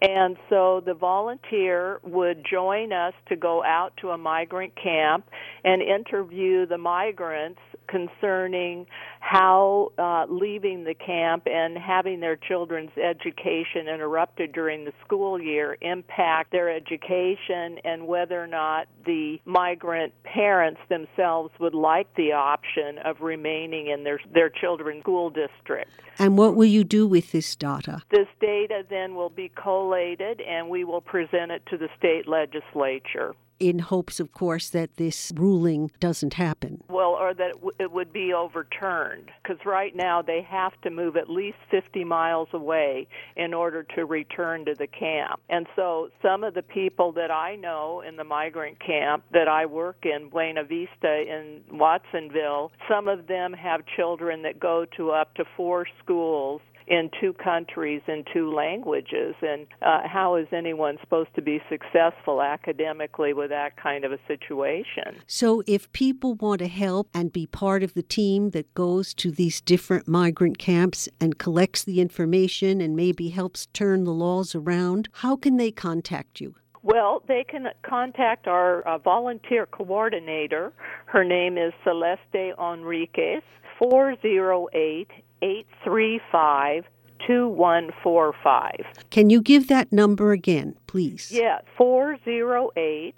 And 0.02 0.36
so 0.50 0.82
the 0.84 0.96
volunteer 0.96 2.00
would 2.02 2.44
join 2.50 2.92
us 2.92 3.14
to 3.30 3.36
go 3.36 3.64
out 3.64 3.94
to 3.98 4.10
a 4.10 4.18
migrant 4.18 4.74
camp 4.76 5.30
and 5.64 5.84
interview 5.84 6.66
the 6.66 6.80
migrants 6.80 7.60
concerning 7.92 8.88
how 9.20 9.92
uh, 10.00 10.26
leaving 10.30 10.86
the 10.86 10.94
camp 10.94 11.44
and 11.46 11.78
having 11.78 12.22
their 12.22 12.38
children's 12.38 12.92
education 12.98 13.88
interrupted 13.94 14.54
during 14.54 14.86
the 14.86 14.94
school 15.06 15.40
year 15.40 15.78
impact 15.82 16.52
their 16.52 16.70
education 16.70 17.78
and 17.84 18.08
whether 18.08 18.42
or 18.42 18.48
not 18.48 18.88
the 19.06 19.40
migrant 19.46 20.14
parents 20.24 20.80
themselves 20.90 21.52
would 21.60 21.76
like 21.76 22.08
the 22.16 22.32
option 22.32 22.98
of 23.04 23.20
remaining 23.20 23.88
in 23.88 24.04
their 24.04 24.20
their 24.34 24.50
children's 24.50 25.02
school 25.02 25.30
district. 25.30 25.92
And 26.18 26.38
what 26.38 26.56
will 26.56 26.66
you 26.66 26.84
do 26.84 27.06
with 27.08 27.32
this 27.32 27.56
data? 27.56 28.02
This 28.10 28.28
data 28.40 28.84
then 28.90 29.16
will 29.16 29.30
be 29.30 29.52
collated 29.62 30.40
and 30.42 30.70
we 30.70 30.84
will 30.84 31.02
present 31.02 31.52
it 31.52 31.64
to 31.70 31.78
the 31.78 31.90
state 31.98 32.28
legislature 32.28 33.36
in 33.62 33.78
hopes, 33.78 34.20
of 34.20 34.32
course, 34.34 34.70
that 34.72 34.98
this 34.98 35.32
ruling 35.36 35.92
doesn't 36.00 36.34
happen. 36.34 36.84
Well, 36.90 37.12
or 37.12 37.34
that 37.36 37.54
it, 37.80 37.92
would 37.92 38.12
be 38.12 38.34
overturned. 38.34 39.30
Because 39.44 39.64
right 39.66 39.96
now 39.96 40.24
they 40.24 40.42
have 40.42 40.74
to 40.82 40.90
move 40.90 41.16
at 41.16 41.30
least 41.30 41.58
50 41.70 42.04
miles 42.04 42.48
away 42.54 43.08
in 43.38 43.54
order 43.54 43.84
to 43.96 44.06
return 44.06 44.66
to 44.66 44.74
the 44.74 44.88
camp. 44.88 45.42
And 45.48 45.68
so 45.76 46.10
some 46.24 46.44
of 46.44 46.56
the 46.56 46.64
people 46.64 47.12
that 47.14 47.30
I 47.30 47.56
know 47.56 48.02
in 48.02 48.16
the 48.16 48.24
migrant 48.24 48.80
camp 48.80 49.24
that 49.32 49.48
I 49.48 49.68
work 49.68 50.06
in, 50.06 50.30
Buena 50.30 50.64
Vista 50.64 51.22
in 51.22 51.62
Watsonville, 51.72 52.72
some 52.90 53.08
of 53.08 53.28
them 53.28 53.54
have 53.54 53.82
children 53.96 54.42
that 54.42 54.60
go 54.60 54.86
to 54.98 55.12
up 55.12 55.36
to 55.36 55.46
four 55.56 55.86
schools 56.04 56.62
in 56.92 57.10
two 57.22 57.32
countries 57.34 58.02
in 58.08 58.26
two 58.34 58.54
languages 58.54 59.34
and 59.42 59.66
uh, 59.82 60.02
how 60.06 60.36
is 60.36 60.46
anyone 60.52 60.98
supposed 61.00 61.34
to 61.34 61.42
be 61.42 61.62
successful 61.70 62.42
academically 62.42 63.34
with 63.34 63.50
that 63.50 63.78
kind 63.78 64.04
of 64.04 64.12
a 64.12 64.20
situation 64.28 65.16
So, 65.26 65.64
if 65.66 65.92
people 65.94 66.36
want 66.36 66.60
to 66.60 66.68
help 66.68 67.08
and 67.14 67.32
be 67.32 67.48
part 67.48 67.82
of 67.82 67.94
the 67.94 68.04
team 68.04 68.50
that 68.50 68.74
goes 68.74 69.14
to 69.16 69.32
these 69.32 69.62
different 69.62 70.06
migrant 70.08 70.58
camps 70.58 71.08
and 71.22 71.38
collects 71.38 71.84
the 71.86 72.02
information 72.02 72.82
and 72.82 72.94
maybe 72.96 73.30
helps 73.30 73.68
turn 73.68 74.04
the 74.04 74.12
laws 74.12 74.54
around, 74.54 75.08
how 75.14 75.38
can 75.38 75.56
they 75.56 75.72
contact 75.72 76.42
you? 76.42 76.56
Well, 76.84 77.24
they 77.28 77.46
can 77.48 77.68
contact 77.84 78.48
our 78.48 78.82
uh, 78.82 78.98
volunteer 78.98 79.66
coordinator. 79.66 80.74
Her 81.06 81.24
name 81.24 81.58
is 81.58 81.72
Celeste 81.86 82.58
Enriquez, 82.60 83.44
408 83.80 85.08
835 85.42 86.86
2145. 87.28 88.72
Can 89.10 89.30
you 89.30 89.42
give 89.42 89.68
that 89.68 89.92
number 89.92 90.32
again, 90.32 90.76
please? 90.88 91.32
Yeah, 91.32 91.60
408 91.78 93.16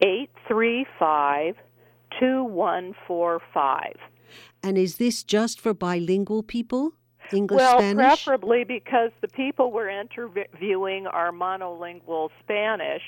835 0.00 1.56
2145. 2.20 3.92
And 4.62 4.76
is 4.76 4.96
this 4.96 5.22
just 5.22 5.60
for 5.60 5.72
bilingual 5.74 6.42
people? 6.42 6.92
English, 7.32 7.58
well, 7.58 7.78
Spanish? 7.78 8.24
preferably 8.24 8.64
because 8.64 9.10
the 9.20 9.28
people 9.28 9.70
we're 9.70 9.90
interviewing 9.90 11.06
are 11.06 11.30
monolingual 11.30 12.30
Spanish. 12.42 13.02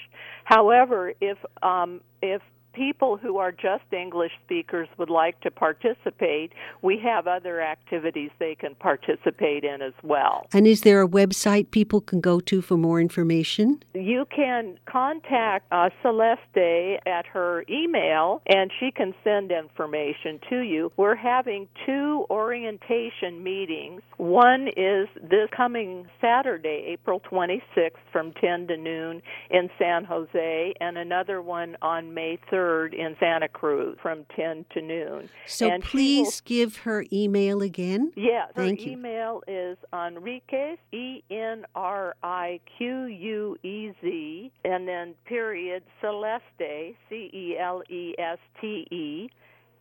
However, 0.45 1.15
if 1.23 1.39
um, 1.63 2.03
if 2.21 2.43
people 2.73 3.17
who 3.17 3.39
are 3.39 3.53
just 3.53 3.85
English 3.93 4.33
speakers 4.45 4.89
would 4.99 5.11
like 5.11 5.41
to 5.41 5.51
participate, 5.51 6.53
we 6.83 6.99
have 6.99 7.27
other 7.27 7.61
activities 7.61 8.31
they 8.39 8.55
can 8.55 8.75
participate 8.77 9.65
in 9.65 9.83
as 9.83 9.93
well. 10.03 10.47
And 10.53 10.67
is 10.67 10.83
there 10.83 11.03
a 11.03 11.09
website 11.09 11.71
people 11.71 12.01
can 12.01 12.21
go 12.21 12.41
to 12.41 12.63
for 12.63 12.77
more 12.77 13.01
information? 13.01 13.83
You 13.95 14.27
can 14.35 14.79
contact 14.87 15.67
uh, 15.73 15.91
Celeste 16.03 17.01
at 17.07 17.27
her 17.27 17.65
email 17.69 18.43
and 18.47 18.71
she 18.79 18.91
can 18.91 19.15
send 19.25 19.51
information 19.51 20.41
to 20.49 20.61
you. 20.61 20.93
We're 20.97 21.17
having 21.17 21.69
two 21.87 22.27
orientation 22.31 23.43
meetings. 23.43 24.03
One 24.17 24.69
is 24.69 25.09
this 25.23 25.49
coming 25.57 26.07
Saturday, 26.21 26.85
April 26.89 27.21
26th 27.21 27.91
from 28.13 28.33
10 28.41 28.69
to 28.69 28.77
noon 28.77 29.23
in 29.51 29.69
San 29.79 30.05
Jose, 30.05 30.75
and 30.81 30.97
another 30.97 31.43
one 31.43 31.77
on 31.83 32.15
May 32.15 32.39
3rd 32.53 32.60
in 32.95 33.17
Santa 33.19 33.49
Cruz 33.49 33.97
from 34.03 34.25
10 34.37 34.65
to 34.75 34.83
noon. 34.83 35.29
So 35.47 35.69
and 35.69 35.83
please 35.83 36.41
give 36.41 36.77
her 36.79 37.05
email 37.13 37.63
again. 37.63 38.13
Yeah, 38.17 38.47
her 38.55 38.65
Thank 38.65 38.87
you. 38.87 38.93
email 38.93 39.43
is 39.47 39.77
Enriquez, 39.93 40.79
E 40.93 41.23
N 41.31 41.65
R 41.75 42.15
I 42.23 42.61
Q 42.77 43.05
U 43.05 43.57
E 43.63 43.93
Z, 44.01 44.53
and 44.65 44.87
then 44.87 45.15
period 45.25 45.83
Celeste, 46.01 46.95
C 47.09 47.31
E 47.33 47.57
L 47.59 47.83
E 47.89 48.15
S 48.19 48.39
T 48.61 48.87
E, 48.91 49.31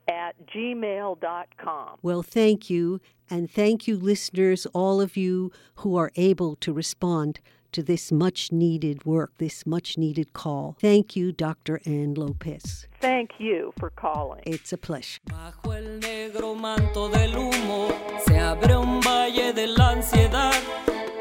at 0.10 0.36
gmail.com. 0.48 1.98
Well, 2.02 2.24
thank 2.24 2.70
you. 2.70 3.00
And 3.30 3.50
thank 3.50 3.88
you, 3.88 3.96
listeners, 3.96 4.66
all 4.74 5.02
of 5.02 5.16
you 5.16 5.52
who 5.76 5.96
are 5.96 6.12
able 6.16 6.56
to 6.58 6.74
respond 6.74 7.40
to 7.72 7.84
this 7.84 8.12
much 8.12 8.52
needed 8.52 9.06
work, 9.06 9.32
this 9.38 9.66
much 9.66 9.98
needed 9.98 10.34
call. 10.34 10.76
Thank 10.82 11.16
you, 11.16 11.32
Dr. 11.32 11.80
Ann 11.86 12.14
Lopez. 12.14 12.88
Thank 13.00 13.40
you 13.40 13.74
for 13.78 13.90
calling. 13.90 14.42
It's 14.46 14.74
a 14.74 14.78
pleasure. 14.78 15.20
Bajo 15.26 15.74
el 15.74 16.00
negro 16.00 16.56
manto 16.56 17.10
del 17.10 17.36
humo 17.36 17.90
se 18.26 18.38
abre 18.38 18.76
un 18.76 19.00
valle 19.02 19.54
de 19.54 19.68
la 19.68 19.92
ansiedad. 19.92 20.54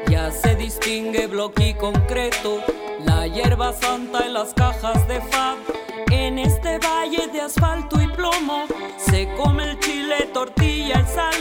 Ya 0.09 0.31
se 0.31 0.55
distingue 0.55 1.27
bloque 1.27 1.69
y 1.69 1.73
concreto, 1.75 2.63
la 3.05 3.27
hierba 3.27 3.73
santa 3.73 4.27
y 4.27 4.31
las 4.31 4.53
cajas 4.53 5.07
de 5.07 5.21
fab. 5.21 5.57
En 6.11 6.39
este 6.39 6.79
valle 6.79 7.27
de 7.31 7.41
asfalto 7.41 8.01
y 8.01 8.07
plomo 8.07 8.65
se 8.97 9.27
come 9.37 9.71
el 9.71 9.79
chile, 9.79 10.29
tortilla 10.33 11.01
y 11.01 11.13
sal. 11.13 11.35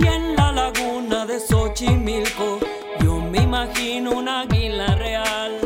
Y 0.00 0.06
en 0.06 0.34
la 0.34 0.50
laguna 0.50 1.24
de 1.24 1.38
Xochimilco 1.38 2.51
imagino 3.62 4.18
un 4.18 4.28
águila 4.28 4.94
real. 4.96 5.60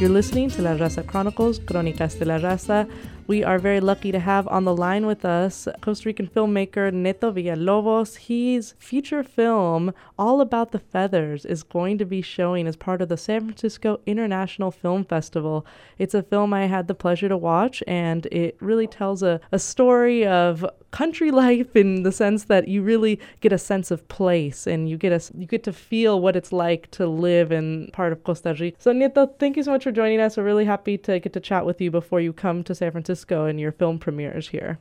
You're 0.00 0.12
listening 0.12 0.50
to 0.50 0.62
La 0.62 0.74
Raza 0.74 1.02
Chronicles, 1.04 1.60
Crónicas 1.60 2.18
de 2.18 2.26
la 2.26 2.38
Raza. 2.38 2.86
We 3.26 3.42
are 3.42 3.58
very 3.58 3.80
lucky 3.80 4.12
to 4.12 4.18
have 4.18 4.46
on 4.48 4.64
the 4.64 4.76
line 4.76 5.06
with 5.06 5.24
us 5.24 5.66
Costa 5.80 6.10
Rican 6.10 6.28
filmmaker 6.28 6.92
Neto 6.92 7.32
Villalobos. 7.32 8.16
His 8.16 8.74
feature 8.78 9.22
film, 9.22 9.94
All 10.18 10.42
About 10.42 10.72
the 10.72 10.78
Feathers, 10.78 11.46
is 11.46 11.62
going 11.62 11.96
to 11.96 12.04
be 12.04 12.20
showing 12.20 12.66
as 12.66 12.76
part 12.76 13.00
of 13.00 13.08
the 13.08 13.16
San 13.16 13.46
Francisco 13.46 13.98
International 14.04 14.70
Film 14.70 15.06
Festival. 15.06 15.64
It's 15.96 16.12
a 16.12 16.22
film 16.22 16.52
I 16.52 16.66
had 16.66 16.86
the 16.86 16.94
pleasure 16.94 17.30
to 17.30 17.36
watch, 17.38 17.82
and 17.86 18.26
it 18.26 18.58
really 18.60 18.86
tells 18.86 19.22
a, 19.22 19.40
a 19.50 19.58
story 19.58 20.26
of 20.26 20.66
country 20.94 21.30
life 21.44 21.74
in 21.74 22.04
the 22.04 22.12
sense 22.12 22.44
that 22.44 22.68
you 22.68 22.80
really 22.82 23.18
get 23.40 23.52
a 23.52 23.58
sense 23.58 23.90
of 23.90 24.06
place 24.08 24.66
and 24.66 24.88
you 24.88 24.96
get 24.96 25.12
a 25.12 25.20
you 25.36 25.46
get 25.46 25.64
to 25.64 25.72
feel 25.72 26.20
what 26.20 26.36
it's 26.36 26.52
like 26.52 26.90
to 26.92 27.06
live 27.06 27.50
in 27.50 27.90
part 27.92 28.12
of 28.12 28.22
Costa 28.24 28.54
Rica. 28.58 28.76
So 28.78 28.92
Neto, 28.92 29.26
thank 29.40 29.56
you 29.56 29.62
so 29.62 29.72
much 29.72 29.84
for 29.84 29.92
joining 29.92 30.20
us. 30.20 30.36
We're 30.36 30.44
really 30.44 30.64
happy 30.64 30.96
to 30.98 31.18
get 31.18 31.32
to 31.32 31.40
chat 31.40 31.66
with 31.66 31.80
you 31.80 31.90
before 31.90 32.20
you 32.20 32.32
come 32.32 32.62
to 32.64 32.74
San 32.74 32.92
Francisco 32.92 33.46
and 33.46 33.58
your 33.58 33.72
film 33.72 33.98
premieres 33.98 34.48
here. 34.48 34.78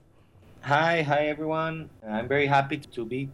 Hi, 0.61 1.01
hi 1.01 1.27
everyone. 1.27 1.89
I'm 2.07 2.27
very 2.27 2.47
happy 2.47 2.77
to 2.77 3.05
be 3.05 3.29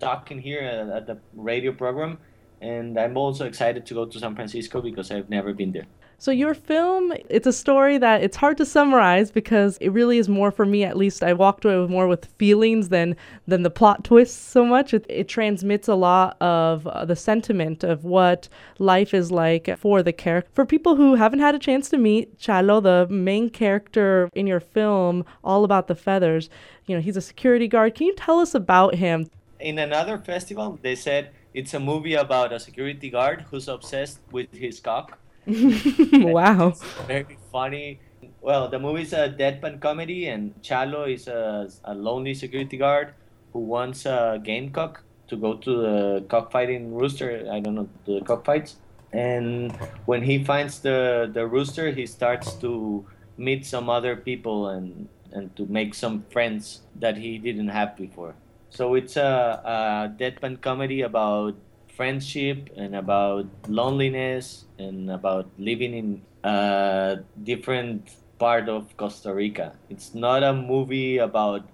talking 0.00 0.40
here 0.40 0.62
at, 0.62 0.88
at 0.88 1.06
the 1.06 1.18
radio 1.36 1.72
program, 1.72 2.18
and 2.60 2.98
I'm 2.98 3.16
also 3.16 3.46
excited 3.46 3.86
to 3.86 3.94
go 3.94 4.04
to 4.06 4.18
San 4.18 4.34
Francisco 4.34 4.80
because 4.80 5.12
I've 5.12 5.30
never 5.30 5.52
been 5.52 5.72
there. 5.72 5.86
So 6.22 6.30
your 6.30 6.54
film, 6.54 7.12
it's 7.28 7.48
a 7.48 7.52
story 7.52 7.98
that 7.98 8.22
it's 8.22 8.36
hard 8.36 8.56
to 8.58 8.64
summarize 8.64 9.32
because 9.32 9.76
it 9.78 9.88
really 9.88 10.18
is 10.18 10.28
more 10.28 10.52
for 10.52 10.64
me 10.64 10.84
at 10.84 10.96
least. 10.96 11.24
I 11.24 11.32
walked 11.32 11.64
away 11.64 11.80
with 11.80 11.90
more 11.90 12.06
with 12.06 12.26
feelings 12.38 12.90
than 12.90 13.16
than 13.48 13.64
the 13.64 13.70
plot 13.70 14.04
twists 14.04 14.40
so 14.40 14.64
much. 14.64 14.94
It, 14.94 15.04
it 15.08 15.26
transmits 15.26 15.88
a 15.88 15.96
lot 15.96 16.40
of 16.40 16.86
uh, 16.86 17.04
the 17.04 17.16
sentiment 17.16 17.82
of 17.82 18.04
what 18.04 18.48
life 18.78 19.12
is 19.14 19.32
like 19.32 19.76
for 19.76 20.00
the 20.00 20.12
character. 20.12 20.48
For 20.54 20.64
people 20.64 20.94
who 20.94 21.16
haven't 21.16 21.40
had 21.40 21.56
a 21.56 21.58
chance 21.58 21.90
to 21.90 21.98
meet 21.98 22.38
Chalo, 22.38 22.80
the 22.80 23.12
main 23.12 23.50
character 23.50 24.30
in 24.32 24.46
your 24.46 24.60
film, 24.60 25.24
all 25.42 25.64
about 25.64 25.88
the 25.88 25.96
feathers. 25.96 26.48
You 26.86 26.94
know, 26.94 27.02
he's 27.02 27.16
a 27.16 27.20
security 27.20 27.66
guard. 27.66 27.96
Can 27.96 28.06
you 28.06 28.14
tell 28.14 28.38
us 28.38 28.54
about 28.54 28.94
him? 28.94 29.28
In 29.58 29.76
another 29.76 30.18
festival, 30.18 30.78
they 30.82 30.94
said 30.94 31.30
it's 31.52 31.74
a 31.74 31.80
movie 31.80 32.14
about 32.14 32.52
a 32.52 32.60
security 32.60 33.10
guard 33.10 33.46
who's 33.50 33.66
obsessed 33.66 34.20
with 34.30 34.52
his 34.52 34.78
cock. 34.78 35.18
wow. 36.12 36.70
Very 37.06 37.38
funny. 37.50 38.00
Well, 38.40 38.68
the 38.68 38.78
movie 38.78 39.02
is 39.02 39.12
a 39.12 39.28
deadpan 39.28 39.80
comedy, 39.80 40.28
and 40.28 40.54
Chalo 40.62 41.12
is 41.12 41.28
a, 41.28 41.68
a 41.84 41.94
lonely 41.94 42.34
security 42.34 42.76
guard 42.76 43.14
who 43.52 43.60
wants 43.60 44.06
a 44.06 44.40
gamecock 44.42 45.02
to 45.28 45.36
go 45.36 45.54
to 45.54 45.76
the 45.82 46.24
cockfighting 46.28 46.94
rooster. 46.94 47.48
I 47.50 47.60
don't 47.60 47.74
know, 47.74 47.88
the 48.06 48.20
cockfights. 48.20 48.76
And 49.12 49.72
when 50.06 50.22
he 50.22 50.42
finds 50.44 50.80
the, 50.80 51.30
the 51.32 51.46
rooster, 51.46 51.90
he 51.90 52.06
starts 52.06 52.54
to 52.54 53.06
meet 53.36 53.66
some 53.66 53.90
other 53.90 54.16
people 54.16 54.68
and, 54.68 55.08
and 55.32 55.54
to 55.56 55.66
make 55.66 55.94
some 55.94 56.24
friends 56.30 56.82
that 56.96 57.16
he 57.16 57.38
didn't 57.38 57.68
have 57.68 57.96
before. 57.96 58.34
So 58.70 58.94
it's 58.94 59.16
a, 59.16 59.60
a 59.64 60.22
deadpan 60.22 60.60
comedy 60.62 61.02
about 61.02 61.56
friendship 61.96 62.70
and 62.76 62.94
about 62.96 63.46
loneliness 63.68 64.64
and 64.78 65.10
about 65.10 65.48
living 65.58 65.94
in 65.94 66.22
a 66.44 67.18
different 67.42 68.10
part 68.38 68.68
of 68.68 68.96
Costa 68.96 69.32
Rica. 69.32 69.74
It's 69.88 70.14
not 70.14 70.42
a 70.42 70.52
movie 70.52 71.18
about 71.18 71.68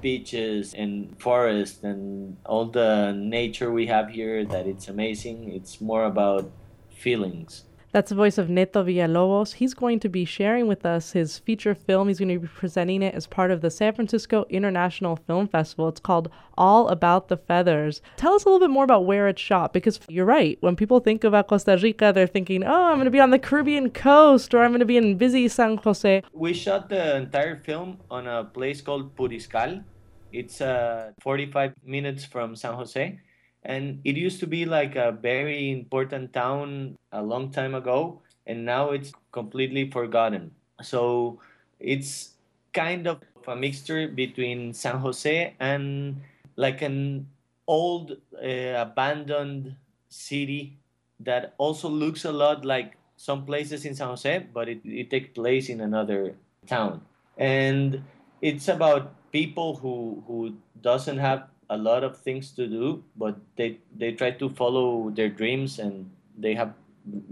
beaches 0.00 0.74
and 0.74 1.18
forest 1.20 1.82
and 1.82 2.36
all 2.46 2.66
the 2.66 3.12
nature 3.12 3.70
we 3.70 3.86
have 3.86 4.10
here 4.10 4.44
that 4.44 4.66
it's 4.66 4.88
amazing. 4.88 5.52
It's 5.52 5.80
more 5.80 6.04
about 6.04 6.50
feelings. 6.90 7.64
That's 7.94 8.08
the 8.08 8.16
voice 8.16 8.38
of 8.38 8.50
Neto 8.50 8.82
Villalobos. 8.82 9.52
He's 9.52 9.72
going 9.72 10.00
to 10.00 10.08
be 10.08 10.24
sharing 10.24 10.66
with 10.66 10.84
us 10.84 11.12
his 11.12 11.38
feature 11.38 11.76
film. 11.76 12.08
He's 12.08 12.18
going 12.18 12.28
to 12.28 12.40
be 12.40 12.48
presenting 12.48 13.02
it 13.04 13.14
as 13.14 13.28
part 13.28 13.52
of 13.52 13.60
the 13.60 13.70
San 13.70 13.94
Francisco 13.94 14.46
International 14.50 15.14
Film 15.14 15.46
Festival. 15.46 15.86
It's 15.90 16.00
called 16.00 16.28
All 16.58 16.88
About 16.88 17.28
the 17.28 17.36
Feathers. 17.36 18.02
Tell 18.16 18.34
us 18.34 18.42
a 18.42 18.48
little 18.48 18.58
bit 18.58 18.72
more 18.72 18.82
about 18.82 19.06
where 19.06 19.28
it's 19.28 19.40
shot 19.40 19.72
because 19.72 20.00
you're 20.08 20.24
right. 20.24 20.58
When 20.60 20.74
people 20.74 20.98
think 20.98 21.22
about 21.22 21.46
Costa 21.46 21.78
Rica, 21.80 22.10
they're 22.12 22.26
thinking, 22.26 22.64
oh, 22.64 22.86
I'm 22.86 22.96
going 22.96 23.04
to 23.04 23.12
be 23.12 23.20
on 23.20 23.30
the 23.30 23.38
Caribbean 23.38 23.90
coast 23.90 24.52
or 24.54 24.64
I'm 24.64 24.72
going 24.72 24.80
to 24.80 24.86
be 24.86 24.96
in 24.96 25.16
busy 25.16 25.46
San 25.46 25.76
Jose. 25.76 26.24
We 26.32 26.52
shot 26.52 26.88
the 26.88 27.18
entire 27.18 27.60
film 27.60 27.98
on 28.10 28.26
a 28.26 28.42
place 28.42 28.80
called 28.80 29.14
Puriscal. 29.14 29.84
It's 30.32 30.60
uh, 30.60 31.12
45 31.22 31.74
minutes 31.84 32.24
from 32.24 32.56
San 32.56 32.74
Jose 32.74 33.20
and 33.64 34.00
it 34.04 34.16
used 34.16 34.40
to 34.40 34.46
be 34.46 34.64
like 34.64 34.96
a 34.96 35.12
very 35.12 35.70
important 35.70 36.32
town 36.32 36.96
a 37.12 37.22
long 37.22 37.50
time 37.50 37.74
ago 37.74 38.20
and 38.46 38.64
now 38.64 38.90
it's 38.90 39.12
completely 39.32 39.90
forgotten. 39.90 40.50
So 40.82 41.40
it's 41.80 42.34
kind 42.72 43.06
of 43.06 43.20
a 43.46 43.54
mixture 43.54 44.08
between 44.08 44.72
san 44.72 44.98
jose 44.98 45.54
and 45.60 46.20
like 46.56 46.82
an 46.82 47.26
old 47.66 48.16
uh, 48.42 48.74
abandoned 48.76 49.76
city 50.08 50.76
that 51.20 51.54
also 51.58 51.88
looks 51.88 52.24
a 52.24 52.32
lot 52.32 52.64
like 52.64 52.96
some 53.16 53.44
places 53.44 53.84
in 53.84 53.94
san 53.94 54.08
jose 54.08 54.46
but 54.52 54.68
it, 54.68 54.80
it 54.84 55.10
takes 55.10 55.28
place 55.34 55.68
in 55.68 55.80
another 55.80 56.34
town. 56.66 57.00
And 57.36 58.02
it's 58.40 58.68
about 58.68 59.14
people 59.32 59.76
who 59.76 60.22
who 60.26 60.54
doesn't 60.80 61.18
have 61.18 61.48
a 61.74 61.78
lot 61.90 62.02
of 62.08 62.18
things 62.26 62.50
to 62.58 62.66
do 62.66 63.02
but 63.16 63.36
they 63.56 63.78
they 63.96 64.12
try 64.12 64.30
to 64.30 64.48
follow 64.60 65.10
their 65.10 65.28
dreams 65.28 65.78
and 65.78 66.10
they 66.38 66.54
have 66.54 66.72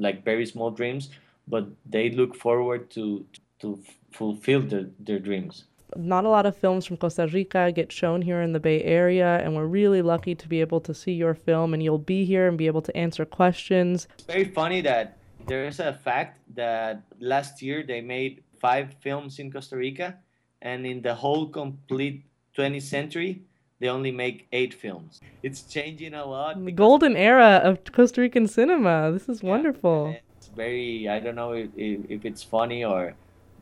like 0.06 0.24
very 0.24 0.46
small 0.46 0.70
dreams 0.70 1.10
but 1.48 1.64
they 1.94 2.10
look 2.10 2.36
forward 2.36 2.90
to 2.90 3.24
to 3.58 3.78
fulfill 4.10 4.60
their, 4.60 4.86
their 4.98 5.18
dreams 5.18 5.64
not 5.96 6.24
a 6.24 6.28
lot 6.28 6.46
of 6.46 6.56
films 6.56 6.86
from 6.86 6.96
Costa 6.96 7.26
Rica 7.26 7.70
get 7.72 7.92
shown 7.92 8.22
here 8.22 8.40
in 8.40 8.52
the 8.52 8.60
Bay 8.60 8.82
Area, 8.82 9.40
and 9.44 9.54
we're 9.54 9.66
really 9.66 10.02
lucky 10.02 10.34
to 10.34 10.48
be 10.48 10.60
able 10.60 10.80
to 10.80 10.94
see 10.94 11.12
your 11.12 11.34
film, 11.34 11.74
and 11.74 11.82
you'll 11.82 11.98
be 11.98 12.24
here 12.24 12.48
and 12.48 12.56
be 12.56 12.66
able 12.66 12.82
to 12.82 12.96
answer 12.96 13.24
questions. 13.24 14.08
It's 14.14 14.24
very 14.24 14.46
funny 14.46 14.80
that 14.82 15.18
there 15.46 15.66
is 15.66 15.80
a 15.80 15.92
fact 15.92 16.40
that 16.54 17.02
last 17.20 17.60
year 17.60 17.84
they 17.86 18.00
made 18.00 18.42
five 18.58 18.94
films 19.00 19.38
in 19.38 19.52
Costa 19.52 19.76
Rica, 19.76 20.16
and 20.62 20.86
in 20.86 21.02
the 21.02 21.14
whole 21.14 21.46
complete 21.48 22.24
20th 22.56 22.82
century, 22.82 23.42
they 23.82 23.88
only 23.88 24.12
make 24.12 24.46
eight 24.52 24.72
films. 24.72 25.20
It's 25.42 25.62
changing 25.62 26.14
a 26.14 26.24
lot. 26.24 26.64
The 26.64 26.70
golden 26.70 27.16
era 27.16 27.60
of 27.64 27.82
Costa 27.90 28.20
Rican 28.20 28.46
cinema. 28.46 29.10
This 29.10 29.28
is 29.28 29.42
wonderful. 29.42 30.14
It's 30.36 30.46
very, 30.46 31.08
I 31.08 31.18
don't 31.18 31.34
know 31.34 31.52
if, 31.52 31.68
if, 31.76 32.00
if 32.08 32.24
it's 32.24 32.44
funny 32.44 32.84
or 32.84 33.14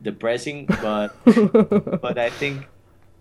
depressing, 0.03 0.65
but 0.81 1.09
but 1.25 2.19
I 2.19 2.29
think 2.29 2.67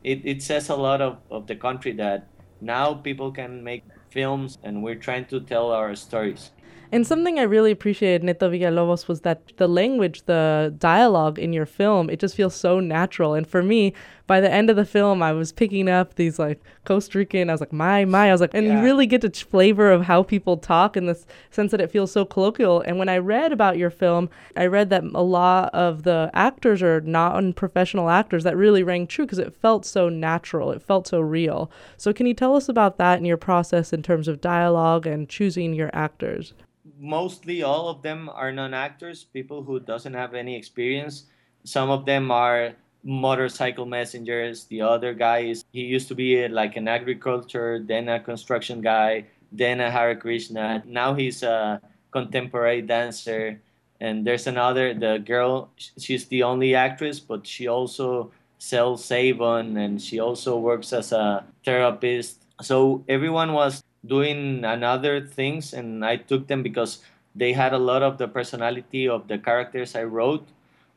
it, 0.05 0.21
it 0.27 0.43
says 0.43 0.69
a 0.69 0.77
lot 0.77 1.01
of, 1.01 1.17
of 1.31 1.47
the 1.47 1.57
country 1.57 1.93
that 1.93 2.27
now 2.61 2.93
people 2.93 3.33
can 3.33 3.65
make 3.65 3.83
films 4.11 4.59
and 4.63 4.83
we're 4.83 5.01
trying 5.07 5.25
to 5.33 5.41
tell 5.41 5.73
our 5.73 5.97
stories. 5.97 6.51
And 6.93 7.07
something 7.07 7.39
I 7.39 7.43
really 7.43 7.71
appreciated, 7.71 8.25
Neto 8.25 8.51
Villalobos, 8.51 9.07
was 9.07 9.21
that 9.21 9.57
the 9.59 9.69
language, 9.69 10.25
the 10.27 10.75
dialogue 10.79 11.39
in 11.39 11.53
your 11.53 11.67
film, 11.67 12.11
it 12.11 12.19
just 12.19 12.35
feels 12.35 12.55
so 12.55 12.81
natural. 12.81 13.35
And 13.35 13.47
for 13.47 13.63
me, 13.63 13.95
by 14.31 14.41
the 14.41 14.49
end 14.49 14.71
of 14.71 14.77
the 14.77 14.85
film, 14.85 15.25
I 15.25 15.33
was 15.33 15.51
picking 15.51 15.89
up 15.89 16.15
these 16.15 16.39
like 16.39 16.63
Costa 16.85 17.19
Rican, 17.19 17.51
I 17.51 17.53
was 17.53 17.61
like, 17.61 17.73
my, 17.73 18.05
my, 18.05 18.29
I 18.29 18.33
was 18.33 18.41
like, 18.41 18.55
and 18.55 18.65
yeah. 18.65 18.79
you 18.79 18.85
really 18.85 19.05
get 19.05 19.23
to 19.23 19.45
flavor 19.45 19.91
of 19.91 20.03
how 20.03 20.23
people 20.23 20.57
talk 20.57 20.97
in 20.97 21.07
the 21.07 21.21
sense 21.51 21.73
that 21.73 21.81
it 21.81 21.91
feels 21.91 22.13
so 22.13 22.25
colloquial. 22.25 22.81
And 22.83 22.97
when 22.97 23.09
I 23.09 23.19
read 23.19 23.51
about 23.51 23.77
your 23.77 23.91
film, 23.91 24.31
I 24.57 24.67
read 24.67 24.89
that 24.91 25.03
a 25.03 25.21
lot 25.21 25.75
of 25.75 26.05
the 26.05 26.31
actors 26.33 26.81
are 26.81 27.01
non 27.01 27.53
professional 27.55 28.09
actors. 28.09 28.45
That 28.45 28.57
really 28.57 28.85
rang 28.85 29.09
true 29.09 29.25
because 29.25 29.41
it 29.41 29.53
felt 29.53 29.85
so 29.85 30.09
natural, 30.09 30.71
it 30.71 30.81
felt 30.81 31.09
so 31.09 31.19
real. 31.21 31.69
So, 31.97 32.13
can 32.13 32.27
you 32.27 32.35
tell 32.35 32.55
us 32.55 32.69
about 32.69 32.99
that 32.99 33.19
in 33.19 33.25
your 33.25 33.37
process 33.37 33.93
in 33.93 34.01
terms 34.01 34.29
of 34.29 34.41
dialogue 34.41 35.09
and 35.09 35.29
choosing 35.29 35.75
your 35.75 35.91
actors? 35.93 36.55
mostly 37.01 37.63
all 37.63 37.89
of 37.89 38.03
them 38.03 38.29
are 38.29 38.53
non-actors, 38.53 39.25
people 39.25 39.63
who 39.63 39.81
doesn't 39.81 40.13
have 40.13 40.35
any 40.35 40.55
experience. 40.55 41.25
Some 41.65 41.89
of 41.89 42.05
them 42.05 42.31
are 42.31 42.75
motorcycle 43.03 43.87
messengers. 43.87 44.65
The 44.65 44.83
other 44.83 45.15
guy 45.15 45.51
is 45.51 45.65
he 45.73 45.83
used 45.83 46.09
to 46.09 46.15
be 46.15 46.45
a, 46.45 46.49
like 46.49 46.77
an 46.77 46.89
agriculture, 46.89 47.83
then 47.85 48.09
a 48.09 48.21
construction 48.21 48.81
guy, 48.81 49.27
then 49.53 49.81
a 49.81 49.91
Hare 49.91 50.17
Krishna. 50.17 50.83
Now 50.87 51.15
he's 51.15 51.43
a 51.43 51.81
contemporary 52.11 52.83
dancer. 52.83 53.61
And 54.01 54.27
there's 54.27 54.47
another, 54.47 54.95
the 54.95 55.19
girl, 55.19 55.71
she's 55.77 56.27
the 56.27 56.43
only 56.43 56.75
actress, 56.75 57.21
but 57.21 57.47
she 57.47 57.69
also 57.69 58.33
sells 58.59 59.11
Avon 59.11 59.77
and 59.77 60.01
she 60.01 60.21
also 60.21 60.59
works 60.59 60.93
as 60.93 61.13
a 61.13 61.45
therapist. 61.65 62.45
So 62.61 63.05
everyone 63.09 63.53
was 63.53 63.83
doing 64.07 64.65
another 64.65 65.21
things 65.21 65.73
and 65.73 66.05
I 66.05 66.17
took 66.17 66.47
them 66.47 66.63
because 66.63 67.01
they 67.35 67.53
had 67.53 67.73
a 67.73 67.79
lot 67.79 68.03
of 68.03 68.19
the 68.19 68.29
personality 68.29 69.09
of 69.09 69.29
the 69.29 69.39
characters 69.39 69.95
I 69.95 70.05
wrote 70.05 70.47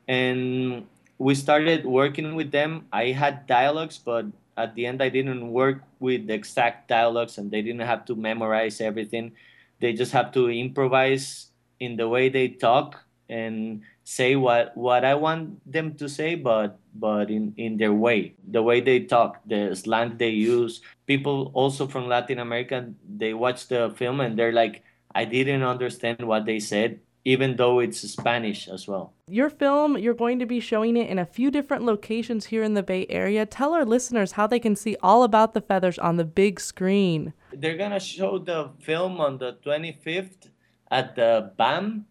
and 0.07 0.85
we 1.17 1.35
started 1.35 1.85
working 1.85 2.35
with 2.35 2.51
them. 2.51 2.85
I 2.91 3.11
had 3.11 3.47
dialogues 3.47 3.97
but 3.97 4.25
at 4.57 4.75
the 4.75 4.85
end 4.85 5.01
I 5.01 5.09
didn't 5.09 5.51
work 5.51 5.81
with 5.99 6.27
the 6.27 6.33
exact 6.33 6.87
dialogues 6.87 7.37
and 7.37 7.51
they 7.51 7.61
didn't 7.61 7.85
have 7.85 8.05
to 8.05 8.15
memorize 8.15 8.81
everything. 8.81 9.33
They 9.79 9.93
just 9.93 10.11
have 10.13 10.31
to 10.33 10.49
improvise 10.49 11.51
in 11.79 11.97
the 11.97 12.07
way 12.07 12.29
they 12.29 12.49
talk 12.49 13.03
and 13.29 13.81
say 14.03 14.35
what 14.35 14.75
what 14.75 15.05
I 15.05 15.15
want 15.15 15.59
them 15.65 15.95
to 15.95 16.07
say, 16.09 16.35
but 16.35 16.77
but 16.93 17.31
in 17.31 17.53
in 17.57 17.77
their 17.77 17.93
way, 17.93 18.35
the 18.45 18.61
way 18.61 18.81
they 18.81 19.01
talk, 19.07 19.39
the 19.47 19.75
slang 19.75 20.17
they 20.17 20.29
use. 20.29 20.81
People 21.07 21.51
also 21.53 21.87
from 21.87 22.07
Latin 22.07 22.39
America, 22.39 22.91
they 23.03 23.33
watch 23.33 23.67
the 23.67 23.91
film 23.95 24.19
and 24.19 24.37
they're 24.37 24.53
like, 24.53 24.83
I 25.15 25.25
didn't 25.25 25.63
understand 25.63 26.21
what 26.23 26.45
they 26.45 26.59
said, 26.59 26.99
even 27.25 27.55
though 27.55 27.79
it's 27.79 28.01
Spanish 28.01 28.67
as 28.67 28.87
well. 28.87 29.13
Your 29.27 29.49
film, 29.49 29.97
you're 29.97 30.13
going 30.13 30.39
to 30.39 30.45
be 30.45 30.59
showing 30.59 30.97
it 30.97 31.09
in 31.09 31.19
a 31.19 31.25
few 31.25 31.49
different 31.49 31.83
locations 31.83 32.47
here 32.47 32.63
in 32.63 32.73
the 32.73 32.83
Bay 32.83 33.05
Area. 33.09 33.45
Tell 33.45 33.73
our 33.73 33.85
listeners 33.85 34.33
how 34.33 34.47
they 34.47 34.59
can 34.59 34.75
see 34.75 34.97
all 35.01 35.23
about 35.23 35.53
the 35.53 35.61
feathers 35.61 35.97
on 35.97 36.17
the 36.17 36.25
big 36.25 36.59
screen. 36.59 37.33
They're 37.53 37.77
gonna 37.77 37.99
show 37.99 38.39
the 38.39 38.71
film 38.79 39.21
on 39.21 39.37
the 39.37 39.57
25th 39.63 40.49
at 40.91 41.15
the 41.15 41.51
BAM 41.57 42.05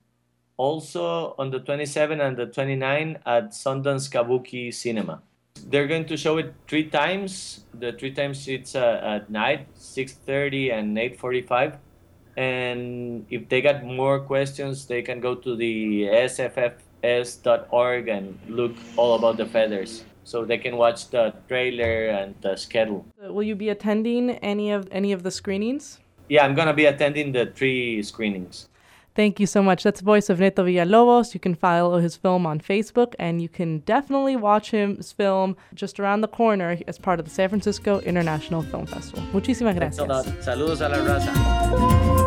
also 0.57 1.35
on 1.39 1.51
the 1.51 1.59
27 1.59 2.21
and 2.21 2.37
the 2.37 2.47
29 2.47 3.19
at 3.27 3.51
Sundance 3.51 4.11
Kabuki 4.11 4.73
Cinema. 4.73 5.23
They're 5.67 5.87
going 5.87 6.07
to 6.07 6.17
show 6.17 6.39
it 6.39 6.55
three 6.69 6.89
times. 6.89 7.65
The 7.75 7.93
three 7.93 8.13
times 8.13 8.47
it's 8.49 8.75
uh, 8.75 9.01
at 9.03 9.31
night, 9.31 9.69
6:30 9.75 10.73
and 10.73 10.97
8:45. 10.97 11.79
And 12.37 13.27
if 13.31 13.49
they 13.49 13.61
got 13.61 13.85
more 13.85 14.21
questions, 14.21 14.87
they 14.87 15.03
can 15.03 15.21
go 15.21 15.35
to 15.35 15.55
the 15.57 16.05
sffs.org 16.39 18.09
and 18.09 18.39
look 18.49 18.75
all 18.97 19.15
about 19.17 19.37
the 19.37 19.47
feathers 19.47 20.05
so 20.25 20.45
they 20.45 20.59
can 20.59 20.77
watch 20.77 21.11
the 21.11 21.35
trailer 21.49 22.09
and 22.09 22.35
the 22.41 22.57
schedule. 22.57 23.05
Will 23.21 23.43
you 23.43 23.55
be 23.55 23.69
attending 23.69 24.31
any 24.39 24.71
of 24.71 24.89
any 24.91 25.13
of 25.13 25.23
the 25.23 25.31
screenings? 25.31 25.99
Yeah, 26.29 26.45
I'm 26.45 26.55
gonna 26.55 26.75
be 26.75 26.87
attending 26.87 27.33
the 27.33 27.47
three 27.47 28.03
screenings. 28.03 28.69
Thank 29.15 29.39
you 29.39 29.47
so 29.47 29.63
much. 29.63 29.83
That's 29.83 30.01
the 30.01 30.07
voice 30.07 30.31
of 30.31 30.41
Neto 30.41 30.65
Villalobos. 30.65 31.35
You 31.35 31.41
can 31.41 31.55
follow 31.55 31.99
his 31.99 32.17
film 32.17 32.47
on 32.47 32.61
Facebook, 32.61 33.15
and 33.19 33.43
you 33.43 33.49
can 33.49 33.81
definitely 33.81 34.37
watch 34.37 34.71
his 34.71 35.13
film 35.13 35.55
just 35.75 36.01
around 36.01 36.23
the 36.23 36.29
corner 36.29 36.79
as 36.89 36.99
part 36.99 37.19
of 37.21 37.27
the 37.27 37.31
San 37.31 37.51
Francisco 37.51 38.01
International 38.01 38.63
Film 38.63 38.87
Festival. 38.87 39.23
Muchísimas 39.33 39.75
gracias. 39.75 40.09
Saludos 40.43 40.81
a 40.81 40.89
la 40.89 40.97
raza. 40.97 42.22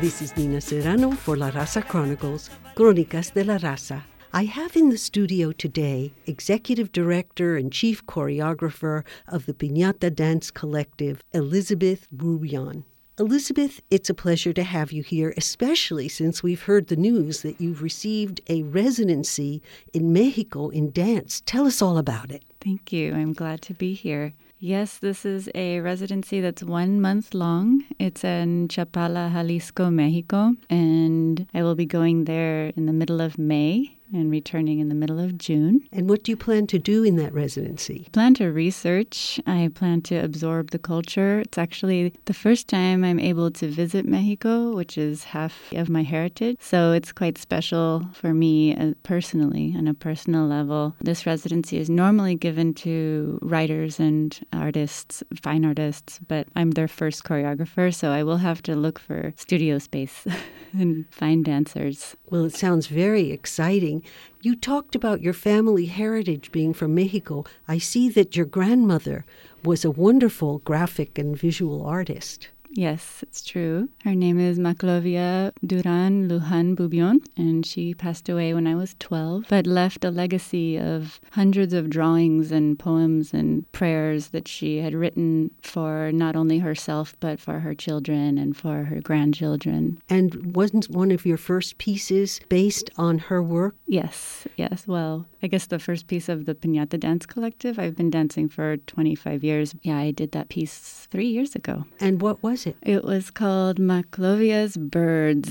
This 0.00 0.22
is 0.22 0.36
Nina 0.36 0.60
Serrano 0.60 1.10
for 1.10 1.36
La 1.36 1.50
Raza 1.50 1.84
Chronicles, 1.84 2.50
Crónicas 2.76 3.34
de 3.34 3.42
la 3.42 3.58
Raza. 3.58 4.04
I 4.32 4.44
have 4.44 4.76
in 4.76 4.90
the 4.90 4.96
studio 4.96 5.50
today 5.50 6.12
Executive 6.24 6.92
Director 6.92 7.56
and 7.56 7.72
Chief 7.72 8.06
Choreographer 8.06 9.02
of 9.26 9.46
the 9.46 9.54
Piñata 9.54 10.14
Dance 10.14 10.52
Collective, 10.52 11.24
Elizabeth 11.32 12.06
Bubion. 12.14 12.84
Elizabeth, 13.18 13.80
it's 13.90 14.08
a 14.08 14.14
pleasure 14.14 14.52
to 14.52 14.62
have 14.62 14.92
you 14.92 15.02
here, 15.02 15.34
especially 15.36 16.08
since 16.08 16.44
we've 16.44 16.62
heard 16.62 16.86
the 16.86 16.94
news 16.94 17.42
that 17.42 17.60
you've 17.60 17.82
received 17.82 18.40
a 18.48 18.62
residency 18.62 19.60
in 19.92 20.12
Mexico 20.12 20.68
in 20.68 20.92
dance. 20.92 21.42
Tell 21.44 21.66
us 21.66 21.82
all 21.82 21.98
about 21.98 22.30
it. 22.30 22.44
Thank 22.60 22.92
you. 22.92 23.14
I'm 23.14 23.32
glad 23.32 23.62
to 23.62 23.74
be 23.74 23.94
here. 23.94 24.32
Yes, 24.60 24.98
this 24.98 25.24
is 25.24 25.48
a 25.54 25.78
residency 25.78 26.40
that's 26.40 26.64
one 26.64 27.00
month 27.00 27.32
long. 27.32 27.84
It's 28.00 28.24
in 28.24 28.66
Chapala, 28.66 29.30
Jalisco, 29.32 29.88
Mexico, 29.88 30.56
and 30.68 31.46
I 31.54 31.62
will 31.62 31.76
be 31.76 31.86
going 31.86 32.24
there 32.24 32.72
in 32.76 32.86
the 32.86 32.92
middle 32.92 33.20
of 33.20 33.38
May 33.38 33.97
and 34.12 34.30
returning 34.30 34.78
in 34.78 34.88
the 34.88 34.94
middle 34.94 35.18
of 35.18 35.38
June. 35.38 35.82
And 35.92 36.08
what 36.08 36.22
do 36.22 36.32
you 36.32 36.36
plan 36.36 36.66
to 36.68 36.78
do 36.78 37.02
in 37.02 37.16
that 37.16 37.32
residency? 37.32 38.08
Plan 38.12 38.34
to 38.34 38.46
research. 38.46 39.40
I 39.46 39.70
plan 39.74 40.02
to 40.02 40.16
absorb 40.16 40.70
the 40.70 40.78
culture. 40.78 41.40
It's 41.40 41.58
actually 41.58 42.12
the 42.24 42.34
first 42.34 42.68
time 42.68 43.04
I'm 43.04 43.20
able 43.20 43.50
to 43.52 43.68
visit 43.68 44.06
Mexico, 44.06 44.74
which 44.74 44.96
is 44.98 45.24
half 45.24 45.72
of 45.72 45.88
my 45.88 46.02
heritage. 46.02 46.56
So 46.60 46.92
it's 46.92 47.12
quite 47.12 47.38
special 47.38 48.06
for 48.12 48.34
me 48.34 48.76
uh, 48.76 48.92
personally, 49.02 49.74
on 49.76 49.88
a 49.88 49.94
personal 49.94 50.46
level. 50.46 50.94
This 51.00 51.26
residency 51.26 51.78
is 51.78 51.90
normally 51.90 52.34
given 52.34 52.74
to 52.74 53.38
writers 53.42 54.00
and 54.00 54.38
artists, 54.52 55.22
fine 55.42 55.64
artists, 55.64 56.20
but 56.28 56.46
I'm 56.56 56.72
their 56.72 56.88
first 56.88 57.24
choreographer, 57.24 57.94
so 57.94 58.10
I 58.10 58.22
will 58.22 58.38
have 58.38 58.62
to 58.62 58.76
look 58.76 58.98
for 58.98 59.32
studio 59.36 59.78
space 59.78 60.26
and 60.72 61.06
find 61.10 61.44
dancers. 61.44 62.16
Well, 62.30 62.44
it 62.44 62.54
sounds 62.54 62.86
very 62.86 63.30
exciting. 63.30 63.97
You 64.42 64.54
talked 64.54 64.94
about 64.94 65.22
your 65.22 65.32
family 65.32 65.86
heritage 65.86 66.52
being 66.52 66.72
from 66.74 66.94
Mexico. 66.94 67.44
I 67.66 67.78
see 67.78 68.08
that 68.10 68.36
your 68.36 68.46
grandmother 68.46 69.24
was 69.64 69.84
a 69.84 69.90
wonderful 69.90 70.58
graphic 70.60 71.18
and 71.18 71.36
visual 71.36 71.84
artist. 71.84 72.48
Yes, 72.70 73.22
it's 73.22 73.42
true. 73.42 73.88
Her 74.04 74.14
name 74.14 74.38
is 74.38 74.58
Maclovia 74.58 75.52
Duran 75.64 76.28
Lujan 76.28 76.76
Bubion, 76.76 77.18
and 77.36 77.64
she 77.64 77.94
passed 77.94 78.28
away 78.28 78.54
when 78.54 78.66
I 78.66 78.74
was 78.74 78.94
12, 78.98 79.46
but 79.48 79.66
left 79.66 80.04
a 80.04 80.10
legacy 80.10 80.78
of 80.78 81.20
hundreds 81.32 81.72
of 81.72 81.90
drawings 81.90 82.52
and 82.52 82.78
poems 82.78 83.32
and 83.32 83.70
prayers 83.72 84.28
that 84.28 84.46
she 84.46 84.78
had 84.78 84.94
written 84.94 85.50
for 85.62 86.12
not 86.12 86.36
only 86.36 86.58
herself, 86.58 87.16
but 87.20 87.40
for 87.40 87.60
her 87.60 87.74
children 87.74 88.38
and 88.38 88.56
for 88.56 88.84
her 88.84 89.00
grandchildren. 89.00 90.00
And 90.08 90.54
wasn't 90.54 90.90
one 90.90 91.10
of 91.10 91.26
your 91.26 91.38
first 91.38 91.78
pieces 91.78 92.40
based 92.48 92.90
on 92.96 93.18
her 93.18 93.42
work? 93.42 93.74
Yes, 93.86 94.46
yes. 94.56 94.86
Well, 94.86 95.26
I 95.42 95.46
guess 95.46 95.66
the 95.66 95.78
first 95.78 96.06
piece 96.06 96.28
of 96.28 96.44
the 96.44 96.54
Piñata 96.54 97.00
Dance 97.00 97.24
Collective, 97.26 97.78
I've 97.78 97.96
been 97.96 98.10
dancing 98.10 98.48
for 98.48 98.76
25 98.76 99.42
years. 99.42 99.74
Yeah, 99.82 99.98
I 99.98 100.10
did 100.10 100.32
that 100.32 100.48
piece 100.48 101.06
three 101.10 101.28
years 101.28 101.54
ago. 101.54 101.84
And 102.00 102.20
what 102.20 102.42
was 102.42 102.57
was 102.58 102.66
it? 102.66 102.76
It 102.82 103.04
was 103.04 103.30
called 103.30 103.78
Maclovia's 103.78 104.76
Birds, 104.76 105.48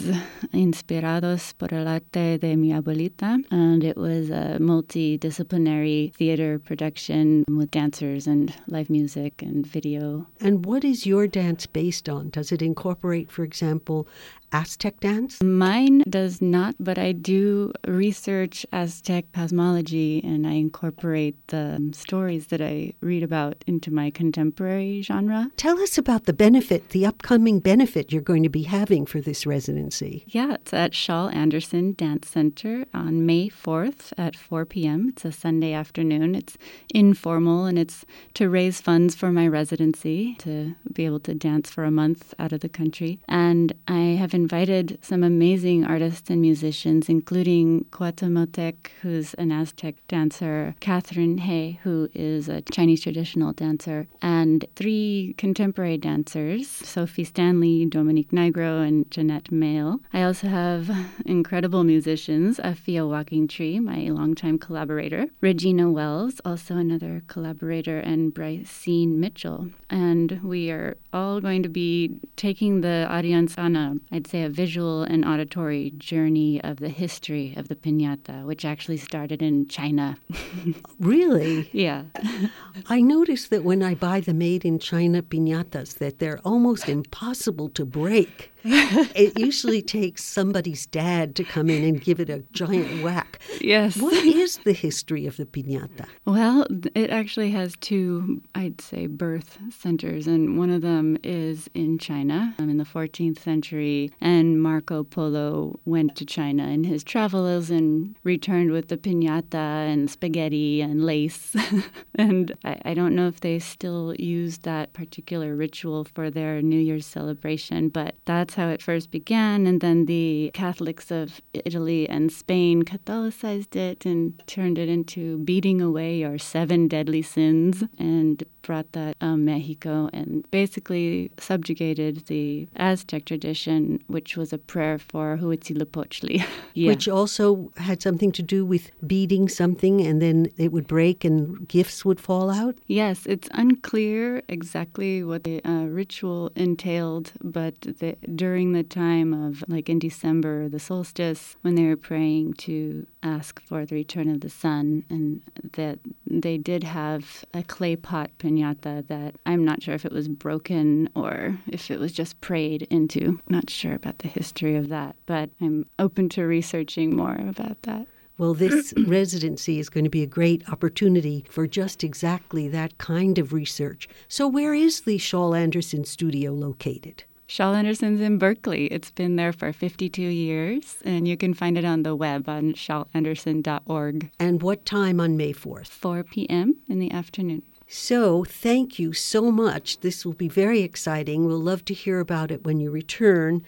Inspirados 0.54 1.58
por 1.58 1.74
el 1.74 1.88
arte 1.88 2.38
de 2.38 2.56
mi 2.56 2.72
abuelita. 2.72 3.44
And 3.50 3.84
it 3.84 3.98
was 3.98 4.30
a 4.30 4.58
multidisciplinary 4.60 6.14
theater 6.14 6.60
production 6.60 7.46
with 7.48 7.72
dancers 7.72 8.28
and 8.28 8.54
live 8.68 8.90
music 8.90 9.42
and 9.42 9.66
video. 9.66 10.28
And 10.42 10.66
what 10.66 10.84
is 10.84 11.06
your 11.06 11.28
dance 11.28 11.66
based 11.66 12.10
on? 12.10 12.30
Does 12.30 12.52
it 12.52 12.62
incorporate, 12.62 13.32
for 13.32 13.44
example, 13.44 14.08
Aztec 14.52 15.00
dance? 15.00 15.42
Mine 15.42 16.04
does 16.10 16.42
not, 16.42 16.76
but 16.80 16.98
I 16.98 17.12
do 17.12 17.74
research 17.86 18.66
Aztec 18.72 19.32
cosmology 19.34 20.22
and 20.24 20.48
I 20.48 20.54
incorporate 20.54 21.36
the 21.48 21.76
um, 21.76 21.94
stories 21.94 22.48
that 22.48 22.62
I 22.62 22.94
read 23.02 23.24
about 23.24 23.64
into 23.68 23.92
my 23.92 24.10
contemporary 24.10 25.02
genre. 25.02 25.52
Tell 25.58 25.80
us 25.82 25.98
about 25.98 26.26
the 26.26 26.34
benefit, 26.34 26.90
the 26.90 27.06
upcoming 27.06 27.60
benefit 27.60 28.12
you're 28.12 28.22
going 28.22 28.44
to 28.44 28.50
be 28.50 28.64
having 28.64 29.06
for 29.06 29.20
this 29.20 29.46
residency. 29.46 30.24
Yeah, 30.28 30.54
it's 30.56 30.74
at 30.74 30.96
Shawl 30.96 31.30
Anderson 31.30 31.94
Dance 31.94 32.30
Center 32.30 32.86
on 32.94 33.26
May 33.26 33.50
4th 33.50 34.14
at 34.18 34.36
4 34.36 34.66
p.m. 34.66 35.10
It's 35.10 35.26
a 35.26 35.32
Sunday 35.32 35.74
afternoon. 35.74 36.36
It's 36.36 36.58
informal 36.94 37.66
and 37.66 37.78
it's 37.78 38.06
to 38.36 38.50
raise 38.50 38.80
funds 38.80 39.16
for 39.16 39.32
my 39.32 39.48
residency 39.48 40.36
to 40.36 40.76
be 40.94 41.06
able 41.06 41.20
to 41.22 41.34
dance 41.34 41.70
for 41.70 41.84
a 41.84 41.92
month 41.92 42.34
out 42.40 42.54
of 42.54 42.62
the 42.62 42.70
country. 42.70 43.20
And 43.28 43.74
I 43.88 44.16
have 44.18 44.34
invited 44.38 45.00
some 45.02 45.24
amazing 45.24 45.84
artists 45.84 46.30
and 46.30 46.40
musicians, 46.40 47.10
including 47.10 47.86
Cuauhtemotec, 47.90 48.76
who's 49.02 49.34
an 49.34 49.52
Aztec 49.52 49.96
dancer, 50.08 50.76
Catherine 50.80 51.40
He, 51.40 51.80
who 51.82 52.08
is 52.14 52.48
a 52.48 52.62
Chinese 52.62 53.02
traditional 53.02 53.52
dancer, 53.52 54.06
and 54.22 54.64
three 54.76 55.34
contemporary 55.40 55.98
dancers, 55.98 56.68
Sophie 56.68 57.24
Stanley, 57.24 57.84
Dominique 57.88 58.30
Nigro, 58.32 58.88
and 58.88 59.10
Jeanette 59.10 59.52
Mail. 59.52 60.02
I 60.14 60.22
also 60.22 60.48
have 60.50 60.84
incredible 61.26 61.84
musicians, 61.84 62.60
Afia 62.60 63.10
Walking 63.10 63.48
Tree, 63.48 63.80
my 63.80 64.02
longtime 64.10 64.60
collaborator, 64.60 65.26
Regina 65.42 65.90
Wells, 65.90 66.40
also 66.46 66.76
another 66.76 67.24
collaborator, 67.28 67.98
and 67.98 68.36
Brycene 68.36 69.16
Mitchell. 69.16 69.70
And 69.90 70.40
we 70.44 70.70
are 70.70 70.96
all 71.12 71.42
going 71.42 71.64
to 71.64 71.70
be 71.70 72.20
taking 72.36 72.82
the 72.82 73.08
audience 73.10 73.58
on 73.58 73.76
a, 73.76 73.96
I'd 74.12 74.27
say, 74.28 74.44
a 74.44 74.50
visual 74.50 75.04
and 75.04 75.26
auditory 75.26 75.92
journey 75.98 76.62
of 76.64 76.78
the 76.78 76.90
history 76.90 77.54
of 77.56 77.68
the 77.68 77.76
piñata, 77.76 78.46
which 78.46 78.66
actually 78.66 78.98
started 78.98 79.42
in 79.42 79.68
China. 79.68 80.18
really? 81.00 81.70
Yeah. 81.72 82.04
I 82.88 83.02
notice 83.02 83.48
that 83.48 83.64
when 83.64 83.82
I 83.82 83.96
buy 83.96 84.20
the 84.20 84.34
made 84.34 84.66
in 84.66 84.80
China 84.80 85.22
piñatas 85.22 85.96
that 85.96 86.20
they're 86.20 86.40
almost 86.44 86.90
impossible 86.90 87.70
to 87.70 87.86
break. 87.86 88.52
it 88.64 89.38
usually 89.38 89.82
takes 89.82 90.24
somebody's 90.24 90.86
dad 90.88 91.36
to 91.36 91.44
come 91.44 91.70
in 91.70 91.84
and 91.84 92.02
give 92.02 92.20
it 92.20 92.30
a 92.30 92.44
giant 92.52 93.04
whack. 93.04 93.40
Yes. 93.62 93.98
What 93.98 94.14
is 94.26 94.58
the 94.60 94.74
history 94.74 95.26
of 95.26 95.38
the 95.38 95.46
piñata? 95.46 96.08
Well, 96.26 96.66
it 96.96 97.10
actually 97.10 97.52
has 97.52 97.76
two, 97.80 98.42
I'd 98.56 98.82
say, 98.82 99.08
birth 99.08 99.58
centers, 99.70 100.28
and 100.28 100.58
one 100.58 100.70
of 100.70 100.82
them 100.82 101.18
is 101.24 101.70
in 101.74 101.98
China 101.98 102.56
um, 102.60 102.70
in 102.70 102.78
the 102.78 102.84
14th 102.84 103.40
century. 103.40 104.12
And 104.20 104.62
Marco 104.62 105.04
Polo 105.04 105.80
went 105.86 106.16
to 106.18 106.26
China 106.26 106.68
in 106.68 106.84
his 106.84 107.04
travels 107.04 107.70
and 107.70 108.16
returned 108.24 108.72
with 108.72 108.88
the 108.88 108.98
piñata 108.98 109.54
and 109.54 110.10
spaghetti 110.10 110.82
and 110.82 111.06
lace. 111.06 111.56
and 112.16 112.56
I, 112.64 112.82
I 112.86 112.94
don't 112.94 113.16
know 113.16 113.28
if 113.28 113.42
they 113.42 113.60
still 113.60 114.16
use 114.18 114.60
that 114.60 114.94
particular 114.94 115.56
ritual 115.56 116.06
for 116.06 116.30
their 116.30 116.62
New 116.62 116.80
Year's 116.80 117.06
celebration, 117.06 117.90
but 117.90 118.16
that's 118.48 118.56
how 118.56 118.70
it 118.70 118.82
first 118.82 119.12
began. 119.12 119.68
And 119.68 119.82
then 119.82 120.06
the 120.06 120.52
Catholics 120.54 121.12
of 121.12 121.42
Italy 121.54 122.08
and 122.08 122.32
Spain 122.32 122.84
Catholicized 122.84 123.76
it 123.76 124.06
and 124.06 124.42
turned 124.48 124.78
it 124.78 124.88
into 124.88 125.40
beating 125.40 125.82
away 125.82 126.24
our 126.24 126.38
seven 126.38 126.88
deadly 126.88 127.22
sins 127.22 127.84
and 128.00 128.44
brought 128.68 128.92
that 128.92 129.16
um, 129.22 129.46
Mexico 129.46 130.10
and 130.12 130.46
basically 130.52 131.32
subjugated 131.40 132.28
the 132.28 132.68
Aztec 132.76 133.24
tradition, 133.24 134.04
which 134.08 134.36
was 134.36 134.52
a 134.52 134.58
prayer 134.58 135.00
for 135.00 135.38
Huitzilopochtli. 135.42 136.44
yeah. 136.74 136.90
Which 136.90 137.08
also 137.08 137.72
had 137.78 138.02
something 138.02 138.34
to 138.34 138.44
do 138.44 138.66
with 138.66 138.92
beating 139.08 139.48
something 139.48 140.06
and 140.06 140.22
then 140.22 140.52
it 140.58 140.74
would 140.74 140.86
break 140.86 141.24
and 141.24 141.66
gifts 141.68 142.04
would 142.04 142.20
fall 142.20 142.50
out? 142.50 142.76
Yes, 142.88 143.26
it's 143.26 143.48
unclear 143.54 144.44
exactly 144.50 145.24
what 145.24 145.46
the 145.46 145.64
uh, 145.64 145.86
ritual 145.86 146.52
entailed, 146.58 147.32
but 147.42 147.80
the, 147.82 148.18
during 148.36 148.74
the 148.74 148.84
time 148.84 149.34
of, 149.34 149.64
like 149.70 149.88
in 149.88 149.98
December, 149.98 150.68
the 150.68 150.80
solstice, 150.80 151.56
when 151.62 151.76
they 151.76 151.86
were 151.86 151.96
praying 151.96 152.54
to 152.66 153.08
ask 153.24 153.62
for 153.62 153.86
the 153.86 153.96
return 153.96 154.30
of 154.30 154.42
the 154.42 154.50
sun, 154.50 155.04
and 155.10 155.42
that 155.74 156.00
they 156.26 156.58
did 156.58 156.84
have 156.84 157.46
a 157.54 157.64
clay 157.64 157.96
pot 157.96 158.32
pinata 158.40 159.08
that 159.08 159.36
I'm 159.46 159.66
not 159.66 159.84
sure 159.84 159.96
if 159.96 160.06
it 160.06 160.12
was 160.12 160.28
broken 160.28 161.10
or 161.16 161.58
if 161.68 161.90
it 161.92 162.00
was 162.00 162.12
just 162.12 162.40
prayed 162.42 162.84
into. 162.90 163.42
Not 163.48 163.70
sure 163.70 163.94
about 163.94 164.20
the 164.20 164.28
history 164.28 164.76
of 164.76 164.90
that, 164.90 165.16
but 165.26 165.50
I'm 165.62 165.86
open 166.00 166.30
to 166.30 166.44
researching 166.44 167.16
more 167.16 167.36
about 167.36 167.82
that. 167.84 168.08
Well, 168.38 168.54
this 168.54 168.94
residency 169.08 169.80
is 169.80 169.90
going 169.90 170.04
to 170.04 170.10
be 170.10 170.24
a 170.24 170.28
great 170.28 170.68
opportunity 170.70 171.46
for 171.50 171.68
just 171.68 172.04
exactly 172.04 172.68
that 172.68 172.98
kind 172.98 173.38
of 173.40 173.52
research. 173.52 174.08
So, 174.28 174.48
where 174.48 174.74
is 174.74 175.02
the 175.02 175.18
Shawl 175.18 175.56
Anderson 175.56 176.06
studio 176.06 176.52
located? 176.52 177.24
Shawl 177.50 177.76
Anderson's 177.76 178.20
in 178.20 178.38
Berkeley. 178.38 178.88
It's 178.88 179.10
been 179.10 179.38
there 179.38 179.54
for 179.54 179.72
52 179.72 180.22
years, 180.22 180.98
and 181.06 181.26
you 181.26 181.38
can 181.38 181.54
find 181.54 181.78
it 181.78 181.86
on 181.86 182.04
the 182.04 182.14
web 182.14 182.50
on 182.50 182.74
shaulanderson.org. 182.74 184.30
And 184.38 184.62
what 184.62 184.86
time 184.86 185.22
on 185.22 185.38
May 185.38 185.54
4th? 185.54 185.88
4 185.88 186.24
p.m. 186.26 186.76
in 186.90 187.00
the 187.00 187.10
afternoon. 187.10 187.64
So, 187.88 188.44
thank 188.44 189.00
you 189.00 189.14
so 189.14 189.50
much. 189.50 190.02
This 190.02 190.26
will 190.26 190.34
be 190.34 190.50
very 190.50 190.82
exciting. 190.82 191.46
We'll 191.46 191.62
love 191.62 191.86
to 191.86 191.94
hear 191.94 192.20
about 192.20 192.52
it 192.52 192.66
when 192.66 192.82
you 192.82 192.92
return. 192.92 193.64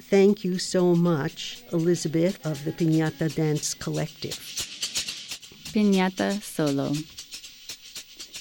Thank 0.00 0.44
you 0.44 0.60
so 0.60 0.94
much, 0.94 1.64
Elizabeth 1.72 2.46
of 2.46 2.64
the 2.64 2.70
Piñata 2.70 3.34
Dance 3.34 3.74
Collective. 3.74 4.38
Piñata 5.74 6.40
Solo. 6.40 6.92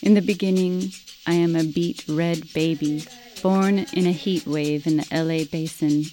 In 0.04 0.14
the 0.14 0.22
beginning, 0.22 0.92
I 1.26 1.34
am 1.34 1.56
a 1.56 1.64
beet 1.64 2.06
red 2.08 2.54
baby 2.54 3.04
born 3.46 3.86
in 3.94 4.08
a 4.08 4.12
heat 4.12 4.48
wave 4.48 4.88
in 4.88 4.98
the 4.98 5.06
LA 5.12 5.46
basin. 5.46 6.04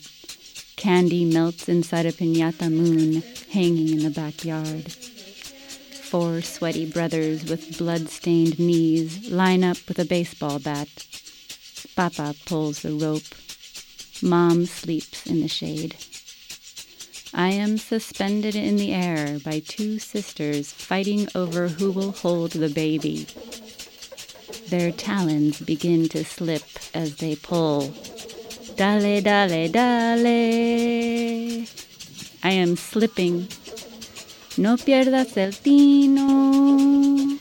Candy 0.76 1.24
melts 1.24 1.66
inside 1.66 2.04
a 2.04 2.12
piñata 2.12 2.70
moon 2.70 3.22
hanging 3.50 3.88
in 3.88 4.02
the 4.02 4.10
backyard. 4.10 4.92
Four 4.92 6.42
sweaty 6.42 6.84
brothers 6.84 7.42
with 7.48 7.78
blood 7.78 8.10
stained 8.10 8.58
knees 8.58 9.30
line 9.30 9.64
up 9.64 9.78
with 9.88 9.98
a 9.98 10.04
baseball 10.04 10.58
bat. 10.58 10.90
Papa 11.96 12.34
pulls 12.44 12.82
the 12.82 12.92
rope. 12.92 13.32
Mom 14.20 14.66
sleeps 14.66 15.26
in 15.26 15.40
the 15.40 15.48
shade. 15.48 15.96
I 17.32 17.52
am 17.52 17.78
suspended 17.78 18.54
in 18.54 18.76
the 18.76 18.92
air 18.92 19.38
by 19.42 19.60
two 19.60 19.98
sisters 19.98 20.70
fighting 20.70 21.28
over 21.34 21.68
who 21.68 21.92
will 21.92 22.12
hold 22.12 22.50
the 22.50 22.68
baby. 22.68 23.26
Their 24.72 24.90
talons 24.90 25.60
begin 25.60 26.08
to 26.08 26.24
slip 26.24 26.62
as 26.94 27.16
they 27.16 27.36
pull. 27.36 27.92
Dale, 28.74 29.20
dale, 29.20 29.68
dale. 29.68 31.66
I 32.42 32.50
am 32.50 32.76
slipping. 32.76 33.48
No 34.56 34.78
pierdas 34.78 35.36
el 35.36 35.52
tino. 35.52 37.36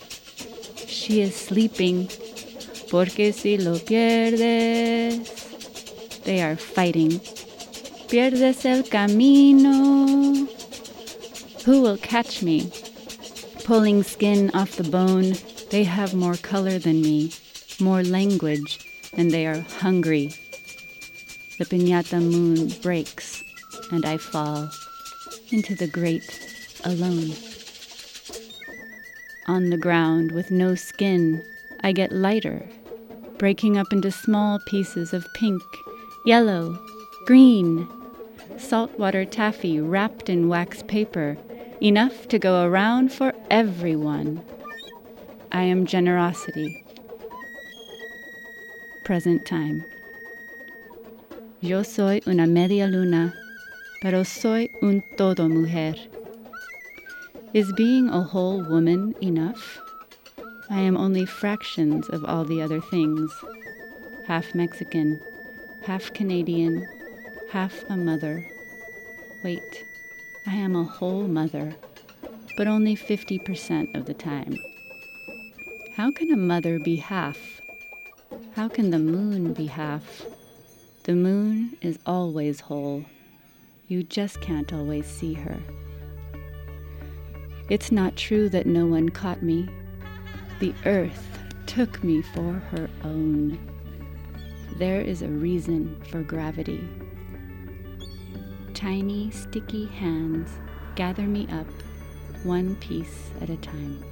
She 0.87 1.21
is 1.21 1.33
sleeping. 1.33 2.09
Porque 2.89 3.31
si 3.31 3.57
lo 3.57 3.77
pierdes. 3.79 5.23
They 6.25 6.41
are 6.41 6.57
fighting. 6.57 7.21
Pierdes 8.09 8.65
el 8.65 8.83
camino. 8.83 10.49
Who 11.63 11.81
will 11.81 11.97
catch 11.97 12.43
me? 12.43 12.69
Pulling 13.63 14.03
skin 14.03 14.51
off 14.53 14.75
the 14.75 14.83
bone, 14.83 15.35
they 15.71 15.85
have 15.85 16.13
more 16.13 16.35
color 16.35 16.77
than 16.77 17.01
me, 17.01 17.31
more 17.79 18.03
language, 18.03 18.79
and 19.13 19.31
they 19.31 19.47
are 19.47 19.61
hungry. 19.79 20.27
The 21.57 21.65
piñata 21.65 22.21
moon 22.21 22.69
breaks, 22.81 23.41
and 23.89 24.05
I 24.05 24.17
fall 24.17 24.69
into 25.49 25.73
the 25.75 25.87
grate 25.87 26.79
alone. 26.83 27.31
On 29.47 29.69
the 29.69 29.77
ground 29.77 30.33
with 30.33 30.51
no 30.51 30.75
skin, 30.75 31.41
I 31.81 31.93
get 31.93 32.11
lighter, 32.11 32.67
breaking 33.37 33.77
up 33.77 33.87
into 33.93 34.11
small 34.11 34.59
pieces 34.67 35.13
of 35.13 35.25
pink, 35.33 35.61
yellow, 36.25 36.77
green, 37.25 37.87
saltwater 38.57 39.23
taffy 39.23 39.79
wrapped 39.79 40.29
in 40.29 40.49
wax 40.49 40.83
paper, 40.83 41.37
enough 41.81 42.27
to 42.27 42.37
go 42.37 42.65
around 42.65 43.13
for 43.13 43.33
everyone. 43.49 44.43
I 45.53 45.63
am 45.63 45.85
generosity. 45.85 46.81
Present 49.03 49.45
time. 49.45 49.83
Yo 51.59 51.83
soy 51.83 52.21
una 52.25 52.47
media 52.47 52.87
luna, 52.87 53.33
pero 54.01 54.23
soy 54.23 54.69
un 54.81 55.03
todo 55.17 55.49
mujer. 55.49 55.95
Is 57.53 57.73
being 57.73 58.07
a 58.07 58.21
whole 58.21 58.63
woman 58.63 59.13
enough? 59.21 59.77
I 60.69 60.79
am 60.79 60.95
only 60.95 61.25
fractions 61.25 62.07
of 62.07 62.23
all 62.23 62.45
the 62.45 62.61
other 62.61 62.79
things 62.79 63.29
half 64.27 64.55
Mexican, 64.55 65.19
half 65.83 66.13
Canadian, 66.13 66.87
half 67.51 67.83
a 67.89 67.97
mother. 67.97 68.49
Wait, 69.43 69.83
I 70.47 70.55
am 70.55 70.77
a 70.77 70.85
whole 70.85 71.27
mother, 71.27 71.75
but 72.55 72.67
only 72.67 72.95
50% 72.95 73.97
of 73.97 74.05
the 74.05 74.13
time. 74.13 74.57
How 75.95 76.09
can 76.09 76.31
a 76.31 76.37
mother 76.37 76.79
be 76.79 76.95
half? 76.95 77.59
How 78.55 78.69
can 78.69 78.91
the 78.91 78.97
moon 78.97 79.51
be 79.51 79.65
half? 79.65 80.23
The 81.03 81.13
moon 81.13 81.75
is 81.81 81.99
always 82.05 82.61
whole. 82.61 83.03
You 83.89 84.01
just 84.03 84.39
can't 84.39 84.71
always 84.71 85.05
see 85.05 85.33
her. 85.33 85.59
It's 87.69 87.91
not 87.91 88.15
true 88.15 88.47
that 88.49 88.67
no 88.67 88.85
one 88.85 89.09
caught 89.09 89.43
me. 89.43 89.67
The 90.61 90.73
earth 90.85 91.27
took 91.65 92.01
me 92.05 92.21
for 92.21 92.53
her 92.71 92.89
own. 93.03 93.59
There 94.77 95.01
is 95.01 95.21
a 95.21 95.27
reason 95.27 96.01
for 96.09 96.23
gravity. 96.23 96.87
Tiny, 98.73 99.29
sticky 99.31 99.87
hands 99.87 100.51
gather 100.95 101.23
me 101.23 101.49
up, 101.51 101.67
one 102.43 102.77
piece 102.77 103.29
at 103.41 103.49
a 103.49 103.57
time. 103.57 104.10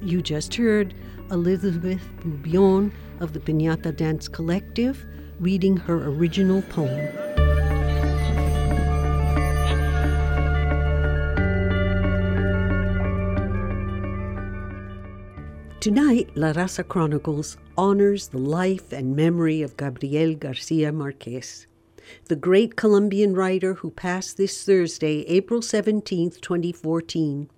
You 0.00 0.22
just 0.22 0.54
heard 0.54 0.94
Elizabeth 1.30 2.00
Bubion 2.20 2.92
of 3.20 3.32
the 3.32 3.40
Piñata 3.40 3.94
Dance 3.94 4.28
Collective 4.28 5.04
reading 5.40 5.76
her 5.76 6.08
original 6.08 6.62
poem. 6.62 7.08
Tonight, 15.80 16.30
La 16.36 16.52
Raza 16.52 16.86
Chronicles 16.86 17.56
honors 17.76 18.28
the 18.28 18.38
life 18.38 18.92
and 18.92 19.16
memory 19.16 19.62
of 19.62 19.76
Gabriel 19.76 20.34
Garcia 20.34 20.92
Marquez, 20.92 21.66
the 22.26 22.36
great 22.36 22.76
Colombian 22.76 23.34
writer 23.34 23.74
who 23.74 23.90
passed 23.90 24.36
this 24.36 24.64
Thursday, 24.64 25.22
April 25.22 25.62
17, 25.62 26.32
2014. 26.40 27.48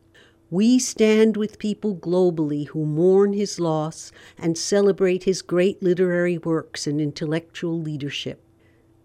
We 0.51 0.81
stand 0.81 1.37
with 1.37 1.61
people 1.61 1.95
globally 1.95 2.67
who 2.69 2.85
mourn 2.85 3.35
his 3.35 3.61
loss 3.61 4.11
and 4.37 4.59
celebrate 4.59 5.23
his 5.23 5.43
great 5.43 5.81
literary 5.81 6.39
works 6.39 6.89
and 6.89 7.01
intellectual 7.01 7.81
leadership. 7.81 8.43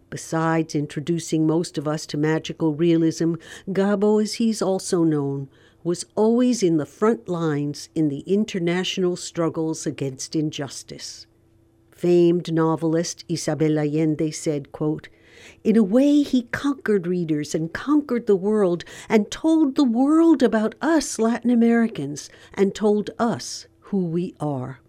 Besides 0.09 0.73
introducing 0.73 1.45
most 1.45 1.77
of 1.77 1.87
us 1.87 2.07
to 2.07 2.17
magical 2.17 2.73
realism, 2.73 3.35
Gabo, 3.69 4.23
as 4.23 4.35
he's 4.35 4.61
also 4.61 5.03
known, 5.03 5.49
was 5.83 6.05
always 6.15 6.63
in 6.63 6.77
the 6.77 6.85
front 6.85 7.29
lines 7.29 7.89
in 7.93 8.09
the 8.09 8.21
international 8.21 9.15
struggles 9.15 9.85
against 9.85 10.35
injustice. 10.35 11.27
Famed 11.91 12.51
novelist 12.51 13.23
Isabel 13.29 13.77
Allende 13.77 14.31
said, 14.31 14.71
quote, 14.71 15.09
in 15.63 15.75
a 15.75 15.83
way, 15.83 16.21
he 16.21 16.43
conquered 16.43 17.07
readers 17.07 17.55
and 17.55 17.73
conquered 17.73 18.27
the 18.27 18.35
world 18.35 18.83
and 19.09 19.31
told 19.31 19.75
the 19.75 19.83
world 19.83 20.43
about 20.43 20.75
us 20.81 21.19
Latin 21.19 21.49
Americans 21.49 22.29
and 22.53 22.73
told 22.73 23.09
us 23.19 23.67
who 23.79 24.05
we 24.05 24.35
are. 24.39 24.79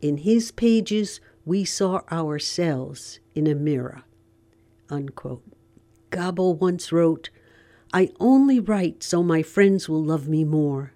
In 0.00 0.18
his 0.18 0.50
pages, 0.50 1.20
we 1.44 1.64
saw 1.64 2.02
ourselves 2.10 3.20
in 3.34 3.46
a 3.46 3.54
mirror. 3.54 4.02
Unquote. 4.90 5.44
Gabo 6.10 6.58
once 6.58 6.92
wrote, 6.92 7.30
I 7.92 8.10
only 8.20 8.60
write 8.60 9.02
so 9.02 9.22
my 9.22 9.42
friends 9.42 9.88
will 9.88 10.02
love 10.02 10.28
me 10.28 10.44
more. 10.44 10.92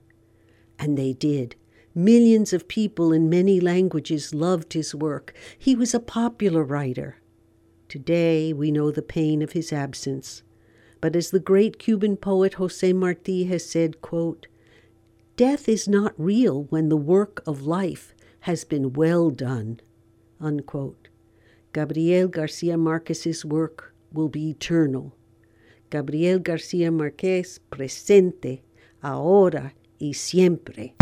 And 0.78 0.96
they 0.96 1.12
did. 1.12 1.56
Millions 1.94 2.52
of 2.52 2.68
people 2.68 3.12
in 3.12 3.28
many 3.28 3.60
languages 3.60 4.34
loved 4.34 4.72
his 4.72 4.94
work. 4.94 5.34
He 5.58 5.74
was 5.74 5.94
a 5.94 6.00
popular 6.00 6.62
writer. 6.62 7.19
Today 7.90 8.52
we 8.52 8.70
know 8.70 8.92
the 8.92 9.02
pain 9.02 9.42
of 9.42 9.50
his 9.50 9.72
absence. 9.72 10.44
But 11.00 11.16
as 11.16 11.32
the 11.32 11.40
great 11.40 11.80
Cuban 11.80 12.16
poet 12.16 12.54
Jose 12.54 12.92
Marti 12.92 13.46
has 13.46 13.68
said, 13.68 14.00
quote, 14.00 14.46
Death 15.34 15.68
is 15.68 15.88
not 15.88 16.14
real 16.16 16.68
when 16.70 16.88
the 16.88 16.96
work 16.96 17.42
of 17.48 17.66
life 17.66 18.14
has 18.42 18.62
been 18.62 18.92
well 18.92 19.30
done. 19.30 19.80
Unquote. 20.40 21.08
Gabriel 21.72 22.28
Garcia 22.28 22.76
Marquez's 22.76 23.44
work 23.44 23.92
will 24.12 24.28
be 24.28 24.50
eternal. 24.50 25.16
Gabriel 25.90 26.38
García 26.38 26.92
Márquez 26.92 27.58
presente, 27.70 28.62
ahora 29.02 29.74
y 29.98 30.12
siempre. 30.12 30.94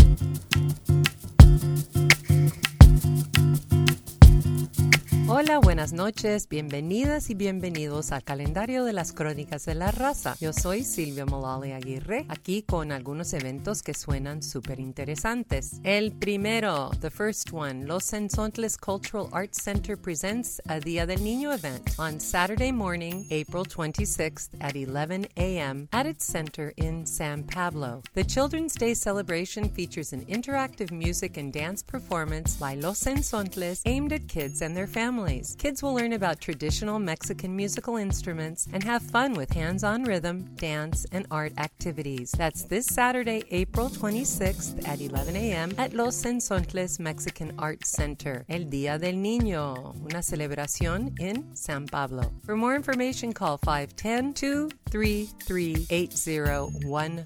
Hola, 5.31 5.59
buenas 5.59 5.93
noches, 5.93 6.49
bienvenidas 6.49 7.29
y 7.29 7.35
bienvenidos 7.35 8.13
al 8.13 8.25
calendario 8.25 8.87
de 8.87 8.95
las 8.95 9.13
crónicas 9.13 9.67
de 9.67 9.75
la 9.75 9.91
raza. 9.91 10.35
Yo 10.41 10.55
soy 10.55 10.85
Silvia 10.85 11.27
Molali 11.27 11.73
Aguirre, 11.73 12.25
aquí 12.31 12.63
con 12.63 12.93
algunos 12.93 13.35
eventos 13.35 13.83
que 13.83 13.93
suenan 13.93 14.43
súper 14.43 14.81
interesantes. 14.81 15.83
El 15.85 16.13
primero, 16.13 16.91
the 17.03 17.11
first 17.11 17.53
one, 17.53 17.85
Los 17.85 18.07
Cenzontles 18.07 18.79
Cultural 18.79 19.29
Arts 19.31 19.63
Center 19.63 19.99
presents 19.99 20.63
a 20.67 20.81
Día 20.81 21.05
del 21.05 21.23
Niño 21.23 21.53
event 21.53 21.83
on 21.99 22.19
Saturday 22.19 22.73
morning, 22.73 23.27
April 23.31 23.65
26th 23.67 24.49
at 24.61 24.77
11 24.77 25.27
a.m. 25.37 25.89
at 25.93 26.07
its 26.07 26.25
center 26.25 26.73
in 26.79 27.05
San 27.05 27.43
Pablo. 27.43 28.01
The 28.15 28.25
Children's 28.25 28.75
Day 28.75 28.95
celebration 28.95 29.69
features 29.69 30.15
an 30.15 30.25
interactive 30.25 30.91
music 30.91 31.37
and 31.37 31.53
dance 31.53 31.83
performance 31.83 32.57
by 32.57 32.77
Los 32.77 33.01
Cenzontles 33.01 33.83
aimed 33.85 34.15
at 34.15 34.27
kids 34.27 34.63
and 34.63 34.75
their 34.75 34.87
families 34.87 35.18
families. 35.19 35.57
Kids 35.59 35.83
will 35.83 35.95
learn 35.95 36.13
about 36.13 36.41
traditional 36.41 36.99
Mexican 36.99 37.57
musical 37.57 37.97
instruments 37.97 38.69
and 38.73 38.85
have 38.85 39.03
fun 39.03 39.35
with 39.35 39.53
hands 39.53 39.83
on 39.83 40.05
rhythm, 40.05 40.45
dance, 40.57 41.07
and 41.13 41.27
art 41.31 41.53
activities. 41.59 42.31
That's 42.33 42.63
this 42.63 42.87
Saturday, 42.87 43.43
April 43.51 43.89
26th 43.89 44.87
at 44.87 45.01
11 45.01 45.37
a.m. 45.37 45.75
at 45.77 45.93
Los 45.93 46.15
Cenzontles 46.23 47.01
Mexican 47.01 47.53
Arts 47.59 47.91
Center. 47.91 48.45
El 48.49 48.67
Día 48.71 48.99
del 48.99 49.17
Niño, 49.17 49.95
una 50.05 50.23
celebración 50.23 51.13
in 51.19 51.45
San 51.55 51.87
Pablo. 51.87 52.23
For 52.45 52.57
more 52.57 52.77
information, 52.77 53.33
call 53.33 53.59
510 53.59 54.35
233 54.35 54.88
8015. 54.95 57.25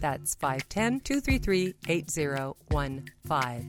That's 0.00 0.34
510 0.34 1.00
233 1.00 1.74
8015. 1.88 3.10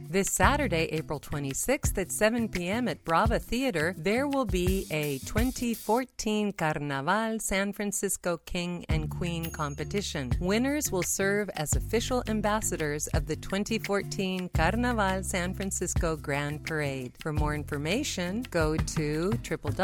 This 0.09 0.31
Saturday, 0.31 0.89
April 0.91 1.19
26th 1.19 1.95
at 1.97 2.11
7 2.11 2.49
p.m. 2.49 2.87
at 2.87 3.05
Brava 3.05 3.37
Theater, 3.37 3.93
there 3.95 4.27
will 4.27 4.45
be 4.45 4.87
a 4.89 5.19
2014 5.19 6.53
Carnaval 6.53 7.37
San 7.39 7.71
Francisco 7.73 8.37
King 8.37 8.83
and 8.89 9.11
Queen 9.11 9.51
competition. 9.51 10.31
Winners 10.39 10.91
will 10.91 11.03
serve 11.03 11.51
as 11.55 11.75
official 11.75 12.23
ambassadors 12.27 13.05
of 13.07 13.27
the 13.27 13.35
2014 13.35 14.49
Carnaval 14.49 15.21
San 15.23 15.53
Francisco 15.53 16.15
Grand 16.15 16.65
Parade. 16.65 17.13
For 17.19 17.31
more 17.31 17.53
information, 17.53 18.43
go 18.49 18.75
to 18.77 19.29
www.brava.org. 19.43 19.83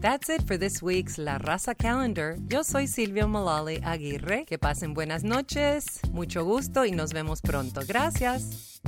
That's 0.00 0.28
it 0.28 0.47
for 0.48 0.56
this 0.56 0.82
week's 0.82 1.18
La 1.18 1.36
Raza 1.36 1.76
Calendar. 1.76 2.34
Yo 2.48 2.62
soy 2.62 2.86
Silvio 2.86 3.26
Malali 3.26 3.82
Aguirre. 3.84 4.46
Que 4.46 4.56
pasen 4.56 4.94
buenas 4.94 5.22
noches, 5.22 6.00
mucho 6.10 6.42
gusto 6.42 6.86
y 6.86 6.90
nos 6.90 7.12
vemos 7.12 7.42
pronto. 7.42 7.82
Gracias. 7.86 8.80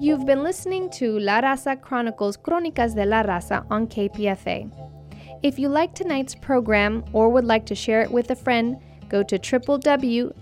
You've 0.00 0.26
been 0.26 0.42
listening 0.42 0.90
to 0.98 1.20
La 1.20 1.40
Raza 1.40 1.80
Chronicles 1.80 2.36
Crónicas 2.36 2.96
de 2.96 3.06
la 3.06 3.22
Raza 3.22 3.64
on 3.70 3.86
KPFA. 3.86 4.68
If 5.44 5.56
you 5.60 5.68
like 5.68 5.94
tonight's 5.94 6.34
program 6.34 7.04
or 7.12 7.28
would 7.28 7.44
like 7.44 7.64
to 7.66 7.76
share 7.76 8.00
it 8.00 8.10
with 8.10 8.32
a 8.32 8.36
friend, 8.36 8.78
go 9.08 9.22
to 9.22 9.38
www.kpfa.org. 9.38 10.32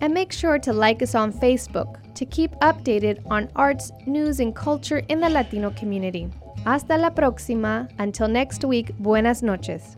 And 0.00 0.14
make 0.14 0.32
sure 0.32 0.60
to 0.60 0.72
like 0.72 1.02
us 1.02 1.16
on 1.16 1.32
Facebook 1.32 2.14
to 2.14 2.24
keep 2.24 2.52
updated 2.60 3.20
on 3.30 3.48
arts, 3.56 3.90
news, 4.06 4.40
and 4.40 4.54
culture 4.54 4.98
in 5.08 5.20
the 5.20 5.28
Latino 5.28 5.70
community. 5.70 6.28
Hasta 6.64 6.96
la 6.96 7.10
próxima. 7.10 7.88
Until 7.98 8.28
next 8.28 8.64
week, 8.64 8.96
buenas 8.98 9.42
noches. 9.42 9.96